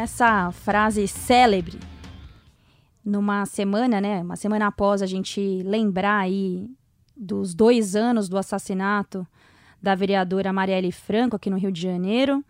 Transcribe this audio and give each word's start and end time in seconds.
essa 0.00 0.50
frase 0.50 1.06
célebre, 1.06 1.78
numa 3.04 3.44
semana, 3.44 4.00
né? 4.00 4.22
Uma 4.22 4.36
semana 4.36 4.66
após 4.66 5.02
a 5.02 5.06
gente 5.06 5.62
lembrar 5.62 6.20
aí 6.20 6.68
dos 7.14 7.54
dois 7.54 7.94
anos 7.94 8.28
do 8.28 8.38
assassinato 8.38 9.26
da 9.80 9.94
vereadora 9.94 10.52
Marielle 10.52 10.90
Franco 10.90 11.36
aqui 11.36 11.50
no 11.50 11.58
Rio 11.58 11.70
de 11.70 11.82
Janeiro. 11.82 12.42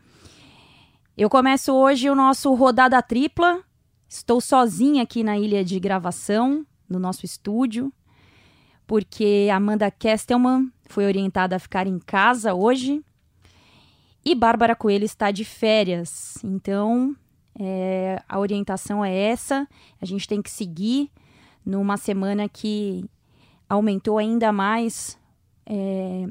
Eu 1.17 1.29
começo 1.29 1.73
hoje 1.73 2.09
o 2.09 2.15
nosso 2.15 2.55
rodada 2.55 3.03
tripla. 3.03 3.63
Estou 4.09 4.41
sozinha 4.41 5.03
aqui 5.03 5.25
na 5.25 5.37
ilha 5.37 5.65
de 5.65 5.79
gravação, 5.81 6.65
no 6.89 6.99
nosso 6.99 7.25
estúdio, 7.25 7.93
porque 8.87 9.49
Amanda 9.53 9.91
Kestelman 9.91 10.73
foi 10.89 11.05
orientada 11.05 11.57
a 11.57 11.61
ficar 11.61 11.87
em 11.87 11.99
casa 11.99 12.55
hoje 12.55 13.05
e 14.25 14.35
Bárbara 14.35 14.77
Coelho 14.77 15.05
está 15.05 15.31
de 15.31 15.45
férias. 15.45 16.35
Então, 16.45 17.17
é, 17.61 18.23
a 18.27 18.39
orientação 18.39 19.05
é 19.05 19.15
essa. 19.15 19.69
A 20.01 20.07
gente 20.07 20.27
tem 20.27 20.41
que 20.41 20.51
seguir 20.51 21.11
numa 21.65 21.99
semana 21.99 22.49
que 22.49 23.05
aumentou 23.69 24.17
ainda 24.17 24.51
mais 24.51 25.19
é, 25.67 26.27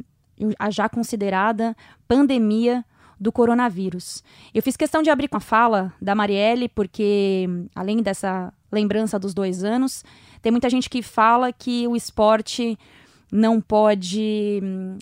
a 0.58 0.72
já 0.72 0.90
considerada 0.90 1.76
pandemia 2.08 2.84
do 3.20 3.32
coronavírus. 3.32 4.24
Eu 4.54 4.64
fiz 4.64 4.76
questão 4.76 5.04
de 5.04 5.10
abrir 5.10 5.28
com 5.28 5.38
a 5.38 5.42
fala 5.42 5.94
da 6.02 6.16
Marielle, 6.16 6.68
porque, 6.70 7.48
além 7.76 8.02
dessa 8.02 8.52
lembrança 8.72 9.20
dos 9.20 9.34
dois 9.34 9.64
anos, 9.64 10.04
tem 10.42 10.52
muita 10.52 10.70
gente 10.70 10.90
que 10.90 11.04
fala 11.04 11.52
que 11.52 11.88
o 11.88 11.96
esporte 11.96 12.78
não 13.32 13.62
pode 13.62 14.62
hum, 14.64 14.98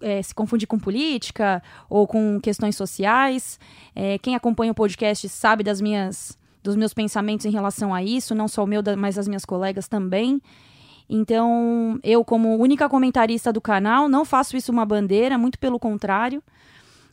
é, 0.00 0.22
se 0.22 0.34
confundir 0.34 0.66
com 0.66 0.78
política 0.78 1.62
ou 1.88 2.06
com 2.06 2.40
questões 2.40 2.76
sociais. 2.76 3.58
É, 3.94 4.18
quem 4.18 4.34
acompanha 4.34 4.72
o 4.72 4.74
podcast 4.74 5.28
sabe 5.28 5.62
das 5.62 5.80
minhas, 5.80 6.38
dos 6.62 6.76
meus 6.76 6.94
pensamentos 6.94 7.46
em 7.46 7.50
relação 7.50 7.94
a 7.94 8.02
isso, 8.02 8.34
não 8.34 8.48
só 8.48 8.64
o 8.64 8.66
meu, 8.66 8.82
mas 8.96 9.18
as 9.18 9.28
minhas 9.28 9.44
colegas 9.44 9.88
também. 9.88 10.40
Então, 11.08 11.98
eu, 12.04 12.24
como 12.24 12.56
única 12.56 12.88
comentarista 12.88 13.52
do 13.52 13.60
canal, 13.60 14.08
não 14.08 14.24
faço 14.24 14.56
isso 14.56 14.70
uma 14.70 14.86
bandeira, 14.86 15.36
muito 15.36 15.58
pelo 15.58 15.78
contrário. 15.78 16.42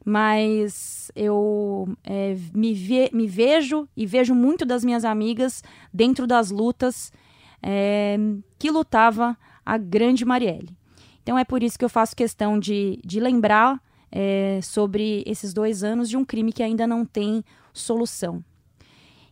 Mas 0.05 1.11
eu 1.15 1.89
é, 2.03 2.37
me, 2.53 2.73
ve 2.73 3.09
me 3.11 3.27
vejo 3.27 3.89
e 3.97 4.05
vejo 4.05 4.33
muito 4.33 4.65
das 4.65 4.85
minhas 4.85 5.03
amigas 5.03 5.61
dentro 5.91 6.25
das 6.25 6.49
lutas 6.49 7.11
é, 7.61 8.17
que 8.57 8.71
lutava 8.71 9.35
a 9.65 9.77
grande 9.77 10.23
Marielle. 10.23 10.69
Então 11.27 11.37
é 11.37 11.43
por 11.43 11.61
isso 11.61 11.77
que 11.77 11.83
eu 11.83 11.89
faço 11.89 12.15
questão 12.15 12.57
de, 12.57 13.01
de 13.03 13.19
lembrar 13.19 13.83
é, 14.09 14.61
sobre 14.63 15.25
esses 15.27 15.53
dois 15.53 15.83
anos 15.83 16.07
de 16.07 16.15
um 16.15 16.23
crime 16.23 16.53
que 16.53 16.63
ainda 16.63 16.87
não 16.87 17.03
tem 17.03 17.43
solução. 17.73 18.41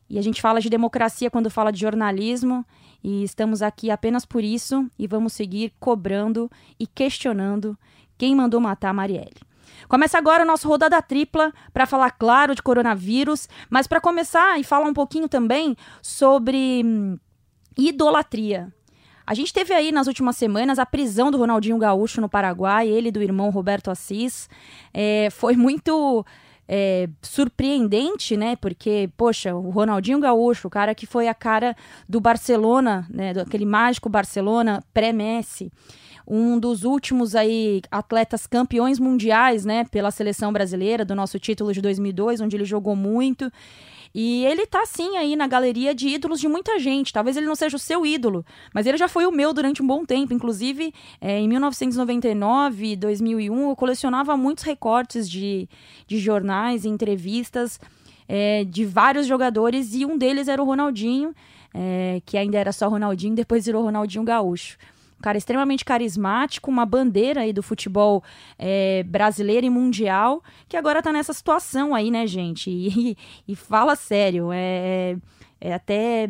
E 0.10 0.20
a 0.20 0.22
gente 0.22 0.42
fala 0.42 0.60
de 0.60 0.70
democracia 0.70 1.32
quando 1.32 1.50
fala 1.50 1.72
de 1.72 1.80
jornalismo, 1.80 2.66
e 3.02 3.23
estamos 3.23 3.62
aqui 3.62 3.90
apenas 3.90 4.26
por 4.26 4.44
isso 4.44 4.86
e 5.00 5.08
vamos 5.08 5.32
seguir 5.32 5.72
cobrando 5.80 6.52
e 6.78 6.86
questionando 6.86 7.78
quem 8.18 8.36
mandou 8.36 8.60
matar 8.60 8.90
a 8.90 8.94
Marielle. 8.94 9.40
Começa 9.88 10.18
agora 10.18 10.44
o 10.44 10.46
nosso 10.46 10.68
rodada 10.68 11.02
tripla 11.02 11.54
para 11.72 11.86
falar 11.86 12.12
claro 12.12 12.54
de 12.54 12.62
coronavírus, 12.62 13.48
mas 13.70 13.88
para 13.88 14.02
começar 14.02 14.60
e 14.60 14.66
falar 14.66 14.86
um 14.86 14.94
pouquinho 14.94 15.30
também 15.30 15.78
sobre 16.02 16.82
hum, 16.84 17.18
idolatria. 17.78 18.73
A 19.26 19.34
gente 19.34 19.54
teve 19.54 19.73
aí 19.73 19.92
nas 19.92 20.08
últimas 20.08 20.36
semanas 20.38 20.78
a 20.78 20.86
prisão 20.86 21.31
do 21.31 21.38
Ronaldinho 21.38 21.78
Gaúcho 21.78 22.22
no 22.22 22.30
Paraguai, 22.30 22.88
ele 22.88 23.12
do 23.12 23.22
irmão 23.22 23.50
Roberto 23.50 23.89
Assis. 23.89 24.48
É, 24.94 25.30
foi 25.32 25.55
muito 25.55 26.26
é, 26.67 27.10
surpreendente, 27.22 28.38
né? 28.38 28.55
Porque, 28.55 29.10
poxa, 29.17 29.55
o 29.55 29.70
Ronaldinho 29.70 30.20
Gaúcho, 30.20 30.67
o 30.67 30.72
cara 30.72 30.94
que 30.94 31.05
foi 31.05 31.27
a 31.27 31.33
cara 31.33 31.76
do 32.08 32.20
Barcelona, 32.20 33.08
né? 33.10 33.32
Aquele 33.32 33.66
mágico 33.66 34.10
Barcelona 34.10 34.83
pré-Messi 34.94 35.72
um 36.28 36.60
dos 36.60 36.83
últimos 36.83 37.36
aí 37.36 37.82
atletas 37.92 38.48
campeões 38.48 38.99
mundiais, 38.99 39.64
né, 39.64 39.86
pela 39.92 40.10
seleção 40.10 40.52
brasileira 40.52 41.05
do 41.05 41.14
nosso 41.14 41.38
título 41.38 41.72
de 41.72 41.82
2002, 41.82 42.42
onde 42.42 42.55
ele 42.55 42.66
jogou 42.66 42.95
muito. 42.95 43.52
E 44.17 44.45
ele 44.45 44.65
tá 44.65 44.86
sim 44.86 45.17
aí 45.17 45.36
na 45.36 45.45
galeria 45.45 45.93
de 45.93 46.08
ídolos 46.08 46.39
de 46.39 46.48
muita 46.48 46.80
gente. 46.80 47.11
Talvez 47.11 47.36
ele 47.36 47.45
não 47.45 47.53
seja 47.53 47.76
o 47.76 47.80
seu 47.80 48.05
ídolo, 48.05 48.45
mas 48.73 48.86
ele 48.86 48.98
já 48.98 49.09
foi 49.09 49.26
o 49.26 49.31
meu 49.31 49.53
durante 49.53 49.83
um 49.83 49.87
bom 49.87 50.05
tempo. 50.05 50.33
Inclusive, 50.33 50.93
é, 51.20 51.37
em 51.37 51.49
1999, 51.49 52.95
2001, 52.95 53.70
eu 53.70 53.75
colecionava 53.75 54.37
muitos 54.37 54.64
recortes 54.64 55.30
de, 55.30 55.67
de 56.08 56.17
jornais 56.17 56.86
e 56.86 56.87
entrevistas 56.87 57.77
é, 58.25 58.64
de 58.64 58.86
vários 58.86 59.27
jogadores 59.27 59.93
e 59.93 60.05
um 60.05 60.17
deles 60.17 60.48
era 60.48 60.64
o 60.64 60.65
Ronaldinho, 60.65 61.36
é, 61.73 62.21
que 62.25 62.37
ainda 62.37 62.58
era 62.58 62.71
só 62.71 62.87
Ronaldinho, 62.87 63.36
depois 63.36 63.65
virou 63.65 63.83
Ronaldinho 63.83 64.23
Gaúcho 64.23 64.77
cara 65.25 65.39
extremamente 65.39 65.83
carismático, 65.83 66.69
uma 66.69 66.86
bandeira 66.86 67.41
aí 67.41 67.52
do 67.52 67.63
futebol 67.63 68.23
é, 68.59 69.02
brasileiro 69.02 69.65
e 69.65 69.71
mundial, 69.71 70.43
que 70.69 70.77
agora 70.77 71.02
tá 71.02 71.11
nessa 71.11 71.33
situação 71.33 71.95
aí, 71.95 72.11
né, 72.11 72.27
gente? 72.27 72.69
E, 72.69 73.17
e 73.47 73.55
fala 73.55 73.95
sério, 73.95 74.52
é, 74.53 75.17
é 75.59 75.73
até 75.73 76.30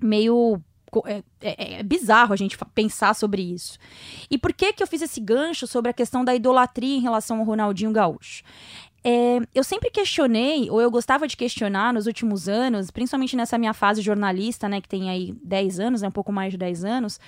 meio 0.00 0.60
é, 1.06 1.22
é, 1.40 1.74
é, 1.74 1.82
bizarro 1.84 2.32
a 2.32 2.36
gente 2.36 2.58
pensar 2.74 3.14
sobre 3.14 3.40
isso. 3.40 3.78
E 4.28 4.36
por 4.36 4.52
que 4.52 4.72
que 4.72 4.82
eu 4.82 4.86
fiz 4.88 5.00
esse 5.00 5.20
gancho 5.20 5.68
sobre 5.68 5.88
a 5.88 5.94
questão 5.94 6.24
da 6.24 6.34
idolatria 6.34 6.96
em 6.96 7.00
relação 7.00 7.38
ao 7.38 7.44
Ronaldinho 7.44 7.92
Gaúcho? 7.92 8.42
É, 9.04 9.38
eu 9.54 9.64
sempre 9.64 9.90
questionei, 9.90 10.70
ou 10.70 10.80
eu 10.80 10.90
gostava 10.90 11.26
de 11.26 11.36
questionar 11.36 11.92
nos 11.92 12.06
últimos 12.06 12.48
anos, 12.48 12.90
principalmente 12.90 13.36
nessa 13.36 13.58
minha 13.58 13.72
fase 13.72 14.00
jornalista, 14.00 14.68
né, 14.68 14.80
que 14.80 14.88
tem 14.88 15.10
aí 15.10 15.34
10 15.42 15.80
anos, 15.80 16.02
né, 16.02 16.08
um 16.08 16.12
pouco 16.12 16.32
mais 16.32 16.52
de 16.52 16.58
10 16.58 16.84
anos, 16.84 17.18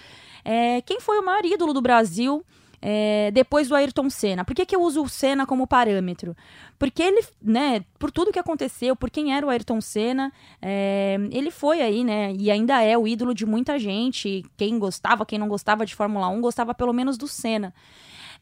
é, 0.45 0.81
quem 0.83 1.01
foi 1.01 1.19
o 1.19 1.25
maior 1.25 1.45
ídolo 1.45 1.73
do 1.73 1.81
Brasil 1.81 2.45
é, 2.87 3.31
depois 3.33 3.67
do 3.67 3.75
Ayrton 3.75 4.11
Senna. 4.11 4.45
Por 4.45 4.55
que, 4.55 4.67
que 4.67 4.77
eu 4.77 4.83
uso 4.83 5.03
o 5.03 5.09
Senna 5.09 5.47
como 5.47 5.67
parâmetro? 5.67 6.37
Porque 6.79 7.03
ele, 7.03 7.25
né, 7.41 7.83
por 7.99 8.11
tudo 8.11 8.31
que 8.31 8.39
aconteceu, 8.39 8.95
por 8.95 9.09
quem 9.09 9.35
era 9.35 9.47
o 9.47 9.49
Ayrton 9.49 9.81
Senna, 9.81 10.31
é, 10.61 11.17
ele 11.31 11.51
foi 11.51 11.81
aí, 11.81 12.05
né, 12.05 12.35
e 12.39 12.51
ainda 12.51 12.83
é 12.83 12.99
o 12.99 13.09
ídolo 13.09 13.33
de 13.33 13.47
muita 13.47 13.79
gente. 13.79 14.45
Quem 14.55 14.79
gostava, 14.79 15.25
quem 15.25 15.39
não 15.39 15.49
gostava 15.49 15.87
de 15.87 15.95
Fórmula 15.95 16.29
1, 16.29 16.43
gostava 16.43 16.75
pelo 16.75 16.93
menos 16.93 17.17
do 17.17 17.27
Senna. 17.27 17.73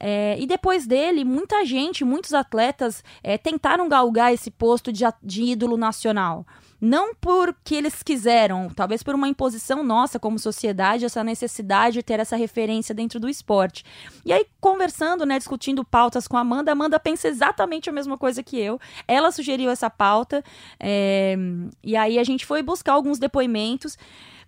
É, 0.00 0.36
e 0.40 0.44
depois 0.44 0.88
dele, 0.88 1.24
muita 1.24 1.64
gente, 1.64 2.04
muitos 2.04 2.34
atletas 2.34 3.04
é, 3.22 3.38
tentaram 3.38 3.88
galgar 3.88 4.34
esse 4.34 4.50
posto 4.50 4.92
de, 4.92 5.04
de 5.22 5.44
ídolo 5.44 5.76
nacional. 5.76 6.44
Não 6.84 7.14
porque 7.14 7.76
eles 7.76 8.02
quiseram, 8.02 8.68
talvez 8.68 9.04
por 9.04 9.14
uma 9.14 9.28
imposição 9.28 9.84
nossa 9.84 10.18
como 10.18 10.36
sociedade, 10.36 11.04
essa 11.04 11.22
necessidade 11.22 11.94
de 11.94 12.02
ter 12.02 12.18
essa 12.18 12.34
referência 12.34 12.92
dentro 12.92 13.20
do 13.20 13.28
esporte. 13.28 13.84
E 14.24 14.32
aí, 14.32 14.44
conversando, 14.60 15.24
né, 15.24 15.38
discutindo 15.38 15.84
pautas 15.84 16.26
com 16.26 16.36
a 16.36 16.40
Amanda, 16.40 16.72
a 16.72 16.74
Amanda 16.74 16.98
pensa 16.98 17.28
exatamente 17.28 17.88
a 17.88 17.92
mesma 17.92 18.18
coisa 18.18 18.42
que 18.42 18.58
eu. 18.58 18.80
Ela 19.06 19.30
sugeriu 19.30 19.70
essa 19.70 19.88
pauta, 19.88 20.42
é, 20.80 21.36
e 21.84 21.94
aí 21.94 22.18
a 22.18 22.24
gente 22.24 22.44
foi 22.44 22.64
buscar 22.64 22.94
alguns 22.94 23.20
depoimentos 23.20 23.96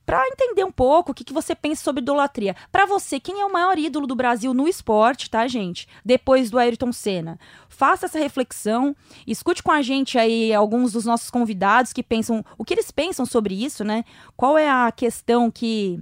para 0.04 0.26
entender 0.28 0.65
um 0.65 0.72
pouco 0.72 1.12
o 1.12 1.15
que, 1.15 1.25
que 1.25 1.32
você 1.32 1.54
pensa 1.54 1.82
sobre 1.82 2.03
idolatria. 2.03 2.54
Para 2.70 2.87
você, 2.87 3.19
quem 3.19 3.41
é 3.41 3.44
o 3.44 3.53
maior 3.53 3.78
ídolo 3.78 4.06
do 4.06 4.15
Brasil 4.15 4.53
no 4.53 4.69
esporte, 4.69 5.31
tá, 5.31 5.47
gente? 5.47 5.88
Depois 6.04 6.50
do 6.50 6.59
Ayrton 6.59 6.92
Senna. 6.92 7.38
Faça 7.69 8.06
essa 8.06 8.19
reflexão, 8.19 8.94
escute 9.26 9.62
com 9.62 9.72
a 9.72 9.82
gente 9.82 10.19
aí 10.19 10.53
alguns 10.53 10.93
dos 10.93 11.04
nossos 11.04 11.31
convidados 11.31 11.93
que 11.93 12.03
pensam, 12.03 12.44
o 12.56 12.64
que 12.64 12.75
eles 12.75 12.91
pensam 12.91 13.26
sobre 13.26 13.54
isso, 13.54 13.82
né? 13.82 14.04
Qual 14.37 14.56
é 14.56 14.69
a 14.69 14.93
questão 14.93 15.50
que 15.50 16.00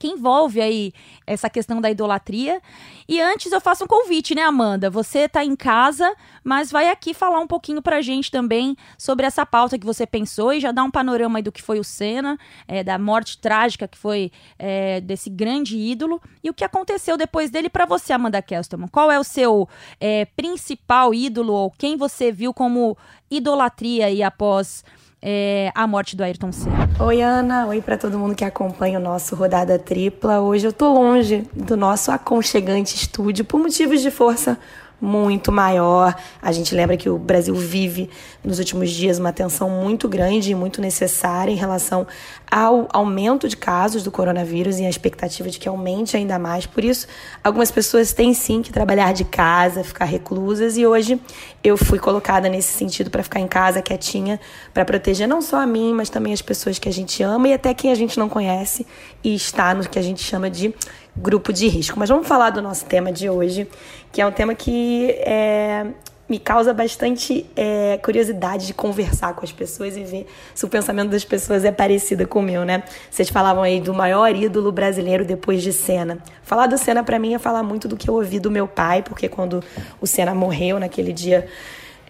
que 0.00 0.08
envolve 0.08 0.62
aí 0.62 0.94
essa 1.26 1.50
questão 1.50 1.78
da 1.78 1.90
idolatria. 1.90 2.60
E 3.06 3.20
antes 3.20 3.52
eu 3.52 3.60
faço 3.60 3.84
um 3.84 3.86
convite, 3.86 4.34
né, 4.34 4.42
Amanda? 4.42 4.88
Você 4.88 5.28
tá 5.28 5.44
em 5.44 5.54
casa, 5.54 6.12
mas 6.42 6.72
vai 6.72 6.88
aqui 6.88 7.12
falar 7.12 7.38
um 7.38 7.46
pouquinho 7.46 7.82
pra 7.82 8.00
gente 8.00 8.30
também 8.30 8.74
sobre 8.96 9.26
essa 9.26 9.44
pauta 9.44 9.78
que 9.78 9.84
você 9.84 10.06
pensou 10.06 10.54
e 10.54 10.60
já 10.60 10.72
dar 10.72 10.84
um 10.84 10.90
panorama 10.90 11.38
aí 11.38 11.42
do 11.42 11.52
que 11.52 11.62
foi 11.62 11.78
o 11.78 11.84
Senna, 11.84 12.38
é, 12.66 12.82
da 12.82 12.98
morte 12.98 13.36
trágica 13.36 13.86
que 13.86 13.98
foi 13.98 14.32
é, 14.58 15.02
desse 15.02 15.28
grande 15.28 15.76
ídolo 15.76 16.20
e 16.42 16.48
o 16.48 16.54
que 16.54 16.64
aconteceu 16.64 17.18
depois 17.18 17.50
dele 17.50 17.68
para 17.68 17.84
você, 17.84 18.14
Amanda 18.14 18.40
Kestelman. 18.40 18.88
Qual 18.88 19.10
é 19.10 19.20
o 19.20 19.24
seu 19.24 19.68
é, 20.00 20.24
principal 20.24 21.12
ídolo 21.12 21.52
ou 21.52 21.70
quem 21.70 21.94
você 21.94 22.32
viu 22.32 22.54
como 22.54 22.96
idolatria 23.30 24.06
aí 24.06 24.22
após 24.22 24.82
é, 25.22 25.70
a 25.74 25.86
morte 25.86 26.16
do 26.16 26.22
Ayrton 26.22 26.52
Senna. 26.52 26.88
Oi, 26.98 27.20
Ana. 27.20 27.66
Oi 27.66 27.80
para 27.80 27.98
todo 27.98 28.18
mundo 28.18 28.34
que 28.34 28.44
acompanha 28.44 28.98
o 28.98 29.02
nosso 29.02 29.34
Rodada 29.36 29.78
Tripla. 29.78 30.40
Hoje 30.40 30.66
eu 30.66 30.72
tô 30.72 30.92
longe 30.92 31.46
do 31.54 31.76
nosso 31.76 32.10
aconchegante 32.10 32.94
estúdio 32.94 33.44
por 33.44 33.60
motivos 33.60 34.00
de 34.00 34.10
força 34.10 34.58
muito 35.00 35.50
maior. 35.50 36.14
A 36.42 36.52
gente 36.52 36.74
lembra 36.74 36.96
que 36.96 37.08
o 37.08 37.18
Brasil 37.18 37.54
vive 37.54 38.10
nos 38.44 38.58
últimos 38.58 38.90
dias 38.90 39.18
uma 39.18 39.32
tensão 39.32 39.70
muito 39.70 40.08
grande 40.08 40.50
e 40.50 40.54
muito 40.54 40.80
necessária 40.80 41.50
em 41.50 41.56
relação 41.56 42.06
ao 42.50 42.88
aumento 42.92 43.48
de 43.48 43.56
casos 43.56 44.02
do 44.02 44.10
coronavírus 44.10 44.78
e 44.78 44.84
a 44.84 44.90
expectativa 44.90 45.48
de 45.48 45.58
que 45.58 45.68
aumente 45.68 46.16
ainda 46.16 46.38
mais. 46.38 46.66
Por 46.66 46.84
isso, 46.84 47.06
algumas 47.42 47.70
pessoas 47.70 48.12
têm 48.12 48.34
sim 48.34 48.60
que 48.60 48.72
trabalhar 48.72 49.12
de 49.12 49.24
casa, 49.24 49.84
ficar 49.84 50.04
reclusas 50.04 50.76
e 50.76 50.84
hoje 50.84 51.20
eu 51.62 51.76
fui 51.76 51.98
colocada 51.98 52.48
nesse 52.48 52.72
sentido 52.72 53.10
para 53.10 53.22
ficar 53.22 53.40
em 53.40 53.48
casa 53.48 53.80
quietinha, 53.80 54.40
para 54.74 54.84
proteger 54.84 55.28
não 55.28 55.40
só 55.40 55.60
a 55.60 55.66
mim, 55.66 55.92
mas 55.94 56.10
também 56.10 56.32
as 56.32 56.42
pessoas 56.42 56.78
que 56.78 56.88
a 56.88 56.92
gente 56.92 57.22
ama 57.22 57.48
e 57.48 57.52
até 57.52 57.72
quem 57.72 57.92
a 57.92 57.94
gente 57.94 58.18
não 58.18 58.28
conhece 58.28 58.86
e 59.22 59.34
está 59.34 59.74
no 59.74 59.88
que 59.88 59.98
a 59.98 60.02
gente 60.02 60.22
chama 60.22 60.50
de 60.50 60.74
grupo 61.16 61.52
de 61.52 61.68
risco. 61.68 61.98
Mas 61.98 62.08
vamos 62.08 62.26
falar 62.26 62.50
do 62.50 62.62
nosso 62.62 62.84
tema 62.86 63.12
de 63.12 63.28
hoje, 63.28 63.68
que 64.12 64.20
é 64.20 64.26
um 64.26 64.32
tema 64.32 64.54
que 64.54 65.10
é, 65.20 65.86
me 66.30 66.38
causa 66.38 66.72
bastante 66.72 67.44
é, 67.56 67.98
curiosidade 67.98 68.66
de 68.68 68.72
conversar 68.72 69.34
com 69.34 69.44
as 69.44 69.50
pessoas 69.50 69.96
e 69.96 70.04
ver 70.04 70.28
se 70.54 70.64
o 70.64 70.68
pensamento 70.68 71.10
das 71.10 71.24
pessoas 71.24 71.64
é 71.64 71.72
parecido 71.72 72.26
com 72.28 72.38
o 72.38 72.42
meu, 72.42 72.64
né? 72.64 72.84
Vocês 73.10 73.28
falavam 73.28 73.64
aí 73.64 73.80
do 73.80 73.92
maior 73.92 74.34
ídolo 74.34 74.70
brasileiro 74.70 75.24
depois 75.24 75.60
de 75.60 75.72
Senna. 75.72 76.18
Falar 76.44 76.68
do 76.68 76.78
Senna 76.78 77.02
para 77.02 77.18
mim 77.18 77.34
é 77.34 77.38
falar 77.38 77.64
muito 77.64 77.88
do 77.88 77.96
que 77.96 78.08
eu 78.08 78.14
ouvi 78.14 78.38
do 78.38 78.50
meu 78.50 78.68
pai, 78.68 79.02
porque 79.02 79.28
quando 79.28 79.62
o 80.00 80.06
Senna 80.06 80.32
morreu 80.32 80.78
naquele 80.78 81.12
dia 81.12 81.48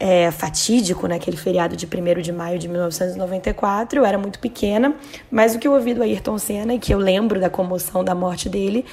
é, 0.00 0.30
fatídico 0.30 1.06
naquele 1.06 1.36
feriado 1.36 1.76
de 1.76 1.86
1 1.86 2.22
de 2.22 2.32
maio 2.32 2.58
de 2.58 2.66
1994. 2.66 4.00
Eu 4.00 4.06
era 4.06 4.16
muito 4.16 4.38
pequena, 4.38 4.96
mas 5.30 5.54
o 5.54 5.58
que 5.58 5.68
eu 5.68 5.72
ouvi 5.72 5.92
do 5.92 6.02
Ayrton 6.02 6.38
Senna 6.38 6.74
e 6.74 6.78
que 6.78 6.92
eu 6.92 6.98
lembro 6.98 7.38
da 7.38 7.50
comoção 7.50 8.02
da 8.02 8.14
morte 8.14 8.48
dele 8.48 8.86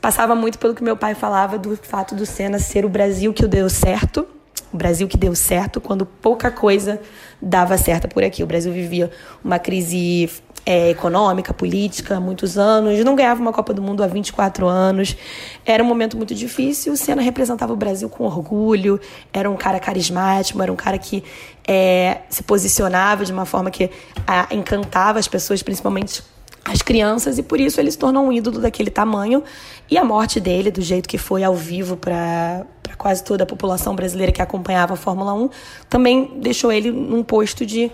passava 0.00 0.34
muito 0.34 0.58
pelo 0.58 0.74
que 0.74 0.84
meu 0.84 0.96
pai 0.96 1.14
falava 1.14 1.58
do 1.58 1.76
fato 1.76 2.14
do 2.14 2.26
Senna 2.26 2.58
ser 2.58 2.84
o 2.84 2.88
Brasil 2.88 3.32
que 3.32 3.46
deu 3.46 3.70
certo. 3.70 4.26
O 4.72 4.76
Brasil 4.76 5.08
que 5.08 5.16
deu 5.16 5.34
certo 5.34 5.80
quando 5.80 6.06
pouca 6.06 6.50
coisa 6.50 7.00
dava 7.40 7.76
certo 7.76 8.06
por 8.06 8.22
aqui. 8.22 8.42
O 8.42 8.46
Brasil 8.46 8.72
vivia 8.72 9.10
uma 9.42 9.58
crise 9.58 10.30
é, 10.64 10.90
econômica, 10.90 11.52
política 11.52 12.20
muitos 12.20 12.58
anos, 12.58 13.02
não 13.04 13.14
ganhava 13.14 13.40
uma 13.40 13.52
Copa 13.52 13.72
do 13.72 13.82
Mundo 13.82 14.02
há 14.02 14.06
24 14.06 14.66
anos. 14.66 15.16
Era 15.64 15.82
um 15.82 15.86
momento 15.86 16.16
muito 16.16 16.34
difícil. 16.34 16.92
O 16.92 16.96
Senna 16.96 17.22
representava 17.22 17.72
o 17.72 17.76
Brasil 17.76 18.08
com 18.08 18.24
orgulho, 18.24 19.00
era 19.32 19.50
um 19.50 19.56
cara 19.56 19.80
carismático, 19.80 20.60
era 20.62 20.72
um 20.72 20.76
cara 20.76 20.98
que 20.98 21.24
é, 21.66 22.22
se 22.28 22.42
posicionava 22.42 23.24
de 23.24 23.32
uma 23.32 23.44
forma 23.44 23.70
que 23.70 23.90
a, 24.26 24.48
encantava 24.54 25.18
as 25.18 25.28
pessoas, 25.28 25.62
principalmente 25.62 26.22
as 26.64 26.82
crianças, 26.82 27.38
e 27.38 27.42
por 27.42 27.58
isso 27.58 27.80
ele 27.80 27.90
se 27.90 27.98
tornou 27.98 28.26
um 28.26 28.32
ídolo 28.32 28.60
daquele 28.60 28.90
tamanho. 28.90 29.42
E 29.90 29.96
a 29.96 30.04
morte 30.04 30.38
dele, 30.38 30.70
do 30.70 30.82
jeito 30.82 31.08
que 31.08 31.18
foi 31.18 31.42
ao 31.42 31.54
vivo 31.54 31.96
para 31.96 32.66
quase 32.98 33.24
toda 33.24 33.44
a 33.44 33.46
população 33.46 33.96
brasileira 33.96 34.30
que 34.30 34.42
acompanhava 34.42 34.94
a 34.94 34.96
Fórmula 34.96 35.32
1, 35.32 35.50
também 35.88 36.32
deixou 36.36 36.70
ele 36.70 36.90
num 36.90 37.22
posto 37.22 37.64
de 37.64 37.90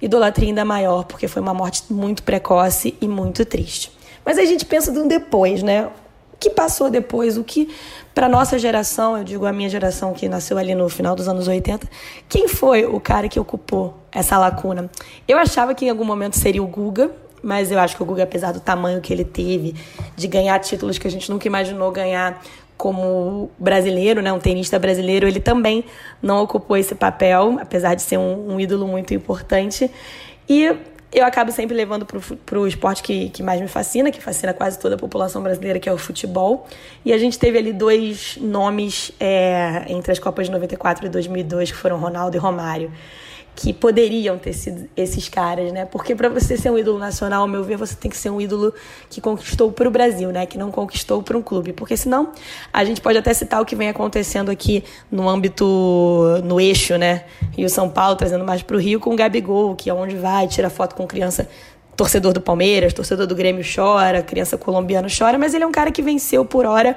idolatria 0.00 0.48
ainda 0.48 0.64
maior, 0.64 1.04
porque 1.04 1.28
foi 1.28 1.40
uma 1.40 1.54
morte 1.54 1.84
muito 1.92 2.22
precoce 2.22 2.96
e 3.00 3.08
muito 3.08 3.44
triste. 3.44 3.92
Mas 4.24 4.38
a 4.38 4.44
gente 4.44 4.64
pensa 4.64 4.90
de 4.90 4.98
um 4.98 5.06
depois, 5.06 5.62
né? 5.62 5.86
O 6.32 6.36
que 6.38 6.50
passou 6.50 6.90
depois? 6.90 7.36
O 7.36 7.44
que, 7.44 7.68
para 8.14 8.28
nossa 8.28 8.58
geração, 8.58 9.16
eu 9.16 9.24
digo 9.24 9.46
a 9.46 9.52
minha 9.52 9.68
geração 9.68 10.12
que 10.12 10.28
nasceu 10.28 10.58
ali 10.58 10.74
no 10.74 10.88
final 10.88 11.14
dos 11.14 11.28
anos 11.28 11.46
80, 11.46 11.88
quem 12.28 12.48
foi 12.48 12.84
o 12.84 12.98
cara 12.98 13.28
que 13.28 13.38
ocupou 13.38 13.94
essa 14.10 14.38
lacuna? 14.38 14.90
Eu 15.28 15.38
achava 15.38 15.74
que 15.74 15.84
em 15.84 15.90
algum 15.90 16.04
momento 16.04 16.36
seria 16.36 16.62
o 16.62 16.66
Guga, 16.66 17.10
mas 17.42 17.70
eu 17.70 17.78
acho 17.78 17.94
que 17.94 18.02
o 18.02 18.06
Guga, 18.06 18.24
apesar 18.24 18.52
do 18.52 18.60
tamanho 18.60 19.00
que 19.00 19.12
ele 19.12 19.24
teve, 19.24 19.74
de 20.16 20.26
ganhar 20.26 20.58
títulos 20.58 20.98
que 20.98 21.06
a 21.06 21.10
gente 21.10 21.30
nunca 21.30 21.46
imaginou 21.46 21.92
ganhar 21.92 22.42
como 22.76 23.50
brasileiro, 23.58 24.20
né, 24.20 24.32
um 24.32 24.38
tenista 24.38 24.78
brasileiro, 24.78 25.26
ele 25.26 25.40
também 25.40 25.84
não 26.20 26.42
ocupou 26.42 26.76
esse 26.76 26.94
papel, 26.94 27.58
apesar 27.60 27.94
de 27.94 28.02
ser 28.02 28.18
um, 28.18 28.54
um 28.54 28.60
ídolo 28.60 28.86
muito 28.86 29.14
importante. 29.14 29.90
E 30.48 30.76
eu 31.12 31.24
acabo 31.24 31.52
sempre 31.52 31.76
levando 31.76 32.04
para 32.04 32.58
o 32.58 32.66
esporte 32.66 33.02
que, 33.02 33.28
que 33.30 33.42
mais 33.42 33.60
me 33.60 33.68
fascina, 33.68 34.10
que 34.10 34.20
fascina 34.20 34.52
quase 34.52 34.78
toda 34.78 34.96
a 34.96 34.98
população 34.98 35.40
brasileira, 35.42 35.78
que 35.78 35.88
é 35.88 35.92
o 35.92 35.96
futebol. 35.96 36.66
E 37.04 37.12
a 37.12 37.18
gente 37.18 37.38
teve 37.38 37.56
ali 37.56 37.72
dois 37.72 38.36
nomes 38.40 39.12
é, 39.20 39.84
entre 39.88 40.10
as 40.10 40.18
Copas 40.18 40.46
de 40.46 40.52
94 40.52 41.06
e 41.06 41.08
2002, 41.08 41.70
que 41.70 41.76
foram 41.76 41.98
Ronaldo 41.98 42.36
e 42.36 42.40
Romário 42.40 42.90
que 43.56 43.72
poderiam 43.72 44.36
ter 44.36 44.52
sido 44.52 44.88
esses 44.96 45.28
caras, 45.28 45.72
né? 45.72 45.84
Porque 45.84 46.14
para 46.14 46.28
você 46.28 46.56
ser 46.56 46.70
um 46.70 46.78
ídolo 46.78 46.98
nacional, 46.98 47.42
ao 47.42 47.48
meu 47.48 47.62
ver, 47.62 47.76
você 47.76 47.94
tem 47.94 48.10
que 48.10 48.16
ser 48.16 48.30
um 48.30 48.40
ídolo 48.40 48.74
que 49.08 49.20
conquistou 49.20 49.70
para 49.70 49.86
o 49.86 49.90
Brasil, 49.90 50.30
né? 50.30 50.44
Que 50.44 50.58
não 50.58 50.70
conquistou 50.70 51.22
para 51.22 51.38
um 51.38 51.42
clube, 51.42 51.72
porque 51.72 51.96
senão 51.96 52.32
a 52.72 52.84
gente 52.84 53.00
pode 53.00 53.16
até 53.16 53.32
citar 53.32 53.62
o 53.62 53.64
que 53.64 53.76
vem 53.76 53.88
acontecendo 53.88 54.50
aqui 54.50 54.82
no 55.10 55.28
âmbito 55.28 55.64
no 56.44 56.60
eixo, 56.60 56.98
né? 56.98 57.24
Rio 57.56 57.68
São 57.68 57.88
Paulo 57.88 58.16
trazendo 58.16 58.44
mais 58.44 58.62
para 58.62 58.76
o 58.76 58.80
Rio 58.80 58.98
com 58.98 59.14
o 59.14 59.16
Gabigol, 59.16 59.76
que 59.76 59.88
é 59.88 59.94
onde 59.94 60.16
vai, 60.16 60.48
tira 60.48 60.68
foto 60.68 60.94
com 60.96 61.06
criança 61.06 61.48
torcedor 61.96 62.32
do 62.32 62.40
Palmeiras, 62.40 62.92
torcedor 62.92 63.26
do 63.26 63.36
Grêmio 63.36 63.64
chora, 63.64 64.20
criança 64.20 64.58
colombiana 64.58 65.06
chora, 65.16 65.38
mas 65.38 65.54
ele 65.54 65.62
é 65.62 65.66
um 65.66 65.72
cara 65.72 65.92
que 65.92 66.02
venceu 66.02 66.44
por 66.44 66.66
hora 66.66 66.96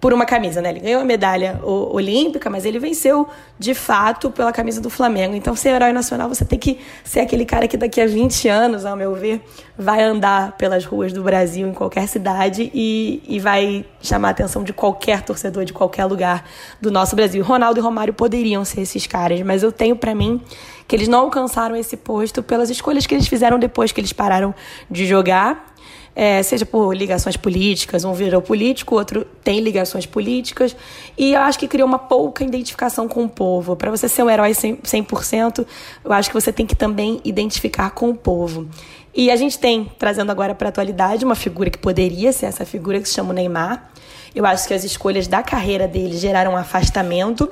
por 0.00 0.14
uma 0.14 0.24
camisa, 0.24 0.62
né? 0.62 0.70
Ele 0.70 0.80
ganhou 0.80 1.02
a 1.02 1.04
medalha 1.04 1.60
olímpica, 1.62 2.48
mas 2.48 2.64
ele 2.64 2.78
venceu 2.78 3.28
de 3.58 3.74
fato 3.74 4.30
pela 4.30 4.50
camisa 4.50 4.80
do 4.80 4.88
Flamengo. 4.88 5.34
Então, 5.34 5.54
ser 5.54 5.70
herói 5.70 5.92
nacional, 5.92 6.28
você 6.28 6.44
tem 6.44 6.58
que 6.58 6.78
ser 7.04 7.20
aquele 7.20 7.44
cara 7.44 7.68
que 7.68 7.76
daqui 7.76 8.00
a 8.00 8.06
20 8.06 8.48
anos, 8.48 8.86
ao 8.86 8.96
meu 8.96 9.14
ver, 9.14 9.42
vai 9.76 10.02
andar 10.02 10.56
pelas 10.56 10.86
ruas 10.86 11.12
do 11.12 11.22
Brasil, 11.22 11.68
em 11.68 11.74
qualquer 11.74 12.08
cidade, 12.08 12.70
e, 12.72 13.22
e 13.28 13.38
vai 13.38 13.84
chamar 14.00 14.28
a 14.28 14.30
atenção 14.30 14.64
de 14.64 14.72
qualquer 14.72 15.20
torcedor 15.20 15.66
de 15.66 15.74
qualquer 15.74 16.06
lugar 16.06 16.44
do 16.80 16.90
nosso 16.90 17.14
Brasil. 17.14 17.44
Ronaldo 17.44 17.78
e 17.78 17.82
Romário 17.82 18.14
poderiam 18.14 18.64
ser 18.64 18.80
esses 18.80 19.06
caras, 19.06 19.42
mas 19.42 19.62
eu 19.62 19.70
tenho 19.70 19.96
para 19.96 20.14
mim 20.14 20.40
que 20.88 20.96
eles 20.96 21.08
não 21.08 21.20
alcançaram 21.20 21.76
esse 21.76 21.96
posto 21.96 22.42
pelas 22.42 22.70
escolhas 22.70 23.06
que 23.06 23.14
eles 23.14 23.28
fizeram 23.28 23.58
depois 23.58 23.92
que 23.92 24.00
eles 24.00 24.12
pararam 24.12 24.54
de 24.90 25.06
jogar 25.06 25.70
é, 26.14 26.42
seja 26.42 26.66
por 26.66 26.94
ligações 26.94 27.36
políticas, 27.36 28.04
um 28.04 28.12
virou 28.12 28.42
político, 28.42 28.94
outro 28.94 29.26
tem 29.42 29.60
ligações 29.60 30.06
políticas, 30.06 30.76
e 31.16 31.32
eu 31.32 31.40
acho 31.40 31.58
que 31.58 31.68
criou 31.68 31.88
uma 31.88 31.98
pouca 31.98 32.44
identificação 32.44 33.08
com 33.08 33.24
o 33.24 33.28
povo. 33.28 33.76
Para 33.76 33.90
você 33.90 34.08
ser 34.08 34.22
um 34.22 34.30
herói 34.30 34.50
100%, 34.50 34.82
100%, 34.82 35.66
eu 36.04 36.12
acho 36.12 36.28
que 36.28 36.34
você 36.34 36.52
tem 36.52 36.66
que 36.66 36.74
também 36.74 37.20
identificar 37.24 37.90
com 37.90 38.10
o 38.10 38.14
povo. 38.14 38.68
E 39.14 39.30
a 39.30 39.36
gente 39.36 39.58
tem, 39.58 39.90
trazendo 39.98 40.30
agora 40.30 40.54
para 40.54 40.68
a 40.68 40.70
atualidade, 40.70 41.24
uma 41.24 41.34
figura 41.34 41.70
que 41.70 41.78
poderia 41.78 42.32
ser 42.32 42.46
essa 42.46 42.64
figura 42.64 43.00
que 43.00 43.08
se 43.08 43.14
chama 43.14 43.32
Neymar. 43.32 43.90
Eu 44.34 44.46
acho 44.46 44.68
que 44.68 44.74
as 44.74 44.84
escolhas 44.84 45.26
da 45.26 45.42
carreira 45.42 45.88
dele 45.88 46.16
geraram 46.16 46.52
um 46.52 46.56
afastamento 46.56 47.50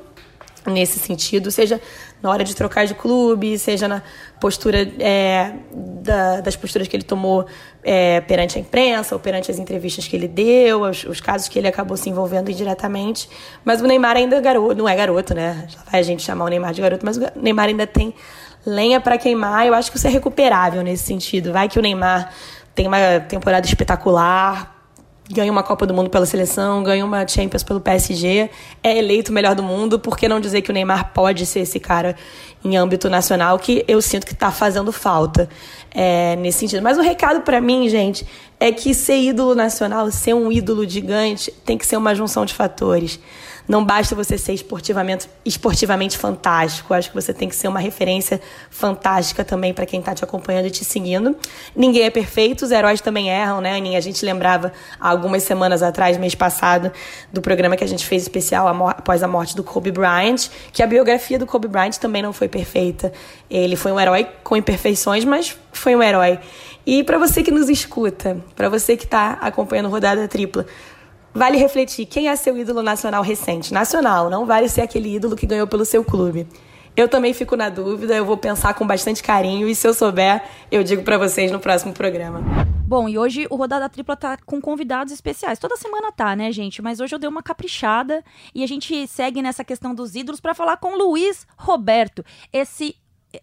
nesse 0.67 0.99
sentido, 0.99 1.51
seja 1.51 1.81
na 2.23 2.31
hora 2.31 2.43
de 2.43 2.55
trocar 2.55 2.87
de 2.87 2.95
clube, 2.95 3.59
seja 3.59 3.87
na 3.87 4.03
postura 4.41 4.91
é, 4.99 5.53
da, 5.73 6.41
das 6.41 6.57
posturas 6.57 6.89
que 6.89 6.97
ele 6.97 7.05
tomou 7.05 7.47
é, 7.83 8.21
perante 8.23 8.59
a 8.59 8.61
imprensa 8.61 9.15
ou 9.15 9.21
perante 9.21 9.51
as 9.51 9.59
entrevistas 9.59 10.07
que 10.09 10.17
ele 10.17 10.29
deu, 10.29 10.83
os, 10.83 11.05
os, 11.05 11.21
casos 11.21 11.49
que 11.49 11.59
ele 11.59 11.69
acabou 11.69 11.97
se 11.97 12.11
envolvendo 12.11 12.51
indiretamente. 12.51 13.29
Mas 13.65 13.81
o 13.81 13.87
Neymar 13.87 14.17
ainda 14.17 14.37
é 14.37 14.41
garoto, 14.41 14.75
não 14.75 14.89
é 14.89 14.97
garoto, 14.97 15.35
né? 15.35 15.67
Já 15.69 15.79
vai 15.91 16.01
a 16.01 16.03
gente 16.03 16.23
chamar 16.23 16.47
o 16.47 16.49
Neymar 16.49 16.73
de 16.73 16.81
garoto, 16.81 17.05
mas 17.05 17.17
o 17.17 17.23
Neymar 17.37 17.69
ainda 17.69 17.87
tem 17.87 18.15
lenha 18.67 19.01
para 19.01 19.17
queimar. 19.17 19.67
Eu 19.67 19.75
acho 19.75 19.91
que 19.91 19.97
isso 19.97 20.07
é 20.07 20.11
recuperável 20.11 20.83
nesse 20.83 21.05
sentido. 21.05 21.53
Vai 21.53 21.69
que 21.69 21.79
o 21.79 21.83
Neymar 21.83 22.33
tem 22.75 22.87
uma 22.87 23.21
temporada 23.21 23.67
espetacular, 23.67 24.78
ganha 25.31 25.53
uma 25.53 25.63
Copa 25.63 25.87
do 25.87 25.93
Mundo 25.93 26.09
pela 26.09 26.25
seleção, 26.25 26.83
ganha 26.83 27.05
uma 27.05 27.27
Champions 27.27 27.63
pelo 27.63 27.81
PSG, 27.81 28.51
é 28.83 28.99
eleito 28.99 29.31
o 29.31 29.35
melhor 29.35 29.55
do 29.55 29.63
mundo, 29.63 29.99
por 29.99 30.17
que 30.17 30.29
não 30.29 30.41
dizer 30.41 30.63
que 30.63 30.71
o 30.71 30.73
Neymar 30.73 31.13
pode 31.13 31.45
ser 31.45 31.61
esse 31.61 31.79
cara 31.79 32.17
em 32.65 32.77
âmbito 32.77 33.09
nacional 33.11 33.59
que 33.59 33.85
eu 33.87 34.01
sinto 34.01 34.27
que 34.27 34.33
está 34.33 34.51
fazendo 34.51 34.91
falta 34.91 35.49
é, 35.91 36.35
nesse 36.37 36.61
sentido. 36.61 36.83
Mas 36.83 36.99
o 36.99 37.03
recado 37.03 37.43
para 37.43 37.61
mim, 37.61 37.89
gente, 37.89 38.27
é 38.59 38.73
que 38.73 38.95
ser 38.95 39.19
ídolo 39.19 39.55
nacional, 39.55 40.11
ser 40.11 40.35
um 40.35 40.51
ídolo 40.51 40.89
gigante, 40.89 41.53
tem 41.65 41.77
que 41.77 41.87
ser 41.87 41.97
uma 41.97 42.15
junção 42.15 42.45
de 42.45 42.55
fatores. 42.55 43.21
Não 43.69 43.85
basta 43.85 44.15
você 44.15 44.39
ser 44.39 44.55
esportivamente, 44.55 45.29
esportivamente 45.45 46.17
fantástico. 46.17 46.95
Acho 46.95 47.11
que 47.11 47.15
você 47.15 47.35
tem 47.35 47.51
que 47.51 47.55
ser 47.55 47.69
uma 47.69 47.79
referência 47.79 48.41
fantástica 48.71 49.45
também 49.45 49.75
para 49.75 49.85
quem 49.85 50.01
está 50.01 50.15
te 50.15 50.25
acompanhando 50.25 50.67
e 50.67 50.71
te 50.71 50.87
seguindo. 50.87 51.37
Ninguém 51.77 52.05
é 52.05 52.11
perfeito, 52.11 52.65
os 52.65 52.71
heróis 52.71 53.03
também 53.03 53.29
erram, 53.29 53.61
né, 53.61 53.77
Aninha? 53.77 53.99
A 53.99 54.01
gente 54.01 54.25
lembrava 54.25 54.73
algumas 54.99 55.43
semanas 55.43 55.83
atrás, 55.83 56.17
mês 56.17 56.35
passado, 56.35 56.91
do 57.31 57.43
programa 57.43 57.77
que 57.77 57.85
a 57.85 57.89
gente 57.89 58.07
fez 58.07 58.23
especial 58.23 58.67
após 58.89 59.23
a 59.23 59.29
morte 59.29 59.55
do 59.55 59.63
Kobe 59.63 59.91
Bryant, 59.91 60.49
que 60.73 60.83
a 60.83 60.87
biografia 60.87 61.39
do 61.39 61.45
Kobe 61.47 61.69
Bryant 61.69 61.99
também 61.99 62.23
não 62.23 62.33
foi 62.33 62.49
perfeita. 62.49 63.13
Ele 63.51 63.77
foi 63.77 63.93
um 63.93 64.01
herói 64.01 64.27
com 64.43 64.57
imperfeições, 64.57 65.27
mas 65.27 65.55
foi 65.73 65.95
um 65.95 66.03
herói. 66.03 66.39
E 66.87 67.05
para 67.05 67.19
você 67.19 67.43
que 67.43 67.51
nos 67.51 67.69
escuta, 67.69 68.39
para 68.57 68.71
você 68.71 68.97
que 68.97 69.05
está 69.05 69.33
acompanhando 69.43 69.91
Rodada 69.91 70.27
Tripla, 70.27 70.65
Vale 71.35 71.57
refletir 71.57 72.07
quem 72.07 72.29
é 72.29 72.37
seu 72.37 72.57
ídolo 72.57 72.83
nacional 72.83 73.23
recente. 73.23 73.73
Nacional, 73.73 74.31
não 74.31 74.47
vale 74.47 74.69
ser 74.69 74.81
aquele 74.81 75.15
ídolo 75.15 75.37
que 75.37 75.47
ganhou 75.47 75.67
pelo 75.67 75.85
seu 75.85 76.05
clube. 76.05 76.47
Eu 76.97 77.09
também 77.09 77.33
fico 77.33 77.55
na 77.55 77.69
dúvida, 77.69 78.17
eu 78.17 78.25
vou 78.25 78.37
pensar 78.37 78.75
com 78.75 78.85
bastante 78.85 79.23
carinho 79.23 79.69
e 79.69 79.75
se 79.75 79.87
eu 79.87 79.95
souber, 79.95 80.43
eu 80.69 80.83
digo 80.83 81.03
para 81.05 81.17
vocês 81.17 81.53
no 81.53 81.61
próximo 81.61 81.93
programa. 81.93 82.43
Bom, 82.89 83.09
e 83.09 83.17
hoje 83.17 83.47
o 83.51 83.55
Rodada 83.55 83.89
Tripla 83.89 84.17
tá 84.17 84.37
com 84.45 84.61
convidados 84.61 85.13
especiais. 85.13 85.61
Toda 85.61 85.77
semana 85.77 86.11
tá, 86.11 86.35
né, 86.35 86.51
gente? 86.51 86.83
Mas 86.83 86.99
hoje 86.99 87.15
eu 87.15 87.19
dei 87.19 87.29
uma 87.29 87.43
caprichada 87.43 88.25
e 88.53 88.65
a 88.65 88.67
gente 88.67 89.07
segue 89.07 89.41
nessa 89.43 89.63
questão 89.63 89.95
dos 89.95 90.17
ídolos 90.17 90.41
para 90.41 90.55
falar 90.55 90.79
com 90.79 90.97
Luiz 90.97 91.47
Roberto, 91.57 92.25
esse 92.53 92.97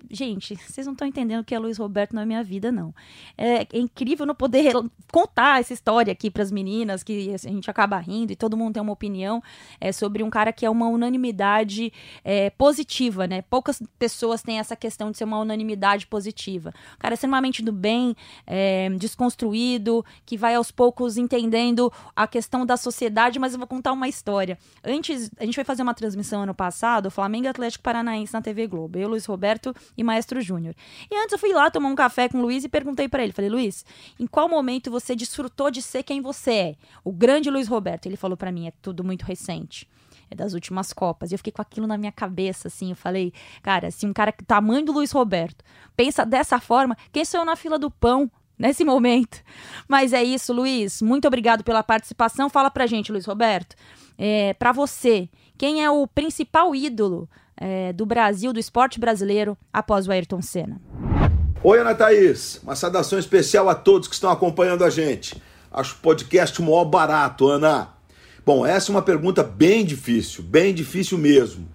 Gente, 0.10 0.56
vocês 0.56 0.88
não 0.88 0.94
estão 0.94 1.08
entendendo 1.08 1.42
o 1.42 1.44
que 1.44 1.54
é 1.54 1.60
Luiz 1.60 1.78
Roberto 1.78 2.16
na 2.16 2.26
minha 2.26 2.44
vida, 2.44 2.72
não. 2.72 2.94
É, 3.38 3.62
é 3.62 3.78
incrível 3.78 4.26
não 4.26 4.34
poder 4.34 4.74
contar 5.12 5.60
essa 5.60 5.74
história 5.74 6.12
aqui 6.12 6.32
para 6.32 6.42
as 6.42 6.52
meninas, 6.52 7.04
que 7.04 7.32
a 7.34 7.38
gente 7.38 7.70
acaba 7.70 7.98
rindo 8.00 8.34
e 8.34 8.36
todo 8.36 8.58
mundo 8.58 8.74
tem 8.74 8.82
uma 8.82 8.92
opinião 8.92 9.44
é, 9.80 9.92
sobre 9.92 10.24
um 10.24 10.30
cara 10.30 10.52
que 10.52 10.66
é 10.66 10.70
uma 10.70 10.88
unanimidade 10.88 11.94
é, 12.24 12.50
positiva, 12.50 13.28
né? 13.28 13.44
Poucas 13.44 13.80
pessoas 14.00 14.42
têm 14.42 14.58
essa 14.58 14.76
questão 14.76 15.12
de 15.12 15.20
ser 15.20 15.24
uma 15.24 15.38
unanimidade 15.38 16.08
positiva. 16.08 16.74
O 16.96 16.98
cara 16.98 17.14
é 17.14 17.16
extremamente 17.16 17.62
do 17.62 17.72
bem, 17.72 18.16
é, 18.48 18.90
desconstruído, 18.98 20.04
que 20.26 20.36
vai 20.36 20.56
aos 20.56 20.72
poucos 20.72 21.16
entendendo 21.16 21.94
a 22.16 22.26
questão 22.26 22.66
da 22.66 22.76
sociedade, 22.76 23.38
mas 23.38 23.54
eu 23.54 23.60
vou 23.60 23.68
contar 23.68 23.92
uma 23.92 24.08
história. 24.08 24.58
Antes, 24.84 25.30
a 25.40 25.46
gente 25.46 25.54
foi 25.54 25.64
fazer 25.64 25.84
uma 25.84 25.94
transmissão 25.94 26.42
ano 26.42 26.56
passado, 26.56 27.12
Flamengo 27.12 27.48
Atlético 27.48 27.84
Paranaense 27.84 28.34
na 28.34 28.42
TV 28.42 28.66
Globo. 28.66 28.98
Eu, 28.98 29.10
Luiz 29.10 29.26
Roberto 29.26 29.75
e 29.98 30.04
Maestro 30.04 30.42
Júnior. 30.42 30.76
E 31.10 31.16
antes 31.18 31.34
eu 31.34 31.40
fui 31.40 31.54
lá 31.54 31.70
tomar 31.70 31.90
um 31.90 31.96
café 31.96 32.30
com 32.30 32.40
o 32.40 32.42
Luiz 32.42 32.64
e 32.64 32.70
perguntei 32.70 33.08
para 33.08 33.24
ele, 33.24 33.34
falei, 33.34 33.50
Luiz, 33.50 33.86
em 34.20 34.28
qual 34.28 34.48
momento 34.48 34.92
você 34.92 35.16
desfrutou 35.16 35.72
de 35.72 35.82
ser 35.82 36.04
quem 36.04 36.22
você 36.22 36.52
é? 36.52 36.76
O 37.04 37.12
grande 37.12 37.50
Luiz 37.50 37.68
Roberto. 37.68 38.06
Ele 38.06 38.18
falou 38.18 38.38
para 38.38 38.52
mim, 38.52 38.68
é 38.68 38.74
tudo 38.82 39.04
muito 39.04 39.24
recente 39.24 39.88
é 40.30 40.36
das 40.36 40.54
últimas 40.54 40.94
Copas. 40.94 41.32
E 41.32 41.34
eu 41.34 41.38
fiquei 41.38 41.54
com 41.54 41.62
aquilo 41.62 41.88
na 41.88 41.98
minha 41.98 42.12
cabeça, 42.12 42.68
assim. 42.68 42.90
Eu 42.90 42.96
falei, 42.96 43.34
cara, 43.62 43.92
se 43.92 44.06
um 44.06 44.14
cara 44.14 44.34
tamanho 44.46 44.86
do 44.86 44.92
Luiz 44.92 45.12
Roberto 45.12 45.64
pensa 45.96 46.26
dessa 46.26 46.60
forma, 46.60 46.98
quem 47.12 47.26
sou 47.26 47.42
eu 47.42 47.46
na 47.46 47.56
fila 47.56 47.78
do 47.78 47.92
pão 47.92 48.30
nesse 48.58 48.84
momento? 48.84 49.44
Mas 49.88 50.14
é 50.14 50.24
isso, 50.24 50.54
Luiz. 50.54 51.02
Muito 51.02 51.28
obrigado 51.28 51.64
pela 51.64 51.84
participação. 51.84 52.50
Fala 52.50 52.72
pra 52.72 52.88
gente, 52.88 53.12
Luiz 53.12 53.26
Roberto. 53.26 53.76
É, 54.18 54.54
para 54.54 54.72
você, 54.72 55.30
quem 55.58 55.84
é 55.84 55.90
o 55.90 56.08
principal 56.08 56.74
ídolo 56.76 57.30
é, 57.58 57.94
do 57.94 58.06
Brasil, 58.06 58.52
do 58.52 58.60
esporte 58.60 59.00
brasileiro, 59.00 59.58
após 59.72 60.08
o 60.08 60.12
Ayrton 60.12 60.42
Senna. 60.42 60.80
Oi, 61.64 61.80
Ana 61.80 61.96
Thaís. 61.96 62.60
Uma 62.62 62.76
saudação 62.76 63.18
especial 63.18 63.70
a 63.70 63.76
todos 63.76 64.08
que 64.08 64.14
estão 64.14 64.30
acompanhando 64.30 64.84
a 64.84 64.90
gente. 64.90 65.42
Acho 65.72 65.96
o 65.96 65.98
podcast 65.98 66.60
o 66.62 66.64
maior 66.64 66.86
barato, 66.86 67.48
Ana. 67.48 67.90
Bom, 68.46 68.66
essa 68.66 68.92
é 68.92 68.96
uma 68.96 69.02
pergunta 69.02 69.42
bem 69.44 69.84
difícil, 69.84 70.44
bem 70.44 70.74
difícil 70.74 71.18
mesmo. 71.18 71.68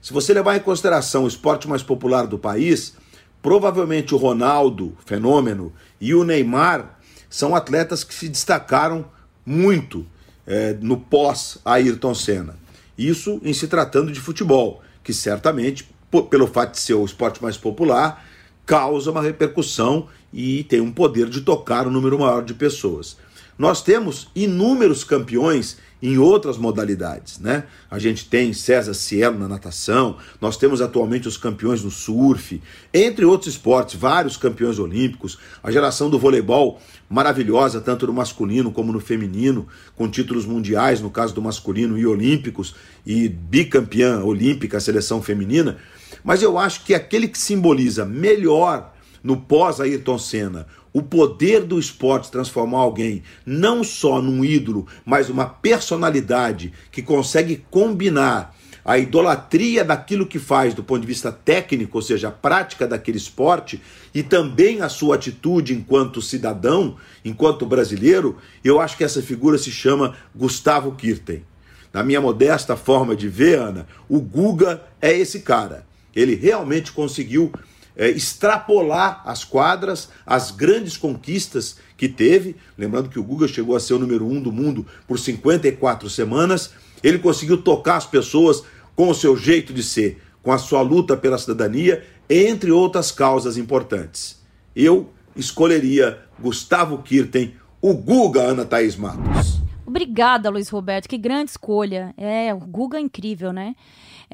Se 0.00 0.12
você 0.12 0.32
levar 0.32 0.56
em 0.56 0.60
consideração 0.60 1.24
o 1.24 1.28
esporte 1.28 1.68
mais 1.68 1.82
popular 1.82 2.26
do 2.26 2.38
país, 2.38 2.94
provavelmente 3.42 4.14
o 4.14 4.18
Ronaldo, 4.18 4.96
fenômeno, 5.04 5.72
e 6.00 6.14
o 6.14 6.22
Neymar 6.22 6.98
são 7.28 7.54
atletas 7.54 8.04
que 8.04 8.14
se 8.14 8.28
destacaram 8.28 9.04
muito 9.44 10.06
é, 10.46 10.74
no 10.80 10.96
pós-Ayrton 10.96 12.14
Senna. 12.14 12.56
Isso 12.96 13.40
em 13.42 13.52
se 13.52 13.66
tratando 13.66 14.12
de 14.12 14.20
futebol 14.20 14.82
que 15.02 15.12
certamente, 15.12 15.88
pelo 16.30 16.46
fato 16.46 16.72
de 16.72 16.80
ser 16.80 16.94
o 16.94 17.04
esporte 17.04 17.42
mais 17.42 17.56
popular, 17.56 18.24
causa 18.64 19.10
uma 19.10 19.22
repercussão 19.22 20.08
e 20.32 20.64
tem 20.64 20.80
um 20.80 20.92
poder 20.92 21.28
de 21.28 21.40
tocar 21.40 21.86
um 21.86 21.90
número 21.90 22.18
maior 22.18 22.44
de 22.44 22.54
pessoas. 22.54 23.16
Nós 23.58 23.82
temos 23.82 24.28
inúmeros 24.34 25.04
campeões 25.04 25.78
em 26.02 26.18
outras 26.18 26.58
modalidades, 26.58 27.38
né? 27.38 27.64
A 27.88 27.98
gente 27.98 28.28
tem 28.28 28.52
César 28.52 28.92
Cielo 28.92 29.38
na 29.38 29.46
natação, 29.46 30.16
nós 30.40 30.56
temos 30.56 30.80
atualmente 30.80 31.28
os 31.28 31.36
campeões 31.36 31.84
no 31.84 31.90
surf, 31.90 32.60
entre 32.92 33.24
outros 33.24 33.54
esportes, 33.54 33.94
vários 33.94 34.36
campeões 34.36 34.80
olímpicos, 34.80 35.38
a 35.62 35.70
geração 35.70 36.10
do 36.10 36.18
voleibol 36.18 36.80
maravilhosa, 37.08 37.80
tanto 37.80 38.06
no 38.06 38.12
masculino 38.12 38.72
como 38.72 38.92
no 38.92 38.98
feminino, 38.98 39.68
com 39.94 40.08
títulos 40.08 40.44
mundiais, 40.44 41.00
no 41.00 41.10
caso 41.10 41.34
do 41.34 41.40
masculino, 41.40 41.96
e 41.96 42.04
olímpicos, 42.04 42.74
e 43.06 43.28
bicampeã 43.28 44.24
olímpica, 44.24 44.78
a 44.78 44.80
seleção 44.80 45.22
feminina. 45.22 45.78
Mas 46.24 46.42
eu 46.42 46.58
acho 46.58 46.84
que 46.84 46.94
aquele 46.94 47.28
que 47.28 47.38
simboliza 47.38 48.04
melhor 48.04 48.91
no 49.22 49.36
pós-Ayrton 49.36 50.18
Senna 50.18 50.66
o 50.92 51.00
poder 51.00 51.64
do 51.64 51.78
esporte 51.78 52.30
transformar 52.30 52.80
alguém 52.80 53.22
não 53.46 53.82
só 53.82 54.20
num 54.20 54.44
ídolo, 54.44 54.86
mas 55.04 55.30
uma 55.30 55.46
personalidade 55.46 56.72
que 56.90 57.00
consegue 57.00 57.64
combinar 57.70 58.54
a 58.84 58.98
idolatria 58.98 59.84
daquilo 59.84 60.26
que 60.26 60.38
faz 60.38 60.74
do 60.74 60.82
ponto 60.82 61.00
de 61.00 61.06
vista 61.06 61.30
técnico, 61.30 61.98
ou 61.98 62.02
seja, 62.02 62.28
a 62.28 62.32
prática 62.32 62.86
daquele 62.86 63.16
esporte, 63.16 63.80
e 64.12 64.22
também 64.22 64.82
a 64.82 64.88
sua 64.88 65.14
atitude 65.14 65.72
enquanto 65.72 66.20
cidadão, 66.20 66.96
enquanto 67.24 67.64
brasileiro, 67.64 68.36
eu 68.64 68.80
acho 68.80 68.96
que 68.96 69.04
essa 69.04 69.22
figura 69.22 69.56
se 69.56 69.70
chama 69.70 70.16
Gustavo 70.34 70.92
Kirten. 70.92 71.44
Na 71.92 72.02
minha 72.02 72.20
modesta 72.20 72.76
forma 72.76 73.14
de 73.14 73.28
ver, 73.28 73.58
Ana, 73.58 73.86
o 74.08 74.18
Guga 74.20 74.82
é 75.00 75.16
esse 75.16 75.40
cara. 75.40 75.86
Ele 76.14 76.34
realmente 76.34 76.90
conseguiu 76.90 77.52
é, 77.96 78.08
extrapolar 78.08 79.22
as 79.24 79.44
quadras, 79.44 80.08
as 80.26 80.50
grandes 80.50 80.96
conquistas 80.96 81.76
que 81.96 82.08
teve. 82.08 82.56
Lembrando 82.76 83.08
que 83.08 83.18
o 83.18 83.22
Guga 83.22 83.46
chegou 83.46 83.76
a 83.76 83.80
ser 83.80 83.94
o 83.94 83.98
número 83.98 84.26
um 84.26 84.40
do 84.40 84.52
mundo 84.52 84.86
por 85.06 85.18
54 85.18 86.08
semanas. 86.10 86.70
Ele 87.02 87.18
conseguiu 87.18 87.62
tocar 87.62 87.96
as 87.96 88.06
pessoas 88.06 88.62
com 88.94 89.08
o 89.08 89.14
seu 89.14 89.36
jeito 89.36 89.72
de 89.72 89.82
ser, 89.82 90.20
com 90.42 90.52
a 90.52 90.58
sua 90.58 90.82
luta 90.82 91.16
pela 91.16 91.38
cidadania, 91.38 92.04
entre 92.28 92.70
outras 92.70 93.10
causas 93.10 93.56
importantes. 93.56 94.40
Eu 94.74 95.10
escolheria 95.36 96.18
Gustavo 96.40 96.98
Kirten, 96.98 97.54
o 97.80 97.94
Guga 97.94 98.42
Ana 98.42 98.64
Thaís 98.64 98.96
Matos. 98.96 99.60
Obrigada, 99.86 100.48
Luiz 100.48 100.68
Roberto. 100.68 101.08
Que 101.08 101.18
grande 101.18 101.50
escolha. 101.50 102.14
É, 102.16 102.54
o 102.54 102.58
Guga 102.58 102.98
é 102.98 103.00
incrível, 103.00 103.52
né? 103.52 103.74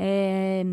É, 0.01 0.65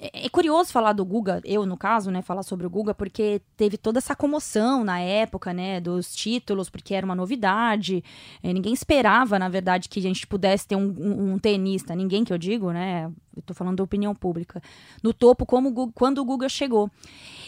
é, 0.00 0.28
curioso 0.28 0.72
falar 0.72 0.92
do 0.92 1.04
Guga, 1.04 1.40
eu 1.44 1.64
no 1.64 1.76
caso, 1.76 2.10
né, 2.10 2.22
falar 2.22 2.42
sobre 2.42 2.66
o 2.66 2.70
Guga, 2.70 2.92
porque 2.92 3.40
teve 3.56 3.78
toda 3.78 3.98
essa 3.98 4.16
comoção 4.16 4.82
na 4.82 4.98
época, 4.98 5.52
né, 5.52 5.80
dos 5.80 6.12
títulos, 6.12 6.68
porque 6.68 6.92
era 6.92 7.06
uma 7.06 7.14
novidade. 7.14 8.02
É, 8.42 8.52
ninguém 8.52 8.72
esperava, 8.72 9.38
na 9.38 9.48
verdade, 9.48 9.88
que 9.88 10.00
a 10.00 10.02
gente 10.02 10.26
pudesse 10.26 10.66
ter 10.66 10.74
um, 10.74 10.92
um, 10.98 11.34
um, 11.34 11.38
tenista, 11.38 11.94
ninguém 11.94 12.24
que 12.24 12.32
eu 12.32 12.38
digo, 12.38 12.72
né, 12.72 13.12
eu 13.36 13.42
tô 13.42 13.54
falando 13.54 13.76
da 13.76 13.84
opinião 13.84 14.12
pública, 14.12 14.60
no 15.04 15.14
topo 15.14 15.46
como 15.46 15.92
quando 15.92 16.18
o 16.18 16.24
Guga 16.24 16.48
chegou. 16.48 16.90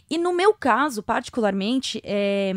E 0.09 0.18
no 0.18 0.33
meu 0.33 0.54
caso, 0.54 1.02
particularmente, 1.02 2.00
é, 2.04 2.52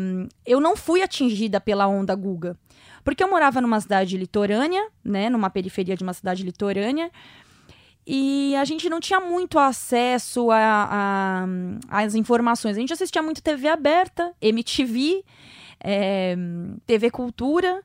eu 0.46 0.60
não 0.60 0.76
fui 0.76 1.02
atingida 1.02 1.60
pela 1.60 1.88
onda 1.88 2.14
Guga. 2.14 2.56
Porque 3.02 3.24
eu 3.24 3.30
morava 3.30 3.60
numa 3.60 3.80
cidade 3.80 4.16
litorânea, 4.16 4.86
né, 5.04 5.28
numa 5.28 5.50
periferia 5.50 5.96
de 5.96 6.04
uma 6.04 6.12
cidade 6.12 6.44
litorânea, 6.44 7.10
e 8.06 8.56
a 8.56 8.64
gente 8.64 8.88
não 8.88 9.00
tinha 9.00 9.20
muito 9.20 9.58
acesso 9.58 10.48
às 11.88 12.14
informações. 12.14 12.76
A 12.76 12.80
gente 12.80 12.92
assistia 12.92 13.22
muito 13.22 13.42
TV 13.42 13.68
aberta, 13.68 14.34
MTV, 14.40 15.24
é, 15.78 16.36
TV 16.86 17.10
Cultura. 17.10 17.82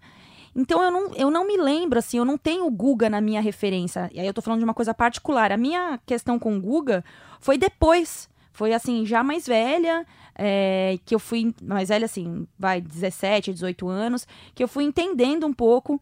Então 0.55 0.81
eu 0.81 0.89
não, 0.89 1.13
eu 1.15 1.29
não 1.29 1.45
me 1.45 1.57
lembro, 1.57 1.99
assim, 1.99 2.17
eu 2.17 2.23
não 2.25 2.37
tenho 2.37 2.65
o 2.65 2.71
Guga 2.71 3.09
na 3.09 3.19
minha 3.19 3.41
referência. 3.41 4.09
E 4.13 4.19
aí 4.19 4.25
eu 4.25 4.33
tô 4.33 4.41
falando 4.41 4.59
de 4.59 4.65
uma 4.65 4.73
coisa 4.73 4.93
particular. 4.93 5.51
A 5.51 5.57
minha 5.57 5.99
questão 6.05 6.39
com 6.39 6.55
o 6.57 6.61
Guga 6.61 7.03
foi 7.39 7.57
depois. 7.57 8.29
Foi 8.53 8.73
assim, 8.73 9.05
já 9.05 9.21
mais 9.21 9.45
velha, 9.45 10.07
é, 10.33 10.97
que 11.05 11.13
eu 11.13 11.19
fui. 11.19 11.53
Mais 11.61 11.89
velha, 11.89 12.05
assim, 12.05 12.47
vai, 12.57 12.79
17, 12.79 13.51
18 13.51 13.89
anos, 13.89 14.25
que 14.55 14.63
eu 14.63 14.67
fui 14.67 14.85
entendendo 14.85 15.45
um 15.45 15.53
pouco 15.53 16.01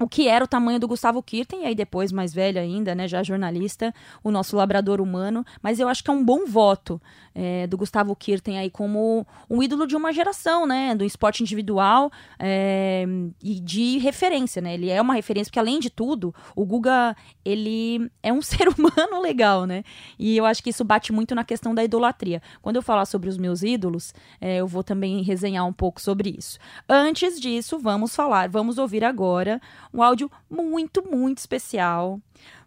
o 0.00 0.08
que 0.08 0.26
era 0.26 0.42
o 0.42 0.48
tamanho 0.48 0.80
do 0.80 0.88
Gustavo 0.88 1.22
Kirten, 1.22 1.62
e 1.62 1.66
aí 1.66 1.74
depois, 1.74 2.10
mais 2.10 2.32
velho 2.32 2.58
ainda, 2.58 2.94
né, 2.94 3.06
já 3.06 3.22
jornalista, 3.22 3.94
o 4.24 4.30
nosso 4.30 4.56
labrador 4.56 4.98
humano, 5.00 5.44
mas 5.62 5.78
eu 5.78 5.88
acho 5.88 6.02
que 6.02 6.10
é 6.10 6.12
um 6.12 6.24
bom 6.24 6.46
voto 6.46 7.00
é, 7.34 7.66
do 7.66 7.76
Gustavo 7.76 8.16
Kirten 8.16 8.58
aí 8.58 8.70
como 8.70 9.26
um 9.48 9.62
ídolo 9.62 9.86
de 9.86 9.94
uma 9.94 10.10
geração, 10.10 10.66
né, 10.66 10.94
do 10.94 11.04
esporte 11.04 11.42
individual 11.42 12.10
é, 12.38 13.04
e 13.42 13.60
de 13.60 13.98
referência, 13.98 14.62
né, 14.62 14.72
ele 14.72 14.88
é 14.88 15.00
uma 15.02 15.12
referência, 15.12 15.50
porque 15.50 15.58
além 15.58 15.78
de 15.78 15.90
tudo, 15.90 16.34
o 16.56 16.64
Guga, 16.64 17.14
ele 17.44 18.10
é 18.22 18.32
um 18.32 18.40
ser 18.42 18.68
humano 18.68 19.20
legal, 19.20 19.66
né, 19.66 19.84
e 20.18 20.34
eu 20.34 20.46
acho 20.46 20.62
que 20.62 20.70
isso 20.70 20.82
bate 20.82 21.12
muito 21.12 21.34
na 21.34 21.44
questão 21.44 21.74
da 21.74 21.84
idolatria. 21.84 22.40
Quando 22.62 22.76
eu 22.76 22.82
falar 22.82 23.04
sobre 23.04 23.28
os 23.28 23.36
meus 23.36 23.62
ídolos, 23.62 24.14
é, 24.40 24.56
eu 24.56 24.66
vou 24.66 24.82
também 24.82 25.22
resenhar 25.22 25.66
um 25.66 25.72
pouco 25.74 26.00
sobre 26.00 26.34
isso. 26.38 26.58
Antes 26.88 27.38
disso, 27.38 27.78
vamos 27.78 28.16
falar, 28.16 28.48
vamos 28.48 28.78
ouvir 28.78 29.04
agora 29.04 29.60
um 29.92 30.02
áudio 30.02 30.30
muito, 30.48 31.02
muito 31.02 31.38
especial. 31.38 32.20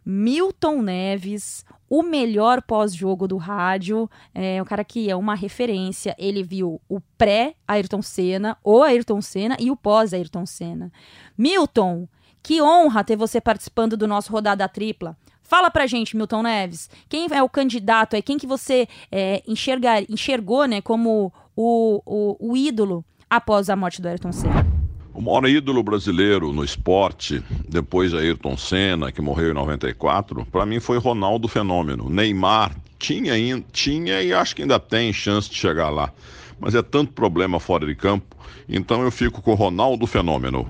Milton 0.05 0.81
Neves, 0.81 1.65
o 1.89 2.03
melhor 2.03 2.61
pós-jogo 2.61 3.27
do 3.27 3.37
rádio, 3.37 4.09
é 4.33 4.61
um 4.61 4.65
cara 4.65 4.83
que 4.83 5.09
é 5.09 5.15
uma 5.15 5.35
referência. 5.35 6.15
Ele 6.17 6.43
viu 6.43 6.81
o 6.89 6.99
pré-Ayrton 7.17 8.01
Senna, 8.01 8.57
o 8.63 8.83
Ayrton 8.83 9.21
Senna 9.21 9.55
e 9.59 9.71
o 9.71 9.77
pós-Ayrton 9.77 10.45
Senna. 10.45 10.91
Milton, 11.37 12.07
que 12.41 12.61
honra 12.61 13.03
ter 13.03 13.15
você 13.15 13.39
participando 13.39 13.95
do 13.95 14.07
nosso 14.07 14.31
Rodada 14.31 14.67
Tripla. 14.67 15.15
Fala 15.41 15.69
pra 15.69 15.87
gente, 15.87 16.17
Milton 16.17 16.41
Neves, 16.43 16.89
quem 17.07 17.27
é 17.31 17.43
o 17.43 17.49
candidato 17.49 18.15
aí, 18.15 18.21
quem 18.21 18.37
que 18.37 18.47
você 18.47 18.87
é, 19.11 19.43
enxergar, 19.47 20.01
enxergou 20.09 20.65
né, 20.65 20.81
como 20.81 21.31
o, 21.55 22.01
o, 22.05 22.51
o 22.51 22.57
ídolo 22.57 23.05
após 23.29 23.69
a 23.69 23.75
morte 23.75 24.01
do 24.01 24.07
Ayrton 24.07 24.31
Senna. 24.31 24.82
O 25.13 25.21
maior 25.21 25.47
ídolo 25.47 25.83
brasileiro 25.83 26.51
no 26.51 26.63
esporte, 26.63 27.43
depois 27.69 28.11
de 28.11 28.17
Ayrton 28.17 28.57
Senna, 28.57 29.11
que 29.11 29.21
morreu 29.21 29.51
em 29.51 29.53
94, 29.53 30.43
para 30.47 30.65
mim 30.65 30.79
foi 30.79 30.97
Ronaldo 30.97 31.47
Fenômeno. 31.47 32.09
Neymar 32.09 32.75
tinha, 32.97 33.33
tinha 33.71 34.23
e 34.23 34.33
acho 34.33 34.55
que 34.55 34.63
ainda 34.63 34.79
tem 34.79 35.13
chance 35.13 35.49
de 35.49 35.55
chegar 35.55 35.89
lá. 35.89 36.11
Mas 36.59 36.73
é 36.73 36.81
tanto 36.81 37.13
problema 37.13 37.59
fora 37.59 37.85
de 37.85 37.93
campo, 37.93 38.35
então 38.67 39.03
eu 39.03 39.11
fico 39.11 39.41
com 39.41 39.53
Ronaldo 39.53 40.07
Fenômeno. 40.07 40.67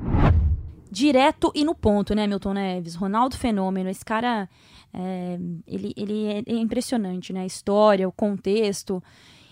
Direto 0.92 1.52
e 1.56 1.64
no 1.64 1.74
ponto, 1.74 2.14
né, 2.14 2.28
Milton 2.28 2.54
Neves? 2.54 2.96
Ronaldo 2.96 3.38
Fenômeno, 3.38 3.90
esse 3.90 4.04
cara, 4.04 4.50
é, 4.94 5.40
ele, 5.66 5.94
ele 5.96 6.44
é 6.46 6.56
impressionante, 6.56 7.32
né? 7.32 7.42
A 7.42 7.46
história, 7.46 8.08
o 8.08 8.12
contexto, 8.12 9.02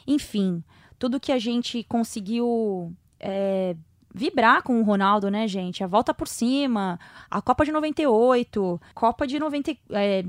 enfim, 0.06 0.64
tudo 1.00 1.20
que 1.20 1.32
a 1.32 1.40
gente 1.40 1.84
conseguiu 1.84 2.94
é, 3.20 3.76
vibrar 4.14 4.62
com 4.64 4.80
o 4.80 4.84
Ronaldo, 4.84 5.30
né, 5.30 5.48
gente? 5.48 5.84
A 5.84 5.88
volta 5.88 6.14
por 6.14 6.28
cima, 6.28 7.00
a 7.30 7.42
Copa 7.42 7.66
de 7.66 7.72
98, 7.72 8.82
Copa 8.94 9.26
de 9.26 9.40
90, 9.40 9.76
é, 9.92 10.24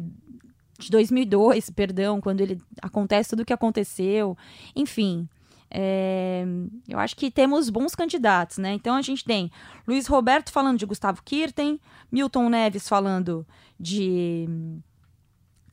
de 0.79 0.91
2002, 0.91 1.71
perdão, 1.71 2.21
quando 2.21 2.41
ele 2.41 2.61
acontece 2.81 3.31
tudo 3.31 3.41
o 3.43 3.45
que 3.45 3.53
aconteceu, 3.53 4.37
enfim. 4.75 5.29
É, 5.75 6.45
eu 6.87 6.99
acho 6.99 7.17
que 7.17 7.31
temos 7.31 7.71
bons 7.71 7.95
candidatos, 7.95 8.59
né? 8.59 8.75
Então 8.75 8.95
a 8.95 9.01
gente 9.01 9.25
tem 9.25 9.51
Luiz 9.89 10.07
Roberto 10.07 10.53
falando 10.53 10.79
de 10.79 10.85
Gustavo 10.85 11.23
Kirten, 11.23 11.81
Milton 12.11 12.51
Neves 12.51 12.89
falando 12.89 13.47
de 13.81 14.47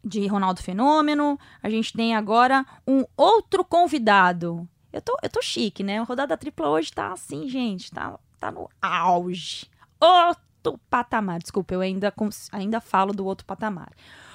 de 0.02 0.26
Ronaldo 0.28 0.64
Fenômeno. 0.64 1.38
A 1.62 1.70
gente 1.70 1.92
tem 1.92 2.16
agora 2.16 2.66
um 2.88 3.04
outro 3.18 3.66
convidado 3.66 4.68
eu 4.92 5.02
tô, 5.02 5.18
eu 5.22 5.30
tô 5.30 5.42
chique, 5.42 5.84
né? 5.84 6.00
A 6.00 6.04
rodada 6.04 6.38
tripla 6.38 6.70
hoje 6.70 6.92
tá 6.92 7.12
assim, 7.12 7.48
gente. 7.48 7.92
Tá, 7.92 8.18
tá 8.40 8.52
no 8.52 8.70
auge. 8.82 9.68
Outro 10.00 10.80
patamar. 10.90 11.40
Desculpa, 11.40 11.74
eu 11.74 11.82
ainda, 11.82 12.14
ainda 12.52 12.82
falo 12.82 13.14
do 13.14 13.26
outro 13.26 13.46
patamar. 13.46 13.92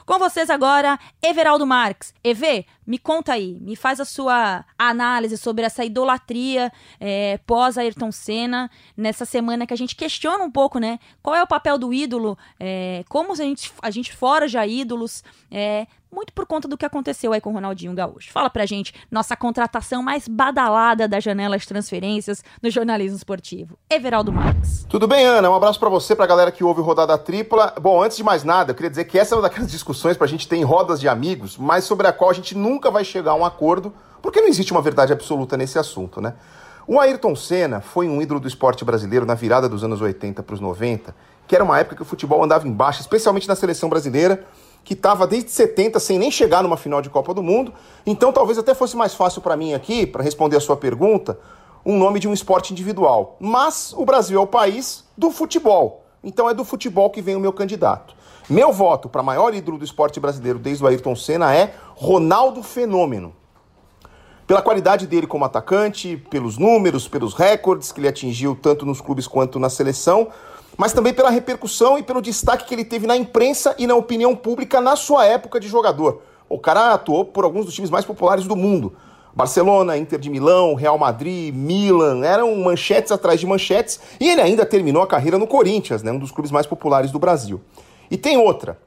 Com 0.07 0.19
vocês 0.19 0.51
agora, 0.51 0.99
Everaldo 1.23 1.67
Marques. 1.67 2.13
EV, 2.23 2.67
me 2.87 2.99
conta 2.99 3.33
aí, 3.33 3.59
me 3.59 3.75
faz 3.75 4.01
a 4.01 4.05
sua 4.05 4.63
análise 4.79 5.39
sobre 5.39 5.65
essa 5.65 5.83
idolatria 5.83 6.71
é, 7.01 7.39
pós 7.47 7.79
Ayrton 7.79 8.13
Senna, 8.13 8.71
nessa 8.95 9.25
semana 9.25 9.67
que 9.67 9.73
a 9.73 9.77
gente 9.77 9.97
questiona 9.97 10.45
um 10.45 10.51
pouco, 10.51 10.79
né? 10.79 10.99
Qual 11.23 11.35
é 11.35 11.43
o 11.43 11.47
papel 11.47 11.79
do 11.79 11.91
ídolo, 11.91 12.37
é, 12.61 13.03
como 13.09 13.33
a 13.33 13.37
gente, 13.37 13.73
a 13.81 13.91
gente 13.91 14.13
forja 14.13 14.67
ídolos, 14.67 15.25
é, 15.51 15.87
muito 16.15 16.33
por 16.33 16.47
conta 16.47 16.69
do 16.69 16.79
que 16.79 16.87
aconteceu 16.87 17.33
aí 17.33 17.41
com 17.41 17.51
o 17.51 17.53
Ronaldinho 17.53 17.93
Gaúcho. 17.93 18.33
Fala 18.33 18.49
pra 18.49 18.65
gente, 18.65 18.95
nossa 19.11 19.37
contratação 19.37 20.03
mais 20.03 20.29
badalada 20.29 21.09
da 21.09 21.19
janela 21.19 21.59
de 21.59 21.67
transferências 21.67 22.43
no 22.63 22.71
jornalismo 22.71 23.17
esportivo. 23.17 23.77
Everaldo 23.91 24.33
Marques. 24.33 24.87
Tudo 24.89 25.09
bem, 25.09 25.25
Ana? 25.27 25.51
Um 25.51 25.55
abraço 25.55 25.81
para 25.81 25.89
você, 25.89 26.15
pra 26.15 26.27
galera 26.27 26.53
que 26.53 26.63
ouve 26.63 26.81
Rodada 26.81 27.19
Tripla. 27.19 27.75
Bom, 27.81 28.03
antes 28.03 28.17
de 28.17 28.23
mais 28.23 28.45
nada, 28.45 28.71
eu 28.71 28.75
queria 28.75 28.91
dizer 28.91 29.05
que 29.05 29.19
essa 29.19 29.35
é 29.35 29.37
uma 29.37 29.43
daquelas 29.43 29.71
discussões 29.71 30.17
pra 30.17 30.27
gente 30.27 30.47
ter 30.47 30.57
em 30.57 30.65
rodas 30.65 31.01
de 31.01 31.09
amigos, 31.09 31.59
mas 31.59 31.85
sobre 31.85 32.07
a 32.07 32.13
qual 32.13 32.31
a 32.31 32.35
gente 32.35 32.57
nunca 32.57 32.91
vai 32.91 33.05
chegar 33.05 33.33
a 33.33 33.35
um 33.35 33.45
acordo, 33.45 33.93
porque 34.23 34.41
não 34.41 34.49
existe 34.49 34.71
uma 34.71 34.81
verdade 34.81 35.13
absoluta 35.13 35.57
nesse 35.57 35.79
assunto, 35.79 36.21
né? 36.21 36.35
O 36.87 37.01
Ayrton 37.01 37.35
Senna 37.35 37.81
foi 37.81 38.09
um 38.09 38.21
ídolo 38.21 38.39
do 38.39 38.47
esporte 38.47 38.85
brasileiro 38.85 39.25
na 39.25 39.35
virada 39.35 39.69
dos 39.69 39.83
anos 39.83 40.03
80 40.03 40.43
para 40.43 40.55
os 40.55 40.61
90, 40.61 41.15
que 41.47 41.55
era 41.55 41.65
uma 41.65 41.79
época 41.79 41.97
que 41.97 42.03
o 42.03 42.05
futebol 42.05 42.45
andava 42.45 42.69
em 42.69 42.73
baixa, 42.73 43.01
especialmente 43.01 43.49
na 43.49 43.57
seleção 43.57 43.89
brasileira, 43.89 44.45
que 44.85 44.93
estava 44.93 45.27
desde 45.27 45.51
70 45.51 45.99
sem 45.99 46.19
nem 46.19 46.31
chegar 46.31 46.63
numa 46.63 46.77
final 46.77 47.01
de 47.01 47.09
Copa 47.09 47.33
do 47.33 47.43
Mundo. 47.43 47.73
Então 48.05 48.33
talvez 48.33 48.59
até 48.59 48.75
fosse 48.75 48.97
mais 48.97 49.15
fácil 49.15 49.41
para 49.41 49.57
mim 49.57 49.73
aqui, 49.73 50.07
para 50.07 50.23
responder 50.23 50.57
a 50.57 50.61
sua 50.61 50.77
pergunta, 50.77 51.39
um 51.85 51.99
nome 51.99 52.21
de 52.21 52.29
um 52.29 52.35
esporte 52.35 52.73
individual. 52.73 53.37
Mas 53.41 53.95
o 53.97 54.05
Brasil 54.05 54.39
é 54.39 54.43
o 54.43 54.47
país 54.47 55.05
do 55.17 55.31
futebol. 55.31 56.05
Então 56.23 56.49
é 56.49 56.55
do 56.55 56.65
futebol 56.65 57.11
que 57.11 57.23
vem 57.23 57.35
o 57.35 57.41
meu 57.41 57.53
candidato. 57.53 58.15
Meu 58.49 58.73
voto 58.73 59.09
para 59.09 59.23
maior 59.23 59.55
ídolo 59.55 59.79
do 59.79 59.85
esporte 59.85 60.21
brasileiro 60.21 60.59
desde 60.59 60.85
o 60.85 60.87
Ayrton 60.87 61.17
Senna 61.17 61.55
é 61.55 61.75
Ronaldo 61.95 62.63
Fenômeno. 62.63 63.35
Pela 64.47 64.61
qualidade 64.61 65.07
dele 65.07 65.27
como 65.27 65.47
atacante, 65.47 66.19
pelos 66.29 66.59
números, 66.59 67.09
pelos 67.09 67.33
recordes 67.33 67.91
que 67.91 68.01
ele 68.01 68.09
atingiu 68.09 68.55
tanto 68.55 68.85
nos 68.85 69.01
clubes 69.01 69.27
quanto 69.27 69.59
na 69.59 69.71
seleção, 69.71 70.29
mas 70.77 70.93
também 70.93 71.13
pela 71.13 71.31
repercussão 71.31 71.99
e 71.99 72.03
pelo 72.03 72.21
destaque 72.21 72.65
que 72.67 72.75
ele 72.75 72.85
teve 72.85 73.07
na 73.07 73.17
imprensa 73.17 73.75
e 73.79 73.87
na 73.87 73.95
opinião 73.95 74.35
pública 74.35 74.81
na 74.81 74.97
sua 74.97 75.25
época 75.27 75.61
de 75.61 75.69
jogador. 75.69 76.23
O 76.49 76.59
cara 76.59 76.93
atuou 76.93 77.25
por 77.25 77.45
alguns 77.45 77.65
dos 77.65 77.75
times 77.75 77.91
mais 77.91 78.05
populares 78.05 78.47
do 78.47 78.57
mundo. 78.57 78.95
Barcelona, 79.35 79.97
Inter 79.97 80.19
de 80.19 80.31
Milão, 80.31 80.75
Real 80.75 80.97
Madrid, 80.97 81.53
Milan, 81.53 82.25
eram 82.25 82.55
manchetes 82.57 83.11
atrás 83.11 83.41
de 83.41 83.47
manchetes, 83.47 83.99
e 84.21 84.29
ele 84.29 84.41
ainda 84.41 84.65
terminou 84.65 85.03
a 85.03 85.07
carreira 85.07 85.37
no 85.37 85.47
Corinthians, 85.47 86.05
né, 86.05 86.13
um 86.13 86.19
dos 86.19 86.31
clubes 86.31 86.53
mais 86.53 86.67
populares 86.67 87.11
do 87.11 87.19
Brasil. 87.19 87.61
E 88.09 88.17
tem 88.17 88.37
outra, 88.37 88.79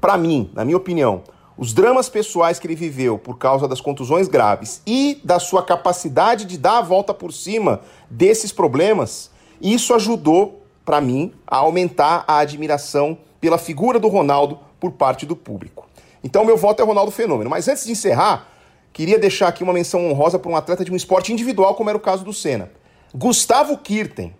para 0.00 0.16
mim, 0.16 0.50
na 0.54 0.64
minha 0.64 0.76
opinião, 0.76 1.22
os 1.58 1.72
dramas 1.72 2.08
pessoais 2.08 2.58
que 2.58 2.66
ele 2.66 2.76
viveu 2.76 3.18
por 3.18 3.36
causa 3.36 3.66
das 3.66 3.80
contusões 3.80 4.28
graves 4.28 4.80
e 4.86 5.20
da 5.24 5.40
sua 5.40 5.62
capacidade 5.62 6.44
de 6.44 6.56
dar 6.56 6.78
a 6.78 6.82
volta 6.82 7.12
por 7.12 7.32
cima 7.32 7.80
desses 8.08 8.52
problemas, 8.52 9.30
isso 9.60 9.92
ajudou 9.92 10.59
para 10.84 11.00
mim, 11.00 11.32
a 11.46 11.56
aumentar 11.56 12.24
a 12.26 12.38
admiração 12.38 13.18
pela 13.40 13.58
figura 13.58 13.98
do 13.98 14.08
Ronaldo 14.08 14.58
por 14.78 14.92
parte 14.92 15.24
do 15.26 15.36
público. 15.36 15.86
Então, 16.22 16.44
meu 16.44 16.56
voto 16.56 16.82
é 16.82 16.84
Ronaldo 16.84 17.10
Fenômeno. 17.10 17.50
Mas 17.50 17.68
antes 17.68 17.84
de 17.84 17.92
encerrar, 17.92 18.48
queria 18.92 19.18
deixar 19.18 19.48
aqui 19.48 19.62
uma 19.62 19.72
menção 19.72 20.10
honrosa 20.10 20.38
para 20.38 20.50
um 20.50 20.56
atleta 20.56 20.84
de 20.84 20.92
um 20.92 20.96
esporte 20.96 21.32
individual, 21.32 21.74
como 21.74 21.88
era 21.88 21.96
o 21.96 22.00
caso 22.00 22.24
do 22.24 22.32
Senna. 22.32 22.70
Gustavo 23.14 23.76
Kirten. 23.78 24.34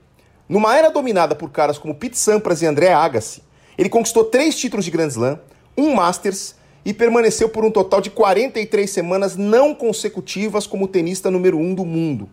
Numa 0.48 0.76
era 0.76 0.90
dominada 0.90 1.34
por 1.34 1.50
caras 1.50 1.78
como 1.78 1.94
Pete 1.94 2.18
Sampras 2.18 2.60
e 2.60 2.66
André 2.66 2.92
Agassi, 2.92 3.42
ele 3.78 3.88
conquistou 3.88 4.24
três 4.24 4.56
títulos 4.56 4.84
de 4.84 4.90
Grand 4.90 5.08
Slam, 5.08 5.38
um 5.78 5.94
Masters 5.94 6.54
e 6.84 6.92
permaneceu 6.92 7.48
por 7.48 7.64
um 7.64 7.70
total 7.70 8.00
de 8.00 8.10
43 8.10 8.90
semanas 8.90 9.36
não 9.36 9.74
consecutivas 9.74 10.66
como 10.66 10.88
tenista 10.88 11.30
número 11.30 11.56
um 11.56 11.74
do 11.74 11.84
mundo. 11.84 12.28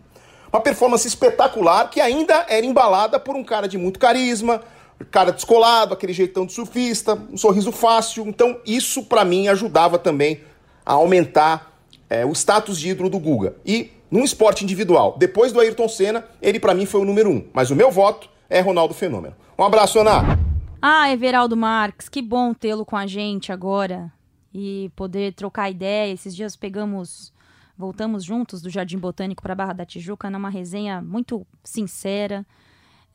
Uma 0.52 0.60
performance 0.60 1.06
espetacular 1.06 1.90
que 1.90 2.00
ainda 2.00 2.46
era 2.48 2.64
embalada 2.64 3.20
por 3.20 3.36
um 3.36 3.44
cara 3.44 3.68
de 3.68 3.76
muito 3.76 3.98
carisma, 3.98 4.62
cara 5.10 5.30
descolado, 5.30 5.94
aquele 5.94 6.12
jeitão 6.12 6.46
de 6.46 6.52
surfista, 6.52 7.14
um 7.30 7.36
sorriso 7.36 7.70
fácil. 7.70 8.26
Então, 8.26 8.58
isso 8.66 9.04
para 9.04 9.24
mim 9.24 9.48
ajudava 9.48 9.98
também 9.98 10.40
a 10.84 10.94
aumentar 10.94 11.72
é, 12.08 12.24
o 12.24 12.32
status 12.32 12.78
de 12.78 12.90
ídolo 12.90 13.10
do 13.10 13.18
Guga. 13.18 13.56
E 13.64 13.92
num 14.10 14.24
esporte 14.24 14.64
individual, 14.64 15.16
depois 15.18 15.52
do 15.52 15.60
Ayrton 15.60 15.88
Senna, 15.88 16.24
ele 16.40 16.58
para 16.58 16.74
mim 16.74 16.86
foi 16.86 17.00
o 17.00 17.04
número 17.04 17.30
um. 17.30 17.44
Mas 17.52 17.70
o 17.70 17.76
meu 17.76 17.90
voto 17.90 18.28
é 18.48 18.60
Ronaldo 18.60 18.94
Fenômeno. 18.94 19.34
Um 19.58 19.64
abraço, 19.64 19.98
Ana. 19.98 20.38
Ah, 20.80 21.12
Everaldo 21.12 21.56
Marques, 21.56 22.08
que 22.08 22.22
bom 22.22 22.54
tê-lo 22.54 22.84
com 22.84 22.96
a 22.96 23.06
gente 23.06 23.52
agora 23.52 24.10
e 24.54 24.90
poder 24.96 25.34
trocar 25.34 25.70
ideia. 25.70 26.12
Esses 26.12 26.34
dias 26.34 26.56
pegamos 26.56 27.32
Voltamos 27.78 28.24
juntos 28.24 28.60
do 28.60 28.68
Jardim 28.68 28.98
Botânico 28.98 29.40
para 29.40 29.54
Barra 29.54 29.72
da 29.72 29.86
Tijuca 29.86 30.28
numa 30.28 30.50
resenha 30.50 31.00
muito 31.00 31.46
sincera. 31.62 32.44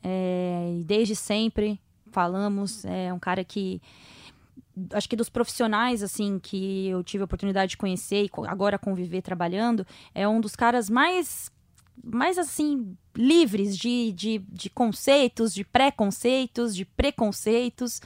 É, 0.02 0.76
e 0.80 0.84
desde 0.84 1.14
sempre 1.14 1.78
falamos. 2.10 2.82
É 2.86 3.12
um 3.12 3.18
cara 3.18 3.44
que 3.44 3.82
acho 4.94 5.06
que 5.06 5.16
dos 5.16 5.28
profissionais 5.28 6.02
assim 6.02 6.38
que 6.38 6.88
eu 6.88 7.04
tive 7.04 7.22
a 7.22 7.26
oportunidade 7.26 7.70
de 7.70 7.76
conhecer 7.76 8.24
e 8.24 8.30
agora 8.48 8.78
conviver 8.78 9.20
trabalhando 9.22 9.86
é 10.14 10.26
um 10.26 10.40
dos 10.40 10.56
caras 10.56 10.90
mais 10.90 11.48
mais 12.02 12.38
assim 12.38 12.96
livres 13.14 13.78
de, 13.78 14.12
de, 14.12 14.38
de 14.48 14.68
conceitos 14.68 15.54
de 15.54 15.62
preconceitos 15.62 16.74
de 16.74 16.84
preconceitos 16.84 18.00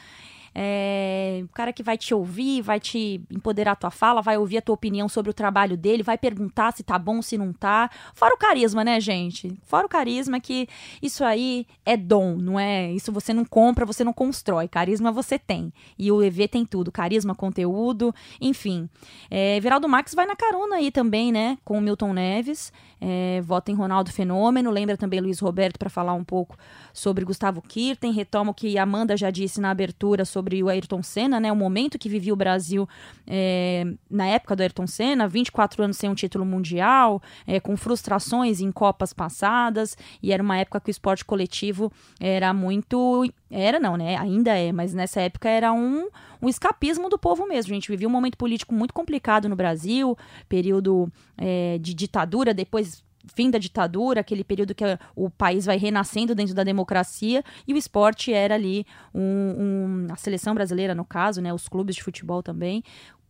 é, 0.55 1.41
o 1.45 1.49
cara 1.49 1.73
que 1.73 1.83
vai 1.83 1.97
te 1.97 2.15
ouvir, 2.15 2.63
vai 2.63 2.81
te 2.81 3.21
empoderar 3.31 3.73
a 3.73 3.77
tua 3.77 3.91
fala, 3.91 4.23
vai 4.23 4.37
ouvir 4.37 4.59
a 4.59 4.63
tua 4.63 4.75
opinião 4.75 5.09
sobre 5.09 5.31
o 5.31 5.35
trabalho 5.35 5.77
dele, 5.77 6.03
vai 6.03 6.19
perguntar 6.19 6.73
se 6.73 6.83
tá 6.83 6.99
bom, 6.99 7.23
se 7.23 7.37
não 7.37 7.53
tá. 7.53 7.91
Fora 8.15 8.35
o 8.35 8.39
carisma, 8.39 8.85
né, 8.85 9.01
gente? 9.01 9.59
Fora 9.65 9.87
o 9.87 9.89
carisma 9.89 10.41
que 10.41 10.69
isso 11.03 11.25
aí 11.25 11.67
é 11.85 11.97
dom, 11.97 12.37
não 12.37 12.59
é? 12.59 12.91
Isso 12.93 13.13
você 13.13 13.33
não 13.33 13.45
compra, 13.45 13.85
você 13.85 14.03
não 14.05 14.13
constrói. 14.13 14.69
Carisma 14.69 15.13
você 15.13 15.39
tem. 15.39 15.73
E 15.99 16.11
o 16.11 16.23
EV 16.23 16.49
tem 16.49 16.65
tudo: 16.65 16.91
carisma, 16.91 17.35
conteúdo, 17.35 18.15
enfim. 18.41 18.89
É, 19.31 19.61
Veraldo 19.61 19.89
Max 19.89 20.15
vai 20.15 20.27
na 20.27 20.37
carona 20.37 20.77
aí 20.77 20.91
também, 20.91 21.33
né? 21.33 21.59
Com 21.65 21.79
o 21.79 21.81
Milton 21.81 22.13
Neves. 22.13 22.73
É, 23.01 23.41
vota 23.43 23.71
em 23.71 23.75
Ronaldo 23.75 24.11
Fenômeno. 24.11 24.71
Lembra 24.71 24.97
também 24.97 25.21
Luiz 25.21 25.39
Roberto 25.39 25.79
para 25.79 25.89
falar 25.89 26.15
um 26.15 26.25
pouco 26.25 26.57
sobre 26.93 27.25
Gustavo 27.25 27.63
Kirten. 27.63 28.13
Retoma 28.13 28.51
o 28.51 28.55
que 28.55 28.79
Amanda 28.79 29.17
já 29.17 29.31
disse 29.31 29.61
na 29.61 29.71
abertura 29.71 30.25
sobre 30.25 30.48
o 30.63 30.69
Ayrton 30.69 31.03
Senna, 31.03 31.39
né? 31.41 31.53
O 31.53 31.57
momento 31.57 31.99
que 31.99 32.09
vivia 32.09 32.33
o 32.33 32.37
Brasil 32.37 32.89
é, 33.27 33.85
na 34.11 34.27
época 34.27 34.57
do 34.57 34.63
Ayrton 34.63 34.87
Senna, 34.87 35.29
24 35.29 35.83
anos 35.83 35.97
sem 35.97 36.09
um 36.09 36.15
título 36.15 36.45
mundial, 36.45 37.23
é, 37.47 37.61
com 37.61 37.77
frustrações 37.77 38.61
em 38.61 38.73
Copas 38.73 39.13
passadas, 39.13 39.97
e 40.23 40.33
era 40.33 40.43
uma 40.43 40.57
época 40.57 40.81
que 40.81 40.91
o 40.91 40.93
esporte 40.93 41.25
coletivo 41.25 41.93
era 42.21 42.53
muito. 42.53 43.25
Era 43.51 43.81
não, 43.81 43.97
né? 43.97 44.17
Ainda 44.17 44.57
é, 44.57 44.73
mas 44.73 44.93
nessa 44.93 45.21
época 45.21 45.49
era 45.49 45.73
um, 45.73 46.09
um 46.41 46.49
escapismo 46.49 47.09
do 47.09 47.19
povo 47.19 47.47
mesmo. 47.47 47.73
A 47.73 47.75
gente 47.75 47.91
vivia 47.91 48.09
um 48.09 48.11
momento 48.11 48.37
político 48.37 48.75
muito 48.75 48.93
complicado 48.93 49.49
no 49.49 49.57
Brasil, 49.57 50.17
período 50.49 51.11
é, 51.37 51.79
de 51.81 51.95
ditadura, 51.95 52.53
depois 52.53 53.03
fim 53.35 53.51
da 53.51 53.59
ditadura, 53.59 54.21
aquele 54.21 54.43
período 54.43 54.75
que 54.75 54.85
o 55.15 55.31
país 55.31 55.67
vai 55.67 55.77
renascendo 55.77 56.35
dentro 56.35 56.55
da 56.55 56.65
democracia, 56.65 57.45
e 57.67 57.73
o 57.73 57.77
esporte 57.77 58.33
era 58.33 58.55
ali 58.55 58.87
um, 59.15 60.07
um, 60.09 60.13
a 60.13 60.17
seleção 60.17 60.55
brasileira, 60.55 60.95
no 60.95 61.05
caso, 61.05 61.41
né, 61.41 61.53
os 61.53 61.69
clubes 61.69 61.97
de 61.97 62.03
futebol 62.03 62.43
também, 62.43 62.83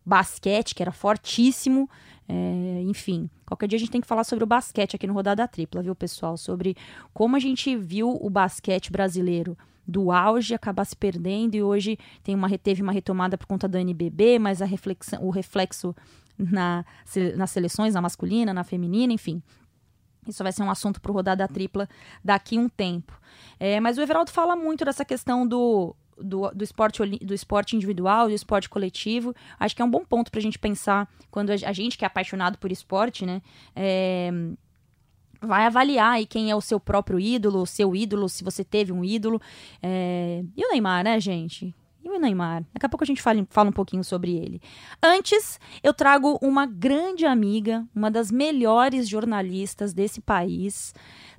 basquete, 0.05 0.73
que 0.73 0.81
era 0.81 0.91
fortíssimo, 0.91 1.89
é, 2.27 2.81
enfim. 2.83 3.29
Qualquer 3.45 3.67
dia 3.67 3.77
a 3.77 3.79
gente 3.79 3.91
tem 3.91 4.01
que 4.01 4.07
falar 4.07 4.23
sobre 4.23 4.43
o 4.43 4.47
basquete 4.47 4.95
aqui 4.95 5.07
no 5.07 5.13
Rodada 5.13 5.47
Tripla, 5.47 5.81
viu, 5.81 5.95
pessoal? 5.95 6.37
Sobre 6.37 6.75
como 7.13 7.35
a 7.35 7.39
gente 7.39 7.75
viu 7.75 8.17
o 8.21 8.29
basquete 8.29 8.91
brasileiro 8.91 9.57
do 9.87 10.11
auge 10.11 10.53
acabar 10.53 10.85
se 10.85 10.95
perdendo 10.95 11.55
e 11.55 11.63
hoje 11.63 11.97
tem 12.23 12.35
uma, 12.35 12.47
teve 12.57 12.81
uma 12.83 12.91
retomada 12.91 13.37
por 13.37 13.47
conta 13.47 13.67
da 13.67 13.81
NBB, 13.81 14.37
mas 14.37 14.61
a 14.61 14.65
reflexão, 14.65 15.23
o 15.23 15.31
reflexo 15.31 15.95
na, 16.37 16.85
nas 17.35 17.51
seleções, 17.51 17.95
na 17.95 18.01
masculina, 18.01 18.53
na 18.53 18.63
feminina, 18.63 19.11
enfim. 19.11 19.41
Isso 20.29 20.43
vai 20.43 20.51
ser 20.51 20.63
um 20.63 20.71
assunto 20.71 21.01
para 21.01 21.11
o 21.11 21.13
Rodada 21.13 21.47
Tripla 21.47 21.87
daqui 22.23 22.57
um 22.57 22.69
tempo. 22.69 23.19
É, 23.59 23.79
mas 23.79 23.97
o 23.97 24.01
Everaldo 24.01 24.31
fala 24.31 24.55
muito 24.55 24.85
dessa 24.85 25.03
questão 25.03 25.47
do, 25.47 25.95
do, 26.17 26.49
do, 26.51 26.63
esporte, 26.63 27.03
do 27.19 27.33
esporte 27.33 27.75
individual, 27.75 28.27
do 28.27 28.33
esporte 28.33 28.69
coletivo. 28.69 29.35
Acho 29.59 29.75
que 29.75 29.81
é 29.81 29.85
um 29.85 29.89
bom 29.89 30.03
ponto 30.03 30.31
para 30.31 30.39
a 30.39 30.43
gente 30.43 30.59
pensar 30.59 31.07
quando 31.29 31.51
a, 31.51 31.73
gente 31.73 31.97
que 31.97 32.05
é 32.05 32.07
apaixonado 32.07 32.57
por 32.57 32.71
esporte, 32.71 33.25
né? 33.25 33.41
É, 33.75 34.31
vai 35.41 35.65
avaliar 35.65 36.13
aí 36.13 36.25
quem 36.25 36.51
é 36.51 36.55
o 36.55 36.61
seu 36.61 36.79
próprio 36.79 37.19
ídolo, 37.19 37.61
o 37.61 37.67
seu 37.67 37.95
ídolo, 37.95 38.27
se 38.27 38.43
você 38.43 38.63
teve 38.63 38.91
um 38.91 39.03
ídolo. 39.03 39.41
É... 39.81 40.43
E 40.55 40.65
o 40.65 40.71
Neymar, 40.71 41.03
né, 41.03 41.19
gente? 41.19 41.73
O 42.09 42.19
Neymar? 42.19 42.65
Daqui 42.73 42.85
a 42.85 42.89
pouco 42.89 43.03
a 43.03 43.07
gente 43.07 43.21
fala, 43.21 43.45
fala 43.49 43.69
um 43.69 43.73
pouquinho 43.73 44.03
sobre 44.03 44.35
ele. 44.35 44.59
Antes, 45.01 45.59
eu 45.83 45.93
trago 45.93 46.39
uma 46.41 46.65
grande 46.65 47.25
amiga, 47.25 47.85
uma 47.95 48.09
das 48.09 48.31
melhores 48.31 49.07
jornalistas 49.07 49.93
desse 49.93 50.19
país. 50.19 50.93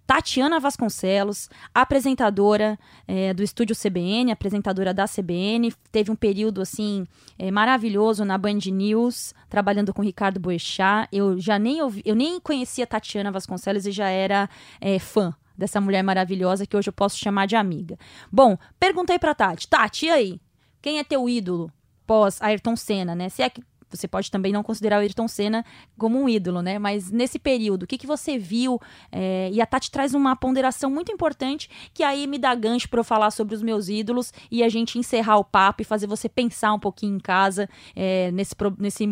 Tatiana 0.06 0.58
Vasconcelos, 0.58 1.48
apresentadora 1.74 2.78
é, 3.06 3.34
do 3.34 3.42
estúdio 3.42 3.76
CBN, 3.76 4.32
apresentadora 4.32 4.94
da 4.94 5.06
CBN, 5.06 5.72
teve 5.92 6.10
um 6.10 6.16
período 6.16 6.60
assim 6.60 7.06
é, 7.38 7.50
maravilhoso 7.50 8.24
na 8.24 8.38
Band 8.38 8.58
News, 8.72 9.34
trabalhando 9.48 9.92
com 9.92 10.02
Ricardo 10.02 10.40
Boechat. 10.40 11.08
Eu 11.12 11.38
já 11.38 11.58
nem 11.58 11.82
ouvi, 11.82 12.02
eu 12.04 12.14
nem 12.14 12.40
conhecia 12.40 12.86
Tatiana 12.86 13.30
Vasconcelos 13.30 13.86
e 13.86 13.92
já 13.92 14.08
era 14.08 14.48
é, 14.80 14.98
fã 14.98 15.34
dessa 15.56 15.80
mulher 15.80 16.02
maravilhosa 16.02 16.66
que 16.66 16.76
hoje 16.76 16.88
eu 16.88 16.92
posso 16.92 17.18
chamar 17.18 17.46
de 17.46 17.54
amiga. 17.54 17.96
Bom, 18.32 18.56
perguntei 18.78 19.18
para 19.18 19.34
Tati, 19.34 19.68
Tati, 19.68 20.06
e 20.06 20.10
aí? 20.10 20.40
Quem 20.80 20.98
é 20.98 21.04
teu 21.04 21.28
ídolo 21.28 21.72
pós 22.06 22.40
Ayrton 22.42 22.76
Senna, 22.76 23.14
né? 23.14 23.28
Se 23.28 23.42
é 23.42 23.50
que 23.50 23.62
você 23.90 24.06
pode 24.06 24.30
também 24.30 24.52
não 24.52 24.62
considerar 24.62 24.98
o 24.98 25.00
Ayrton 25.00 25.26
Senna 25.26 25.64
como 25.98 26.18
um 26.20 26.28
ídolo, 26.28 26.62
né? 26.62 26.78
Mas 26.78 27.10
nesse 27.10 27.38
período, 27.38 27.82
o 27.82 27.86
que, 27.86 27.98
que 27.98 28.06
você 28.06 28.38
viu? 28.38 28.80
É, 29.10 29.50
e 29.52 29.60
a 29.60 29.66
Tati 29.66 29.90
traz 29.90 30.14
uma 30.14 30.36
ponderação 30.36 30.90
muito 30.90 31.10
importante 31.10 31.68
que 31.92 32.02
aí 32.02 32.26
me 32.26 32.38
dá 32.38 32.54
gancho 32.54 32.88
para 32.88 33.00
eu 33.00 33.04
falar 33.04 33.30
sobre 33.30 33.54
os 33.54 33.62
meus 33.62 33.88
ídolos 33.88 34.32
e 34.50 34.62
a 34.62 34.68
gente 34.68 34.98
encerrar 34.98 35.38
o 35.38 35.44
papo 35.44 35.82
e 35.82 35.84
fazer 35.84 36.06
você 36.06 36.28
pensar 36.28 36.72
um 36.72 36.78
pouquinho 36.78 37.16
em 37.16 37.20
casa 37.20 37.68
é, 37.94 38.30
nesse, 38.30 38.54
nesse 38.78 39.06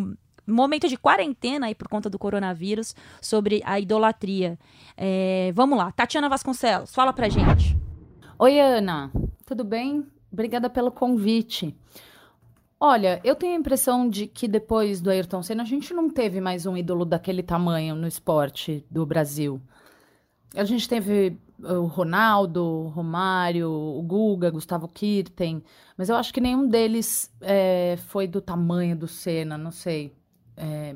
momento 0.47 0.89
de 0.89 0.97
quarentena 0.97 1.67
aí 1.67 1.75
por 1.75 1.89
conta 1.89 2.09
do 2.09 2.19
coronavírus 2.19 2.95
sobre 3.21 3.61
a 3.65 3.81
idolatria. 3.81 4.59
É, 4.97 5.51
vamos 5.55 5.77
lá, 5.77 5.91
Tatiana 5.93 6.29
Vasconcelos, 6.29 6.95
fala 6.95 7.13
pra 7.13 7.29
gente. 7.29 7.77
Oi, 8.39 8.61
Ana, 8.61 9.11
tudo 9.45 9.65
bem? 9.65 10.07
Obrigada 10.33 10.69
pelo 10.69 10.91
convite. 10.91 11.75
Olha, 12.81 13.21
eu 13.25 13.35
tenho 13.35 13.55
a 13.55 13.59
impressão 13.59 14.09
de 14.09 14.27
que 14.27 14.47
depois 14.47 15.01
do 15.01 15.11
Ayrton 15.11 15.43
Senna, 15.43 15.63
a 15.65 15.67
gente 15.67 15.93
não 15.93 16.09
teve 16.09 16.41
mais 16.41 16.65
um 16.65 16.77
ídolo 16.77 17.05
daquele 17.05 17.43
tamanho 17.43 17.97
no 17.97 18.07
esporte 18.07 18.85
do 18.89 19.05
Brasil. 19.05 19.61
A 20.55 20.65
gente 20.65 20.89
teve 20.89 21.37
o 21.59 21.87
Ronaldo, 21.87 22.65
o 22.65 22.89
Romário, 22.89 23.69
o 23.69 24.01
Guga, 24.03 24.51
Gustavo 24.51 24.87
Kirten, 24.87 25.63
mas 25.97 26.09
eu 26.09 26.15
acho 26.15 26.33
que 26.33 26.41
nenhum 26.41 26.69
deles 26.69 27.35
é, 27.41 27.97
foi 28.07 28.29
do 28.29 28.41
tamanho 28.41 28.97
do 28.97 29.09
Senna, 29.09 29.59
não 29.59 29.73
sei. 29.73 30.15
É... 30.57 30.95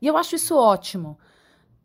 E 0.00 0.06
eu 0.06 0.16
acho 0.16 0.36
isso 0.36 0.54
ótimo, 0.54 1.18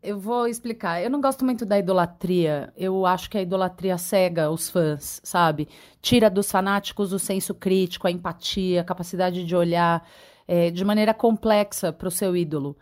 eu 0.02 0.18
vou 0.18 0.48
explicar. 0.48 1.00
Eu 1.00 1.08
não 1.08 1.20
gosto 1.20 1.44
muito 1.44 1.64
da 1.64 1.78
idolatria. 1.78 2.72
Eu 2.76 3.06
acho 3.06 3.30
que 3.30 3.38
a 3.38 3.42
idolatria 3.42 3.96
cega 3.96 4.50
os 4.50 4.68
fãs, 4.68 5.20
sabe? 5.22 5.68
Tira 6.00 6.28
dos 6.28 6.50
fanáticos 6.50 7.12
o 7.12 7.18
senso 7.18 7.54
crítico, 7.54 8.06
a 8.06 8.10
empatia, 8.10 8.80
a 8.80 8.84
capacidade 8.84 9.44
de 9.44 9.54
olhar 9.54 10.06
é, 10.48 10.70
de 10.70 10.84
maneira 10.84 11.14
complexa 11.14 11.92
para 11.92 12.08
o 12.08 12.10
seu 12.10 12.36
ídolo, 12.36 12.76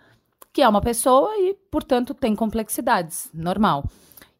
que 0.52 0.62
é 0.62 0.68
uma 0.68 0.80
pessoa 0.80 1.30
e, 1.36 1.54
portanto, 1.70 2.14
tem 2.14 2.34
complexidades. 2.34 3.30
Normal. 3.34 3.84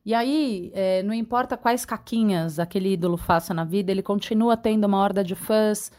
E 0.05 0.14
aí, 0.14 0.73
é, 0.75 1.03
não 1.03 1.12
importa 1.12 1.59
quais 1.59 1.85
caquinhas 1.85 2.59
aquele 2.59 2.95
ídolo 2.95 3.19
faça 3.19 3.53
na 3.53 3.64
vida, 3.64 3.93
ele 3.93 4.03
continua 4.03 4.57
tendo 4.57 4.87
uma 4.87 4.99
horda 4.99 5.23
de 5.23 5.35
fãs 5.35 5.93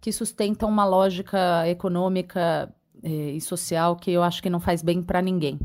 que 0.00 0.10
sustentam 0.12 0.68
uma 0.68 0.84
lógica 0.84 1.66
econômica 1.68 2.74
é, 3.02 3.08
e 3.08 3.40
social 3.40 3.94
que 3.94 4.10
eu 4.10 4.24
acho 4.24 4.42
que 4.42 4.50
não 4.50 4.58
faz 4.58 4.82
bem 4.82 5.00
para 5.00 5.22
ninguém. 5.22 5.60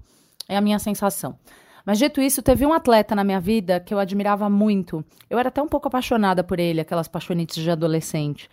É 0.52 0.58
a 0.58 0.62
minha 0.62 0.80
sensação. 0.80 1.38
Mas 1.86 1.98
dito 1.98 2.20
isso, 2.20 2.42
teve 2.42 2.66
um 2.66 2.74
atleta 2.74 3.16
na 3.16 3.24
minha 3.24 3.40
vida 3.40 3.80
que 3.80 3.94
eu 3.94 4.00
admirava 4.00 4.50
muito. 4.50 5.02
Eu 5.30 5.40
era 5.40 5.48
até 5.48 5.62
um 5.62 5.68
pouco 5.68 5.88
apaixonada 5.88 6.44
por 6.44 6.60
ele, 6.60 6.82
aquelas 6.82 7.08
paixonites 7.08 7.64
de 7.64 7.72
adolescente. 7.72 8.50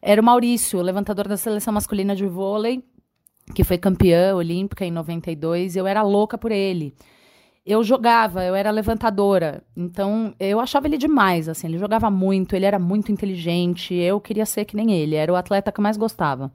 Era 0.00 0.22
o 0.22 0.24
Maurício, 0.24 0.80
levantador 0.80 1.26
da 1.26 1.36
seleção 1.36 1.74
masculina 1.74 2.14
de 2.14 2.24
vôlei, 2.28 2.84
que 3.56 3.64
foi 3.64 3.76
campeã 3.76 4.36
olímpica 4.36 4.84
em 4.84 4.92
92. 4.92 5.74
Eu 5.74 5.84
era 5.84 6.00
louca 6.02 6.38
por 6.38 6.52
ele. 6.52 6.94
Eu 7.66 7.82
jogava, 7.82 8.44
eu 8.44 8.54
era 8.54 8.70
levantadora. 8.70 9.64
Então, 9.76 10.32
eu 10.38 10.60
achava 10.60 10.86
ele 10.86 10.96
demais, 10.96 11.48
assim. 11.48 11.66
Ele 11.66 11.78
jogava 11.78 12.08
muito, 12.08 12.54
ele 12.54 12.66
era 12.66 12.78
muito 12.78 13.10
inteligente. 13.10 13.92
Eu 13.94 14.20
queria 14.20 14.46
ser 14.46 14.64
que 14.64 14.76
nem 14.76 14.92
ele. 14.92 15.16
Era 15.16 15.32
o 15.32 15.36
atleta 15.36 15.72
que 15.72 15.80
eu 15.80 15.82
mais 15.82 15.96
gostava. 15.96 16.52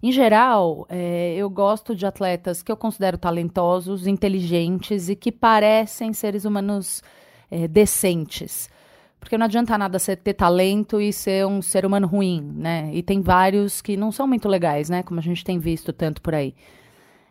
Em 0.00 0.12
geral, 0.12 0.86
é, 0.88 1.34
eu 1.34 1.50
gosto 1.50 1.94
de 1.94 2.06
atletas 2.06 2.62
que 2.62 2.70
eu 2.70 2.76
considero 2.76 3.18
talentosos, 3.18 4.06
inteligentes 4.06 5.08
e 5.08 5.16
que 5.16 5.32
parecem 5.32 6.12
seres 6.12 6.44
humanos 6.44 7.02
é, 7.50 7.66
decentes. 7.66 8.70
Porque 9.18 9.36
não 9.36 9.46
adianta 9.46 9.76
nada 9.76 9.98
você 9.98 10.14
ter 10.14 10.34
talento 10.34 11.00
e 11.00 11.12
ser 11.12 11.44
um 11.44 11.60
ser 11.60 11.84
humano 11.84 12.06
ruim, 12.06 12.40
né? 12.40 12.90
E 12.92 13.02
tem 13.02 13.20
vários 13.20 13.82
que 13.82 13.96
não 13.96 14.12
são 14.12 14.28
muito 14.28 14.48
legais, 14.48 14.88
né? 14.88 15.02
Como 15.02 15.18
a 15.18 15.22
gente 15.22 15.42
tem 15.44 15.58
visto 15.58 15.92
tanto 15.92 16.22
por 16.22 16.34
aí. 16.34 16.54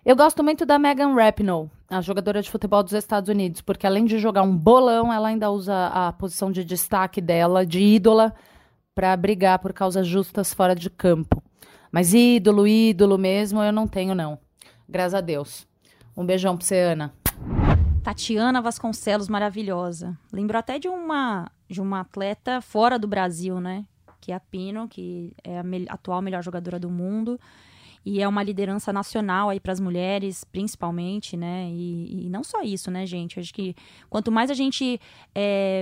Eu 0.06 0.16
gosto 0.16 0.44
muito 0.44 0.66
da 0.66 0.78
Megan 0.78 1.14
Rapinoe, 1.14 1.70
a 1.90 2.02
jogadora 2.02 2.42
de 2.42 2.52
futebol 2.52 2.84
dos 2.84 2.94
Estados 2.94 3.30
Unidos, 3.30 3.62
porque 3.62 3.88
além 3.88 4.06
de 4.06 4.20
jogar 4.20 4.42
um 4.42 4.56
bolão, 4.56 5.12
ela 5.12 5.30
ainda 5.30 5.50
usa 5.50 5.88
a 5.88 6.12
posição 6.12 6.52
de 6.52 6.66
destaque 6.66 7.22
dela, 7.22 7.66
de 7.66 7.80
ídola, 7.80 8.34
para 8.94 9.16
brigar 9.16 9.60
por 9.60 9.72
causas 9.72 10.08
justas 10.08 10.54
fora 10.54 10.76
de 10.76 10.90
campo. 10.90 11.42
Mas 11.98 12.14
ídolo, 12.14 12.68
ídolo 12.68 13.18
mesmo, 13.18 13.60
eu 13.60 13.74
não 13.74 13.88
tenho, 13.88 14.14
não. 14.14 14.38
Graças 14.88 15.16
a 15.16 15.20
Deus. 15.20 15.68
Um 16.16 16.24
beijão 16.24 16.56
pra 16.56 16.64
você, 16.64 16.76
Ana. 16.76 17.12
Tatiana 18.04 18.62
Vasconcelos, 18.62 19.28
maravilhosa. 19.28 20.16
Lembro 20.32 20.60
até 20.60 20.78
de 20.78 20.88
uma, 20.88 21.52
de 21.68 21.82
uma 21.82 22.02
atleta 22.02 22.62
fora 22.62 23.00
do 23.00 23.08
Brasil, 23.08 23.60
né? 23.60 23.84
Que 24.22 24.32
é 24.32 24.36
a 24.36 24.40
Pino, 24.40 24.88
que 24.88 25.34
é 25.44 25.58
a 25.58 25.64
me 25.64 25.88
atual 25.90 26.22
melhor 26.22 26.44
jogadora 26.44 26.78
do 26.78 26.88
mundo. 26.88 27.40
E 28.06 28.22
é 28.22 28.28
uma 28.28 28.44
liderança 28.44 28.94
nacional 28.94 29.50
aí 29.50 29.60
para 29.60 29.74
as 29.74 29.80
mulheres, 29.80 30.44
principalmente, 30.44 31.36
né? 31.36 31.68
E, 31.72 32.28
e, 32.28 32.30
não 32.30 32.44
só 32.44 32.62
isso, 32.62 32.92
né, 32.92 33.08
gente? 33.08 33.40
Acho 33.40 33.52
que 33.52 33.76
quanto 34.08 34.32
mais 34.32 34.52
a 34.52 34.54
gente 34.54 35.02
é, 35.34 35.82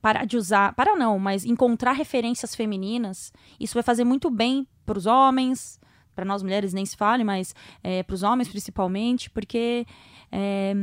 parar 0.00 0.24
de 0.24 0.36
usar, 0.36 0.74
parar 0.74 0.96
não, 0.96 1.18
mas 1.18 1.44
encontrar 1.44 1.92
referências 1.92 2.54
femininas, 2.54 3.32
isso 3.58 3.74
vai 3.74 3.82
fazer 3.82 4.04
muito 4.04 4.30
bem 4.30 4.66
para 4.86 4.98
os 4.98 5.06
homens, 5.06 5.80
para 6.18 6.24
nós 6.24 6.42
mulheres 6.42 6.72
nem 6.72 6.84
se 6.84 6.96
fale, 6.96 7.22
mas 7.22 7.54
é, 7.82 8.02
para 8.02 8.14
os 8.14 8.24
homens 8.24 8.48
principalmente, 8.48 9.30
porque, 9.30 9.86
é, 10.32 10.74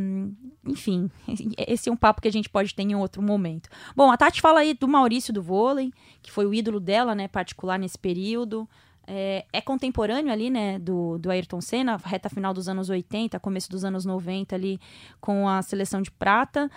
enfim, 0.65 1.11
esse 1.67 1.89
é 1.89 1.91
um 1.91 1.97
papo 1.97 2.21
que 2.21 2.27
a 2.27 2.31
gente 2.31 2.49
pode 2.49 2.73
ter 2.73 2.83
em 2.83 2.95
outro 2.95 3.21
momento. 3.21 3.69
Bom, 3.95 4.09
a 4.09 4.15
Tati 4.15 4.39
fala 4.39 4.61
aí 4.61 4.73
do 4.73 4.87
Maurício 4.87 5.33
do 5.33 5.43
vôlei, 5.43 5.91
que 6.21 6.31
foi 6.31 6.45
o 6.45 6.53
ídolo 6.53 6.79
dela, 6.79 7.13
né, 7.13 7.27
particular 7.27 7.77
nesse 7.77 7.97
período. 7.97 8.65
É, 9.07 9.45
é, 9.53 9.61
contemporâneo 9.61 10.31
ali, 10.31 10.49
né, 10.49 10.79
do, 10.79 11.17
do 11.19 11.29
Ayrton 11.29 11.61
Senna, 11.61 11.97
reta 12.03 12.29
final 12.29 12.53
dos 12.53 12.67
anos 12.69 12.89
80, 12.89 13.39
começo 13.39 13.69
dos 13.69 13.83
anos 13.83 14.03
90 14.05 14.55
ali, 14.55 14.79
com 15.19 15.49
a 15.49 15.61
seleção 15.61 16.01
de 16.01 16.09
prata. 16.11 16.71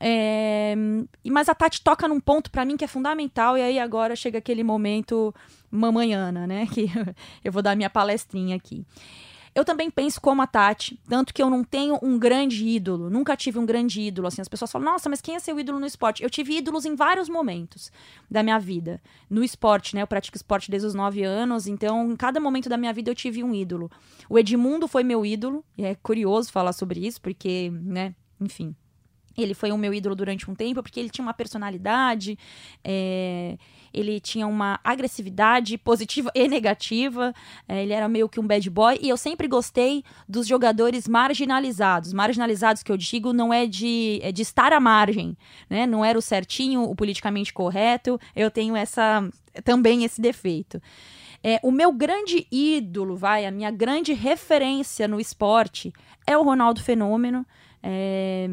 É, 0.00 0.74
mas 1.24 1.48
a 1.48 1.54
Tati 1.54 1.82
toca 1.82 2.06
num 2.06 2.20
ponto 2.20 2.50
para 2.50 2.64
mim 2.64 2.76
que 2.76 2.84
é 2.84 2.88
fundamental, 2.88 3.58
e 3.58 3.62
aí 3.62 3.78
agora 3.78 4.14
chega 4.14 4.38
aquele 4.38 4.62
momento 4.62 5.34
mamanhana, 5.70 6.46
né? 6.46 6.66
Que 6.66 6.86
eu 7.44 7.52
vou 7.52 7.62
dar 7.62 7.76
minha 7.76 7.90
palestrinha 7.90 8.56
aqui. 8.56 8.86
Eu 9.54 9.64
também 9.64 9.90
penso 9.90 10.20
como 10.20 10.40
a 10.40 10.46
Tati, 10.46 11.00
tanto 11.08 11.34
que 11.34 11.42
eu 11.42 11.50
não 11.50 11.64
tenho 11.64 11.98
um 12.00 12.16
grande 12.16 12.64
ídolo, 12.64 13.10
nunca 13.10 13.36
tive 13.36 13.58
um 13.58 13.66
grande 13.66 14.00
ídolo. 14.00 14.28
Assim, 14.28 14.40
as 14.40 14.46
pessoas 14.46 14.70
falam, 14.70 14.92
nossa, 14.92 15.08
mas 15.08 15.20
quem 15.20 15.34
é 15.34 15.38
seu 15.40 15.58
ídolo 15.58 15.80
no 15.80 15.86
esporte? 15.86 16.22
Eu 16.22 16.30
tive 16.30 16.56
ídolos 16.58 16.84
em 16.84 16.94
vários 16.94 17.28
momentos 17.28 17.90
da 18.30 18.40
minha 18.40 18.58
vida. 18.60 19.02
No 19.28 19.42
esporte, 19.42 19.96
né? 19.96 20.02
Eu 20.02 20.06
pratico 20.06 20.36
esporte 20.36 20.70
desde 20.70 20.86
os 20.86 20.94
nove 20.94 21.24
anos, 21.24 21.66
então 21.66 22.12
em 22.12 22.14
cada 22.14 22.38
momento 22.38 22.68
da 22.68 22.76
minha 22.76 22.92
vida 22.92 23.10
eu 23.10 23.16
tive 23.16 23.42
um 23.42 23.52
ídolo. 23.52 23.90
O 24.28 24.38
Edmundo 24.38 24.86
foi 24.86 25.02
meu 25.02 25.26
ídolo, 25.26 25.64
e 25.76 25.84
é 25.84 25.96
curioso 25.96 26.52
falar 26.52 26.72
sobre 26.72 27.04
isso, 27.04 27.20
porque, 27.20 27.68
né, 27.82 28.14
enfim. 28.40 28.76
Ele 29.42 29.54
foi 29.54 29.70
o 29.70 29.78
meu 29.78 29.94
ídolo 29.94 30.14
durante 30.14 30.50
um 30.50 30.54
tempo, 30.54 30.82
porque 30.82 30.98
ele 30.98 31.08
tinha 31.08 31.22
uma 31.22 31.32
personalidade, 31.32 32.38
é, 32.82 33.56
ele 33.94 34.20
tinha 34.20 34.46
uma 34.46 34.80
agressividade 34.82 35.78
positiva 35.78 36.30
e 36.34 36.48
negativa, 36.48 37.32
é, 37.68 37.82
ele 37.82 37.92
era 37.92 38.08
meio 38.08 38.28
que 38.28 38.40
um 38.40 38.46
bad 38.46 38.68
boy, 38.68 38.98
e 39.00 39.08
eu 39.08 39.16
sempre 39.16 39.46
gostei 39.46 40.02
dos 40.28 40.46
jogadores 40.46 41.06
marginalizados. 41.06 42.12
Marginalizados 42.12 42.82
que 42.82 42.90
eu 42.90 42.96
digo 42.96 43.32
não 43.32 43.52
é 43.52 43.66
de, 43.66 44.20
é 44.22 44.32
de 44.32 44.42
estar 44.42 44.72
à 44.72 44.80
margem, 44.80 45.36
né? 45.70 45.86
Não 45.86 46.04
era 46.04 46.18
o 46.18 46.22
certinho, 46.22 46.82
o 46.82 46.94
politicamente 46.94 47.52
correto, 47.52 48.20
eu 48.34 48.50
tenho 48.50 48.76
essa 48.76 49.28
também 49.64 50.04
esse 50.04 50.20
defeito. 50.20 50.80
É, 51.42 51.60
o 51.62 51.70
meu 51.70 51.92
grande 51.92 52.46
ídolo, 52.50 53.16
vai, 53.16 53.46
a 53.46 53.50
minha 53.50 53.70
grande 53.70 54.12
referência 54.12 55.06
no 55.06 55.20
esporte 55.20 55.92
é 56.26 56.36
o 56.36 56.42
Ronaldo 56.42 56.82
Fenômeno. 56.82 57.46
É, 57.82 58.46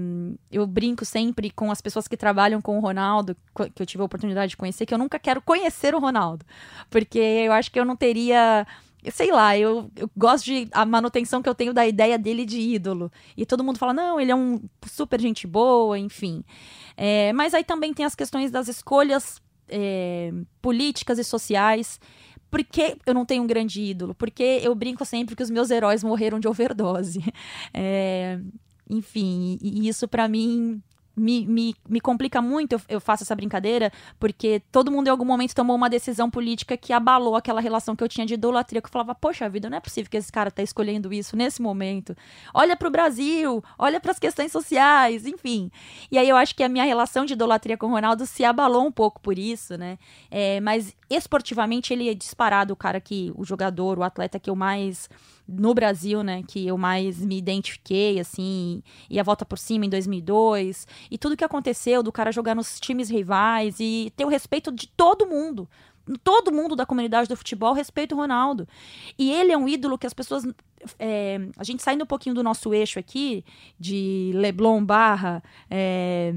eu 0.52 0.66
brinco 0.68 1.04
sempre 1.04 1.50
com 1.50 1.72
as 1.72 1.82
pessoas 1.82 2.08
que 2.08 2.16
trabalham 2.16 2.62
com 2.62 2.78
o 2.78 2.82
Ronaldo, 2.82 3.36
que 3.74 3.82
eu 3.82 3.86
tive 3.86 4.02
a 4.02 4.06
oportunidade 4.06 4.52
de 4.52 4.58
conhecer, 4.58 4.86
que 4.86 4.94
eu 4.94 4.98
nunca 4.98 5.18
quero 5.18 5.42
conhecer 5.42 5.96
o 5.96 6.00
Ronaldo, 6.00 6.46
porque 6.90 7.20
eu 7.20 7.52
acho 7.52 7.72
que 7.72 7.80
eu 7.80 7.86
não 7.86 7.96
teria 7.96 8.66
sei 9.12 9.32
lá, 9.32 9.58
eu, 9.58 9.92
eu, 9.96 10.10
gosto 10.16 10.46
de 10.46 10.68
a 10.72 10.86
manutenção 10.86 11.42
que 11.42 11.50
eu 11.50 11.56
tenho 11.56 11.74
da 11.74 11.86
ideia 11.86 12.18
dele 12.18 12.46
de 12.46 12.60
ídolo. 12.60 13.12
E 13.38 13.46
todo 13.46 13.64
mundo 13.64 13.78
fala, 13.78 13.94
não, 13.94 14.20
ele 14.20 14.32
é 14.32 14.36
um 14.36 14.60
super 14.86 15.20
gente 15.22 15.46
boa, 15.46 15.98
enfim. 15.98 16.44
É, 16.98 17.32
mas 17.34 17.54
aí 17.54 17.64
também 17.64 17.94
tem 17.94 18.06
as 18.06 18.16
questões 18.16 18.52
das 18.52 18.68
escolhas 18.68 19.42
é, 19.70 20.32
políticas 20.62 21.20
e 21.20 21.24
sociais. 21.24 22.00
Por 22.50 22.64
que 22.64 22.98
eu 23.06 23.14
não 23.14 23.26
tenho 23.26 23.44
um 23.44 23.48
grande 23.48 23.82
ídolo? 23.82 24.16
Porque 24.16 24.62
eu 24.64 24.74
brinco 24.74 25.04
sempre 25.06 25.36
que 25.36 25.44
os 25.44 25.50
meus 25.50 25.70
heróis 25.70 26.04
morreram 26.04 26.40
de 26.40 26.48
overdose. 26.48 27.22
É, 27.74 28.40
enfim, 28.90 29.58
e 29.62 29.88
isso 29.88 30.08
para 30.08 30.28
mim 30.28 30.82
me, 31.16 31.48
me, 31.48 31.76
me 31.88 32.02
complica 32.02 32.42
muito, 32.42 32.74
eu, 32.74 32.82
eu, 32.90 33.00
faço 33.00 33.24
essa 33.24 33.36
brincadeira, 33.36 33.92
porque 34.20 34.62
todo 34.72 34.92
mundo 34.92 35.08
em 35.08 35.10
algum 35.10 35.24
momento 35.24 35.56
tomou 35.56 35.76
uma 35.76 35.90
decisão 35.90 36.30
política 36.30 36.76
que 36.76 36.92
abalou 36.92 37.36
aquela 37.36 37.62
relação 37.62 37.96
que 37.96 38.04
eu 38.04 38.10
tinha 38.10 38.26
de 38.26 38.34
idolatria, 38.34 38.82
que 38.82 38.88
eu 38.88 38.92
falava, 38.92 39.16
poxa 39.16 39.48
vida, 39.48 39.70
não 39.70 39.78
é 39.78 39.80
possível 39.80 40.12
que 40.12 40.18
esse 40.18 40.32
cara 40.32 40.52
tá 40.52 40.62
escolhendo 40.62 41.14
isso 41.14 41.38
nesse 41.38 41.62
momento. 41.62 42.16
Olha 42.54 42.76
para 42.76 42.88
o 42.88 42.92
Brasil, 42.92 43.64
olha 43.78 44.00
para 44.00 44.12
as 44.12 44.20
questões 44.20 44.52
sociais, 44.52 45.26
enfim. 45.26 45.72
E 46.12 46.18
aí 46.18 46.28
eu 46.28 46.36
acho 46.36 46.54
que 46.54 46.64
a 46.64 46.70
minha 46.70 46.84
relação 46.84 47.26
de 47.26 47.34
idolatria 47.34 47.78
com 47.78 47.88
o 47.88 47.92
Ronaldo 47.92 48.26
se 48.26 48.44
abalou 48.44 48.86
um 48.86 48.92
pouco 48.92 49.22
por 49.22 49.40
isso, 49.40 49.78
né? 49.78 49.98
É, 50.30 50.60
mas 50.60 50.96
esportivamente 51.10 51.94
ele 51.94 52.10
é 52.10 52.14
disparado 52.14 52.74
o 52.74 52.76
cara 52.76 53.00
que, 53.00 53.32
o 53.36 53.46
jogador, 53.46 53.98
o 54.00 54.04
atleta 54.04 54.40
que 54.40 54.50
eu 54.50 54.56
mais 54.56 55.10
no 55.48 55.74
Brasil, 55.74 56.24
né, 56.24 56.44
que 56.48 56.66
eu 56.66 56.78
mais 56.78 57.20
me 57.20 57.38
identifiquei, 57.38 58.20
assim, 58.20 58.82
e 59.10 59.20
a 59.20 59.24
volta 59.24 59.46
por 59.46 59.58
cima 59.58 59.86
em 59.86 59.90
2002, 59.90 60.88
e 61.10 61.18
tudo 61.18 61.38
que 61.38 61.44
aconteceu 61.44 62.02
do 62.02 62.12
cara 62.12 62.32
jogar 62.32 62.56
nos 62.56 62.80
times 62.80 63.10
rivais 63.10 63.80
e 63.80 64.12
ter 64.16 64.26
o 64.26 64.30
respeito 64.30 64.72
de 64.72 64.88
todo 64.88 65.28
mundo. 65.28 65.68
Todo 66.24 66.52
mundo 66.52 66.76
da 66.76 66.86
comunidade 66.86 67.28
do 67.28 67.36
futebol 67.36 67.74
respeita 67.74 68.14
o 68.14 68.18
Ronaldo. 68.18 68.68
E 69.18 69.32
ele 69.32 69.52
é 69.52 69.58
um 69.58 69.68
ídolo 69.68 69.98
que 69.98 70.06
as 70.06 70.14
pessoas. 70.14 70.44
É, 71.00 71.40
a 71.58 71.64
gente 71.64 71.82
saindo 71.82 72.04
um 72.04 72.08
pouquinho 72.08 72.36
do 72.36 72.44
nosso 72.44 72.76
eixo 72.76 73.00
aqui, 73.00 73.44
de 73.80 74.32
Leblon 74.36 74.86
barra. 74.86 75.42
É, 75.68 76.32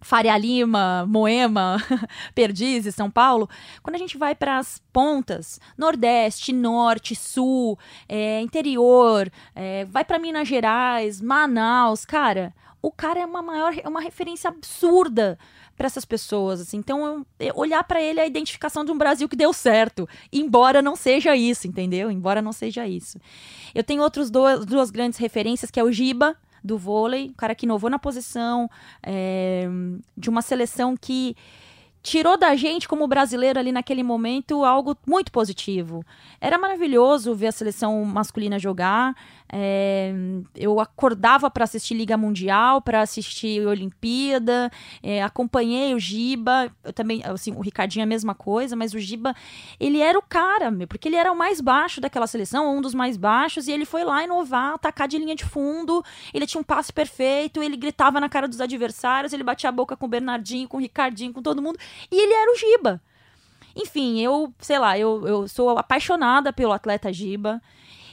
Faria 0.00 0.36
Lima, 0.36 1.04
Moema, 1.06 1.76
Perdizes, 2.34 2.94
São 2.94 3.10
Paulo, 3.10 3.48
quando 3.82 3.96
a 3.96 3.98
gente 3.98 4.16
vai 4.16 4.34
para 4.34 4.58
as 4.58 4.80
pontas, 4.92 5.60
Nordeste, 5.76 6.52
Norte, 6.52 7.14
Sul, 7.14 7.78
é, 8.08 8.40
interior, 8.40 9.30
é, 9.54 9.84
vai 9.84 10.04
para 10.04 10.18
Minas 10.18 10.48
Gerais, 10.48 11.20
Manaus, 11.20 12.04
cara, 12.04 12.54
o 12.82 12.90
cara 12.90 13.20
é 13.20 13.26
uma 13.26 13.42
maior, 13.42 13.74
é 13.82 13.88
uma 13.88 14.00
referência 14.00 14.48
absurda 14.48 15.38
para 15.76 15.86
essas 15.86 16.04
pessoas, 16.04 16.60
assim. 16.60 16.76
Então, 16.76 17.24
eu, 17.38 17.52
olhar 17.54 17.82
para 17.84 18.02
ele 18.02 18.20
é 18.20 18.24
a 18.24 18.26
identificação 18.26 18.84
de 18.84 18.92
um 18.92 18.98
Brasil 18.98 19.28
que 19.28 19.36
deu 19.36 19.52
certo, 19.52 20.08
embora 20.32 20.82
não 20.82 20.96
seja 20.96 21.34
isso, 21.36 21.66
entendeu? 21.66 22.10
Embora 22.10 22.42
não 22.42 22.52
seja 22.52 22.86
isso. 22.86 23.18
Eu 23.74 23.82
tenho 23.82 24.02
outros 24.02 24.30
duas 24.30 24.90
grandes 24.90 25.18
referências, 25.18 25.70
que 25.70 25.80
é 25.80 25.84
o 25.84 25.92
Giba, 25.92 26.36
do 26.62 26.78
vôlei, 26.78 27.30
um 27.30 27.34
cara 27.34 27.54
que 27.54 27.66
inovou 27.66 27.90
na 27.90 27.98
posição, 27.98 28.70
é, 29.02 29.68
de 30.16 30.28
uma 30.28 30.42
seleção 30.42 30.96
que 30.96 31.36
tirou 32.02 32.36
da 32.38 32.54
gente, 32.56 32.88
como 32.88 33.06
brasileiro 33.06 33.58
ali 33.58 33.72
naquele 33.72 34.02
momento, 34.02 34.64
algo 34.64 34.96
muito 35.06 35.30
positivo. 35.30 36.04
Era 36.40 36.58
maravilhoso 36.58 37.34
ver 37.34 37.48
a 37.48 37.52
seleção 37.52 38.04
masculina 38.04 38.58
jogar. 38.58 39.14
É, 39.52 40.12
eu 40.54 40.78
acordava 40.78 41.50
para 41.50 41.64
assistir 41.64 41.94
Liga 41.94 42.16
Mundial, 42.16 42.80
para 42.80 43.00
assistir 43.00 43.66
Olimpíada, 43.66 44.70
é, 45.02 45.22
acompanhei 45.22 45.92
o 45.92 45.98
Giba, 45.98 46.70
eu 46.84 46.92
também, 46.92 47.20
assim, 47.24 47.52
o 47.52 47.60
Ricardinho 47.60 48.02
é 48.02 48.04
a 48.04 48.06
mesma 48.06 48.34
coisa, 48.34 48.76
mas 48.76 48.94
o 48.94 48.98
Giba, 48.98 49.34
ele 49.80 49.98
era 50.00 50.16
o 50.16 50.22
cara, 50.22 50.70
meu, 50.70 50.86
porque 50.86 51.08
ele 51.08 51.16
era 51.16 51.32
o 51.32 51.36
mais 51.36 51.60
baixo 51.60 52.00
daquela 52.00 52.28
seleção, 52.28 52.76
um 52.76 52.80
dos 52.80 52.94
mais 52.94 53.16
baixos, 53.16 53.66
e 53.66 53.72
ele 53.72 53.84
foi 53.84 54.04
lá 54.04 54.22
inovar, 54.22 54.74
atacar 54.74 55.08
de 55.08 55.18
linha 55.18 55.34
de 55.34 55.44
fundo, 55.44 56.04
ele 56.32 56.46
tinha 56.46 56.60
um 56.60 56.64
passe 56.64 56.92
perfeito, 56.92 57.60
ele 57.60 57.76
gritava 57.76 58.20
na 58.20 58.28
cara 58.28 58.46
dos 58.46 58.60
adversários, 58.60 59.32
ele 59.32 59.42
batia 59.42 59.68
a 59.68 59.72
boca 59.72 59.96
com 59.96 60.06
o 60.06 60.08
Bernardinho, 60.08 60.68
com 60.68 60.76
o 60.76 60.80
Ricardinho, 60.80 61.32
com 61.32 61.42
todo 61.42 61.60
mundo, 61.60 61.78
e 62.10 62.22
ele 62.22 62.32
era 62.32 62.52
o 62.52 62.56
Giba. 62.56 63.00
Enfim, 63.74 64.20
eu, 64.20 64.52
sei 64.58 64.78
lá, 64.78 64.98
eu, 64.98 65.26
eu 65.26 65.48
sou 65.48 65.70
apaixonada 65.78 66.52
pelo 66.52 66.72
atleta 66.72 67.12
Giba 67.12 67.60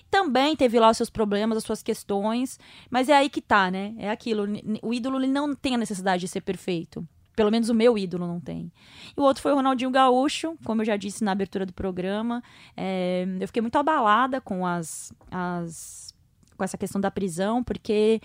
também 0.09 0.55
teve 0.55 0.79
lá 0.79 0.89
os 0.89 0.97
seus 0.97 1.09
problemas, 1.09 1.57
as 1.57 1.63
suas 1.63 1.83
questões, 1.83 2.59
mas 2.89 3.09
é 3.09 3.13
aí 3.13 3.29
que 3.29 3.41
tá, 3.41 3.69
né? 3.69 3.93
É 3.97 4.09
aquilo. 4.09 4.45
O 4.81 4.93
ídolo 4.93 5.19
não 5.19 5.53
tem 5.53 5.75
a 5.75 5.77
necessidade 5.77 6.21
de 6.21 6.27
ser 6.27 6.41
perfeito. 6.41 7.07
Pelo 7.35 7.51
menos 7.51 7.69
o 7.69 7.73
meu 7.73 7.97
ídolo 7.97 8.25
não 8.25 8.39
tem. 8.39 8.71
E 9.15 9.19
o 9.19 9.23
outro 9.23 9.43
foi 9.43 9.51
o 9.51 9.55
Ronaldinho 9.55 9.91
Gaúcho, 9.91 10.57
como 10.65 10.81
eu 10.81 10.85
já 10.85 10.97
disse 10.97 11.23
na 11.23 11.31
abertura 11.31 11.67
do 11.67 11.73
programa. 11.73 12.41
É, 12.75 13.27
eu 13.39 13.47
fiquei 13.47 13.61
muito 13.61 13.77
abalada 13.77 14.41
com 14.41 14.65
as, 14.65 15.13
as. 15.29 16.15
com 16.57 16.63
essa 16.63 16.77
questão 16.77 16.99
da 16.99 17.11
prisão, 17.11 17.63
porque, 17.63 18.19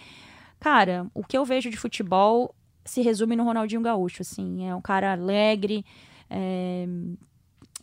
cara, 0.58 1.06
o 1.12 1.22
que 1.22 1.36
eu 1.36 1.44
vejo 1.44 1.68
de 1.68 1.76
futebol 1.76 2.54
se 2.84 3.02
resume 3.02 3.36
no 3.36 3.44
Ronaldinho 3.44 3.82
Gaúcho, 3.82 4.22
assim. 4.22 4.66
É 4.66 4.74
um 4.74 4.80
cara 4.80 5.12
alegre, 5.12 5.84
é, 6.30 6.86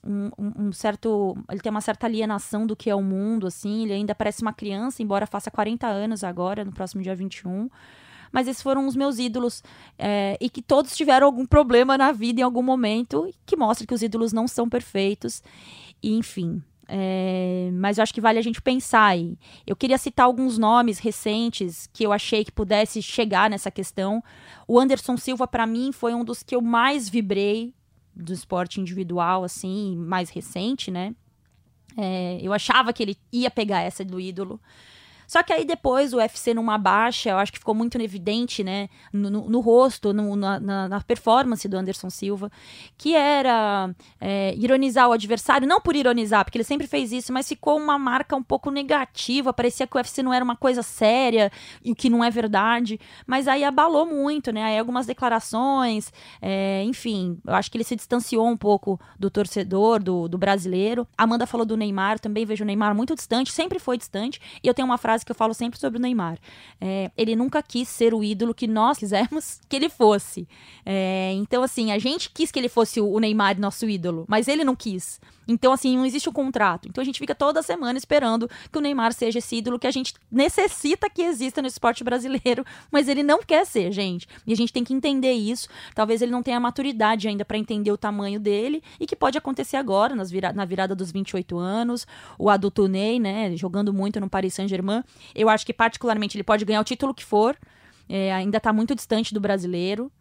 um, 0.06 0.30
um, 0.38 0.72
certo. 0.72 1.38
Ele 1.50 1.60
tem 1.60 1.70
uma 1.70 1.82
certa 1.82 2.08
alienação 2.08 2.66
do 2.66 2.76
que 2.76 2.90
é 2.90 2.96
o 2.96 3.02
mundo, 3.02 3.48
assim. 3.48 3.84
Ele 3.84 3.94
ainda 3.94 4.16
parece 4.16 4.42
uma 4.42 4.54
criança, 4.54 5.02
embora 5.02 5.26
faça 5.26 5.52
40 5.52 5.88
anos 5.88 6.24
agora, 6.24 6.64
no 6.66 6.72
próximo 6.72 7.02
dia 7.02 7.16
21. 7.16 7.70
Mas 8.32 8.48
esses 8.48 8.62
foram 8.62 8.88
os 8.88 8.96
meus 8.96 9.20
ídolos. 9.20 9.64
É, 9.98 10.38
e 10.40 10.50
que 10.50 10.62
todos 10.62 10.96
tiveram 10.96 11.26
algum 11.26 11.46
problema 11.46 11.98
na 11.98 12.12
vida 12.12 12.42
em 12.42 12.44
algum 12.44 12.64
momento, 12.64 13.30
que 13.46 13.56
mostra 13.56 13.86
que 13.86 13.94
os 13.94 14.02
ídolos 14.02 14.32
não 14.32 14.48
são 14.48 14.70
perfeitos. 14.70 15.44
E, 16.02 16.16
enfim. 16.16 16.62
É, 16.92 17.70
mas 17.74 17.98
eu 17.98 18.04
acho 18.04 18.14
que 18.14 18.22
vale 18.22 18.40
a 18.40 18.42
gente 18.42 18.62
pensar 18.62 19.06
aí. 19.06 19.38
Eu 19.66 19.76
queria 19.76 19.98
citar 19.98 20.26
alguns 20.26 20.58
nomes 20.58 20.98
recentes 20.98 21.88
que 21.94 22.04
eu 22.04 22.12
achei 22.12 22.44
que 22.44 22.52
pudesse 22.52 23.02
chegar 23.02 23.48
nessa 23.50 23.70
questão. 23.70 24.24
O 24.68 24.80
Anderson 24.80 25.16
Silva, 25.16 25.48
para 25.48 25.68
mim, 25.68 25.92
foi 25.92 26.16
um 26.16 26.24
dos 26.24 26.42
que 26.42 26.56
eu 26.56 26.62
mais 26.62 27.08
vibrei 27.08 27.76
do 28.20 28.34
esporte 28.34 28.80
individual, 28.82 29.44
assim, 29.44 29.96
mais 29.96 30.30
recente, 30.30 30.92
né? 30.92 31.16
É, 31.98 32.40
eu 32.42 32.54
achava 32.54 32.94
que 32.94 33.02
ele 33.02 33.18
ia 33.32 33.50
pegar 33.50 33.82
essa 33.82 34.04
do 34.04 34.20
ídolo. 34.20 34.60
Só 35.30 35.44
que 35.44 35.54
aí 35.54 35.64
depois 35.64 36.12
o 36.12 36.18
UFC 36.18 36.56
numa 36.56 36.76
baixa, 36.76 37.30
eu 37.30 37.38
acho 37.38 37.54
que 37.54 37.60
ficou 37.60 37.76
muito 37.76 38.02
evidente, 38.02 38.64
né, 38.64 38.90
no, 39.14 39.30
no, 39.30 39.48
no 39.48 39.60
rosto, 39.60 40.12
no, 40.12 40.36
na, 40.36 40.60
na, 40.60 41.02
performance 41.02 41.68
do 41.68 41.78
Anderson 41.78 42.10
Silva, 42.10 42.52
que 42.98 43.16
era 43.16 43.94
é, 44.20 44.56
ironizar 44.58 45.08
o 45.08 45.12
adversário, 45.12 45.68
não 45.68 45.80
por 45.80 45.96
ironizar, 45.96 46.44
porque 46.44 46.58
ele 46.58 46.64
sempre 46.64 46.88
fez 46.88 47.12
isso, 47.12 47.32
mas 47.32 47.48
ficou 47.48 47.78
uma 47.78 48.00
marca 48.00 48.36
um 48.36 48.42
pouco 48.42 48.72
negativa, 48.72 49.54
parecia 49.54 49.86
que 49.86 49.96
o 49.96 50.00
UFC 50.00 50.24
não 50.24 50.34
era 50.34 50.44
uma 50.44 50.56
coisa 50.56 50.82
séria, 50.82 51.52
e 51.84 51.92
o 51.92 51.96
que 51.96 52.10
não 52.10 52.24
é 52.24 52.32
verdade, 52.32 53.00
mas 53.28 53.48
aí 53.48 53.64
abalou 53.64 54.08
muito, 54.08 54.52
né, 54.52 54.64
aí 54.64 54.80
algumas 54.80 55.06
declarações, 55.06 56.12
é, 56.42 56.84
enfim, 56.86 57.40
eu 57.46 57.54
acho 57.54 57.70
que 57.70 57.78
ele 57.78 57.84
se 57.84 57.96
distanciou 57.96 58.48
um 58.48 58.58
pouco 58.58 59.00
do 59.20 59.30
torcedor, 59.30 60.02
do, 60.02 60.28
do 60.28 60.40
brasileiro. 60.40 61.08
Amanda 61.16 61.46
falou 61.46 61.68
do 61.68 61.78
Neymar, 61.78 62.20
também 62.20 62.46
vejo 62.46 62.64
o 62.64 62.68
Neymar 62.68 62.96
muito 62.96 63.14
distante, 63.14 63.52
sempre 63.52 63.78
foi 63.78 63.96
distante, 63.96 64.42
e 64.64 64.68
eu 64.68 64.74
tenho 64.74 64.88
uma 64.88 64.98
frase 64.98 65.19
frase 65.20 65.26
que 65.26 65.32
eu 65.32 65.36
falo 65.36 65.54
sempre 65.54 65.80
sobre 65.80 66.00
o 66.00 66.02
Neymar. 66.02 66.38
É, 66.80 67.12
ele 67.18 67.36
nunca 67.36 67.62
quis 67.62 67.88
ser 67.88 68.14
o 68.14 68.24
ídolo 68.24 68.54
que 68.54 68.68
nós 68.68 68.98
quisemos 68.98 69.60
que 69.68 69.76
ele 69.76 69.90
fosse. 69.90 70.48
É, 70.86 71.32
então, 71.36 71.62
assim, 71.62 71.92
a 71.92 72.00
gente 72.00 72.30
quis 72.32 72.52
que 72.52 72.60
ele 72.60 72.70
fosse 72.70 73.02
o 73.02 73.20
Neymar, 73.20 73.60
nosso 73.60 73.88
ídolo, 73.88 74.26
mas 74.28 74.48
ele 74.48 74.64
não 74.64 74.76
quis. 74.76 75.20
Então, 75.50 75.74
assim, 75.74 75.98
não 75.98 76.06
existe 76.06 76.30
o 76.30 76.32
contrato. 76.32 76.88
Então 76.88 77.02
a 77.02 77.06
gente 77.06 77.18
fica 77.18 77.34
toda 77.34 77.64
semana 77.64 77.98
esperando 77.98 78.48
que 78.72 78.78
o 78.78 78.82
Neymar 78.82 79.12
seja 79.14 79.40
esse 79.40 79.56
ídolo 79.56 79.80
que 79.80 79.88
a 79.88 79.92
gente 79.92 80.14
necessita 80.32 81.10
que 81.10 81.24
exista 81.24 81.60
no 81.60 81.68
esporte 81.68 82.04
brasileiro, 82.04 82.64
mas 82.92 83.08
ele 83.08 83.24
não 83.24 83.40
quer 83.42 83.66
ser, 83.66 83.92
gente. 83.92 84.28
E 84.46 84.54
a 84.54 84.56
gente 84.56 84.72
tem 84.72 84.84
que 84.84 84.94
entender 84.94 85.34
isso. 85.34 85.68
Talvez 85.96 86.22
ele 86.22 86.32
não 86.32 86.44
tenha 86.44 86.60
maturidade 86.60 87.28
ainda 87.28 87.44
para 87.44 87.58
entender 87.58 87.92
o 87.92 87.98
tamanho 87.98 88.40
dele 88.40 88.84
e 89.00 89.08
que 89.08 89.16
pode 89.16 89.40
acontecer 89.40 89.78
agora, 89.78 90.16
nas 90.16 90.30
vira 90.30 90.54
na 90.54 90.66
virada 90.66 90.96
dos 90.96 91.12
28 91.12 91.58
anos. 91.58 92.06
O 92.38 92.48
adulto 92.48 92.88
Ney, 92.88 93.20
né, 93.20 93.56
jogando 93.56 93.92
muito 93.92 94.20
no 94.20 94.30
Paris 94.30 94.54
Saint-Germain. 94.54 95.04
Eu 95.34 95.50
acho 95.50 95.66
que, 95.66 95.74
particularmente, 95.74 96.38
ele 96.38 96.44
pode 96.44 96.64
ganhar 96.64 96.82
o 96.82 96.84
título 96.84 97.12
que 97.12 97.26
for. 97.26 97.58
É, 98.08 98.32
ainda 98.34 98.58
está 98.58 98.72
muito 98.72 98.94
distante 98.94 99.34
do 99.34 99.40
brasileiro. 99.40 100.12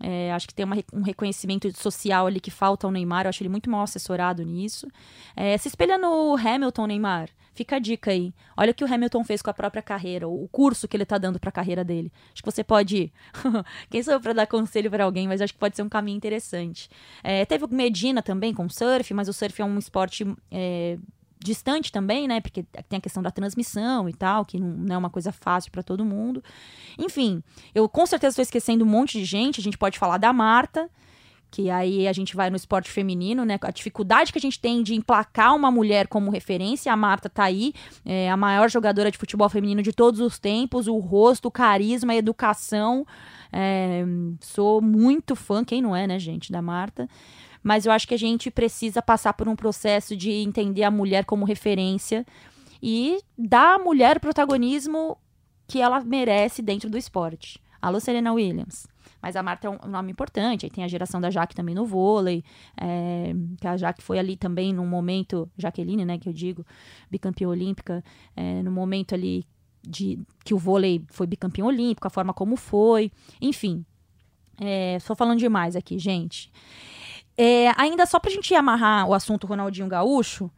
É, 0.00 0.32
acho 0.32 0.46
que 0.46 0.54
tem 0.54 0.64
uma, 0.64 0.76
um 0.92 1.02
reconhecimento 1.02 1.70
social 1.76 2.26
ali 2.26 2.40
que 2.40 2.50
falta 2.50 2.86
ao 2.86 2.90
Neymar. 2.90 3.26
Eu 3.26 3.30
acho 3.30 3.42
ele 3.42 3.48
muito 3.48 3.70
mal 3.70 3.82
assessorado 3.82 4.44
nisso. 4.44 4.86
É, 5.34 5.56
se 5.58 5.68
espelha 5.68 5.98
no 5.98 6.36
Hamilton, 6.36 6.86
Neymar. 6.86 7.30
Fica 7.58 7.74
a 7.74 7.78
dica 7.80 8.12
aí. 8.12 8.32
Olha 8.56 8.70
o 8.70 8.74
que 8.74 8.84
o 8.84 8.94
Hamilton 8.94 9.24
fez 9.24 9.42
com 9.42 9.50
a 9.50 9.52
própria 9.52 9.82
carreira, 9.82 10.28
o 10.28 10.48
curso 10.52 10.86
que 10.86 10.96
ele 10.96 11.04
tá 11.04 11.18
dando 11.18 11.40
para 11.40 11.48
a 11.48 11.52
carreira 11.52 11.82
dele. 11.82 12.12
Acho 12.32 12.40
que 12.40 12.48
você 12.48 12.62
pode. 12.62 13.12
Quem 13.90 14.00
sou 14.00 14.14
eu 14.14 14.20
para 14.20 14.32
dar 14.32 14.46
conselho 14.46 14.88
para 14.88 15.02
alguém, 15.02 15.26
mas 15.26 15.40
acho 15.40 15.52
que 15.52 15.58
pode 15.58 15.74
ser 15.74 15.82
um 15.82 15.88
caminho 15.88 16.16
interessante. 16.16 16.88
É, 17.20 17.44
teve 17.44 17.64
o 17.64 17.68
Medina 17.68 18.22
também 18.22 18.54
com 18.54 18.68
surf, 18.68 19.12
mas 19.12 19.28
o 19.28 19.32
surf 19.32 19.60
é 19.60 19.64
um 19.64 19.76
esporte 19.76 20.24
é, 20.52 20.98
distante 21.42 21.92
também, 21.92 22.26
né? 22.26 22.40
Porque 22.40 22.62
tem 22.88 22.98
a 22.98 23.00
questão 23.00 23.22
da 23.22 23.30
transmissão 23.30 24.08
e 24.08 24.12
tal, 24.12 24.44
que 24.44 24.58
não, 24.58 24.94
é 24.94 24.98
uma 24.98 25.10
coisa 25.10 25.32
fácil 25.32 25.70
para 25.70 25.82
todo 25.82 26.04
mundo. 26.04 26.42
Enfim, 26.98 27.42
eu 27.74 27.88
com 27.88 28.06
certeza 28.06 28.32
estou 28.32 28.42
esquecendo 28.42 28.84
um 28.84 28.88
monte 28.88 29.18
de 29.18 29.24
gente. 29.24 29.60
A 29.60 29.62
gente 29.62 29.78
pode 29.78 29.98
falar 29.98 30.18
da 30.18 30.32
Marta, 30.32 30.90
que 31.50 31.70
aí 31.70 32.06
a 32.06 32.12
gente 32.12 32.36
vai 32.36 32.50
no 32.50 32.56
esporte 32.56 32.90
feminino, 32.90 33.44
né? 33.44 33.58
A 33.60 33.70
dificuldade 33.70 34.32
que 34.32 34.38
a 34.38 34.40
gente 34.40 34.60
tem 34.60 34.82
de 34.82 34.94
emplacar 34.94 35.54
uma 35.54 35.70
mulher 35.70 36.06
como 36.06 36.30
referência. 36.30 36.92
A 36.92 36.96
Marta 36.96 37.28
tá 37.28 37.44
aí, 37.44 37.72
é 38.04 38.30
a 38.30 38.36
maior 38.36 38.68
jogadora 38.68 39.10
de 39.10 39.18
futebol 39.18 39.48
feminino 39.48 39.82
de 39.82 39.92
todos 39.92 40.20
os 40.20 40.38
tempos, 40.38 40.86
o 40.86 40.98
rosto, 40.98 41.48
o 41.48 41.50
carisma, 41.50 42.12
a 42.12 42.16
educação. 42.16 43.06
É, 43.52 44.04
sou 44.40 44.80
muito 44.82 45.34
fã, 45.34 45.64
quem 45.64 45.80
não 45.80 45.96
é, 45.96 46.06
né, 46.06 46.18
gente, 46.18 46.52
da 46.52 46.60
Marta 46.60 47.08
mas 47.60 47.84
eu 47.84 47.92
acho 47.92 48.06
que 48.06 48.14
a 48.14 48.18
gente 48.18 48.50
precisa 48.50 49.02
passar 49.02 49.32
por 49.34 49.48
um 49.48 49.56
processo 49.56 50.16
de 50.16 50.30
entender 50.30 50.84
a 50.84 50.90
mulher 50.90 51.24
como 51.24 51.44
referência 51.44 52.24
e 52.82 53.18
dar 53.36 53.74
à 53.74 53.78
mulher 53.78 54.20
protagonismo 54.20 55.18
que 55.66 55.80
ela 55.80 56.00
merece 56.00 56.62
dentro 56.62 56.88
do 56.88 56.96
esporte. 56.96 57.60
Alô, 57.80 58.00
Serena 58.00 58.32
Williams. 58.32 58.86
Mas 59.20 59.36
a 59.36 59.42
Marta 59.42 59.66
é 59.66 59.70
um 59.70 59.88
nome 59.88 60.12
importante. 60.12 60.64
Aí 60.64 60.70
tem 60.70 60.84
a 60.84 60.88
geração 60.88 61.20
da 61.20 61.30
Jaque 61.30 61.54
também 61.54 61.74
no 61.74 61.84
vôlei. 61.84 62.44
É, 62.80 63.32
que 63.60 63.66
a 63.66 63.76
Jaque 63.76 64.02
foi 64.02 64.18
ali 64.18 64.36
também 64.36 64.72
num 64.72 64.86
momento. 64.86 65.50
Jaqueline, 65.56 66.04
né, 66.04 66.18
que 66.18 66.28
eu 66.28 66.32
digo, 66.32 66.64
bicampeã 67.10 67.48
olímpica. 67.48 68.02
É, 68.36 68.62
no 68.62 68.70
momento 68.70 69.14
ali 69.14 69.46
de 69.82 70.18
que 70.44 70.54
o 70.54 70.58
vôlei 70.58 71.04
foi 71.08 71.26
bicampeão 71.26 71.68
olímpico, 71.68 72.06
a 72.06 72.10
forma 72.10 72.32
como 72.32 72.56
foi. 72.56 73.10
Enfim. 73.40 73.84
É, 74.60 74.98
só 75.00 75.14
falando 75.14 75.38
demais 75.38 75.76
aqui, 75.76 75.98
gente. 75.98 76.50
É, 77.36 77.72
ainda 77.80 78.04
só 78.04 78.18
pra 78.18 78.30
gente 78.30 78.52
amarrar 78.54 79.08
o 79.08 79.14
assunto 79.14 79.46
Ronaldinho 79.46 79.86
Gaúcho, 79.86 80.50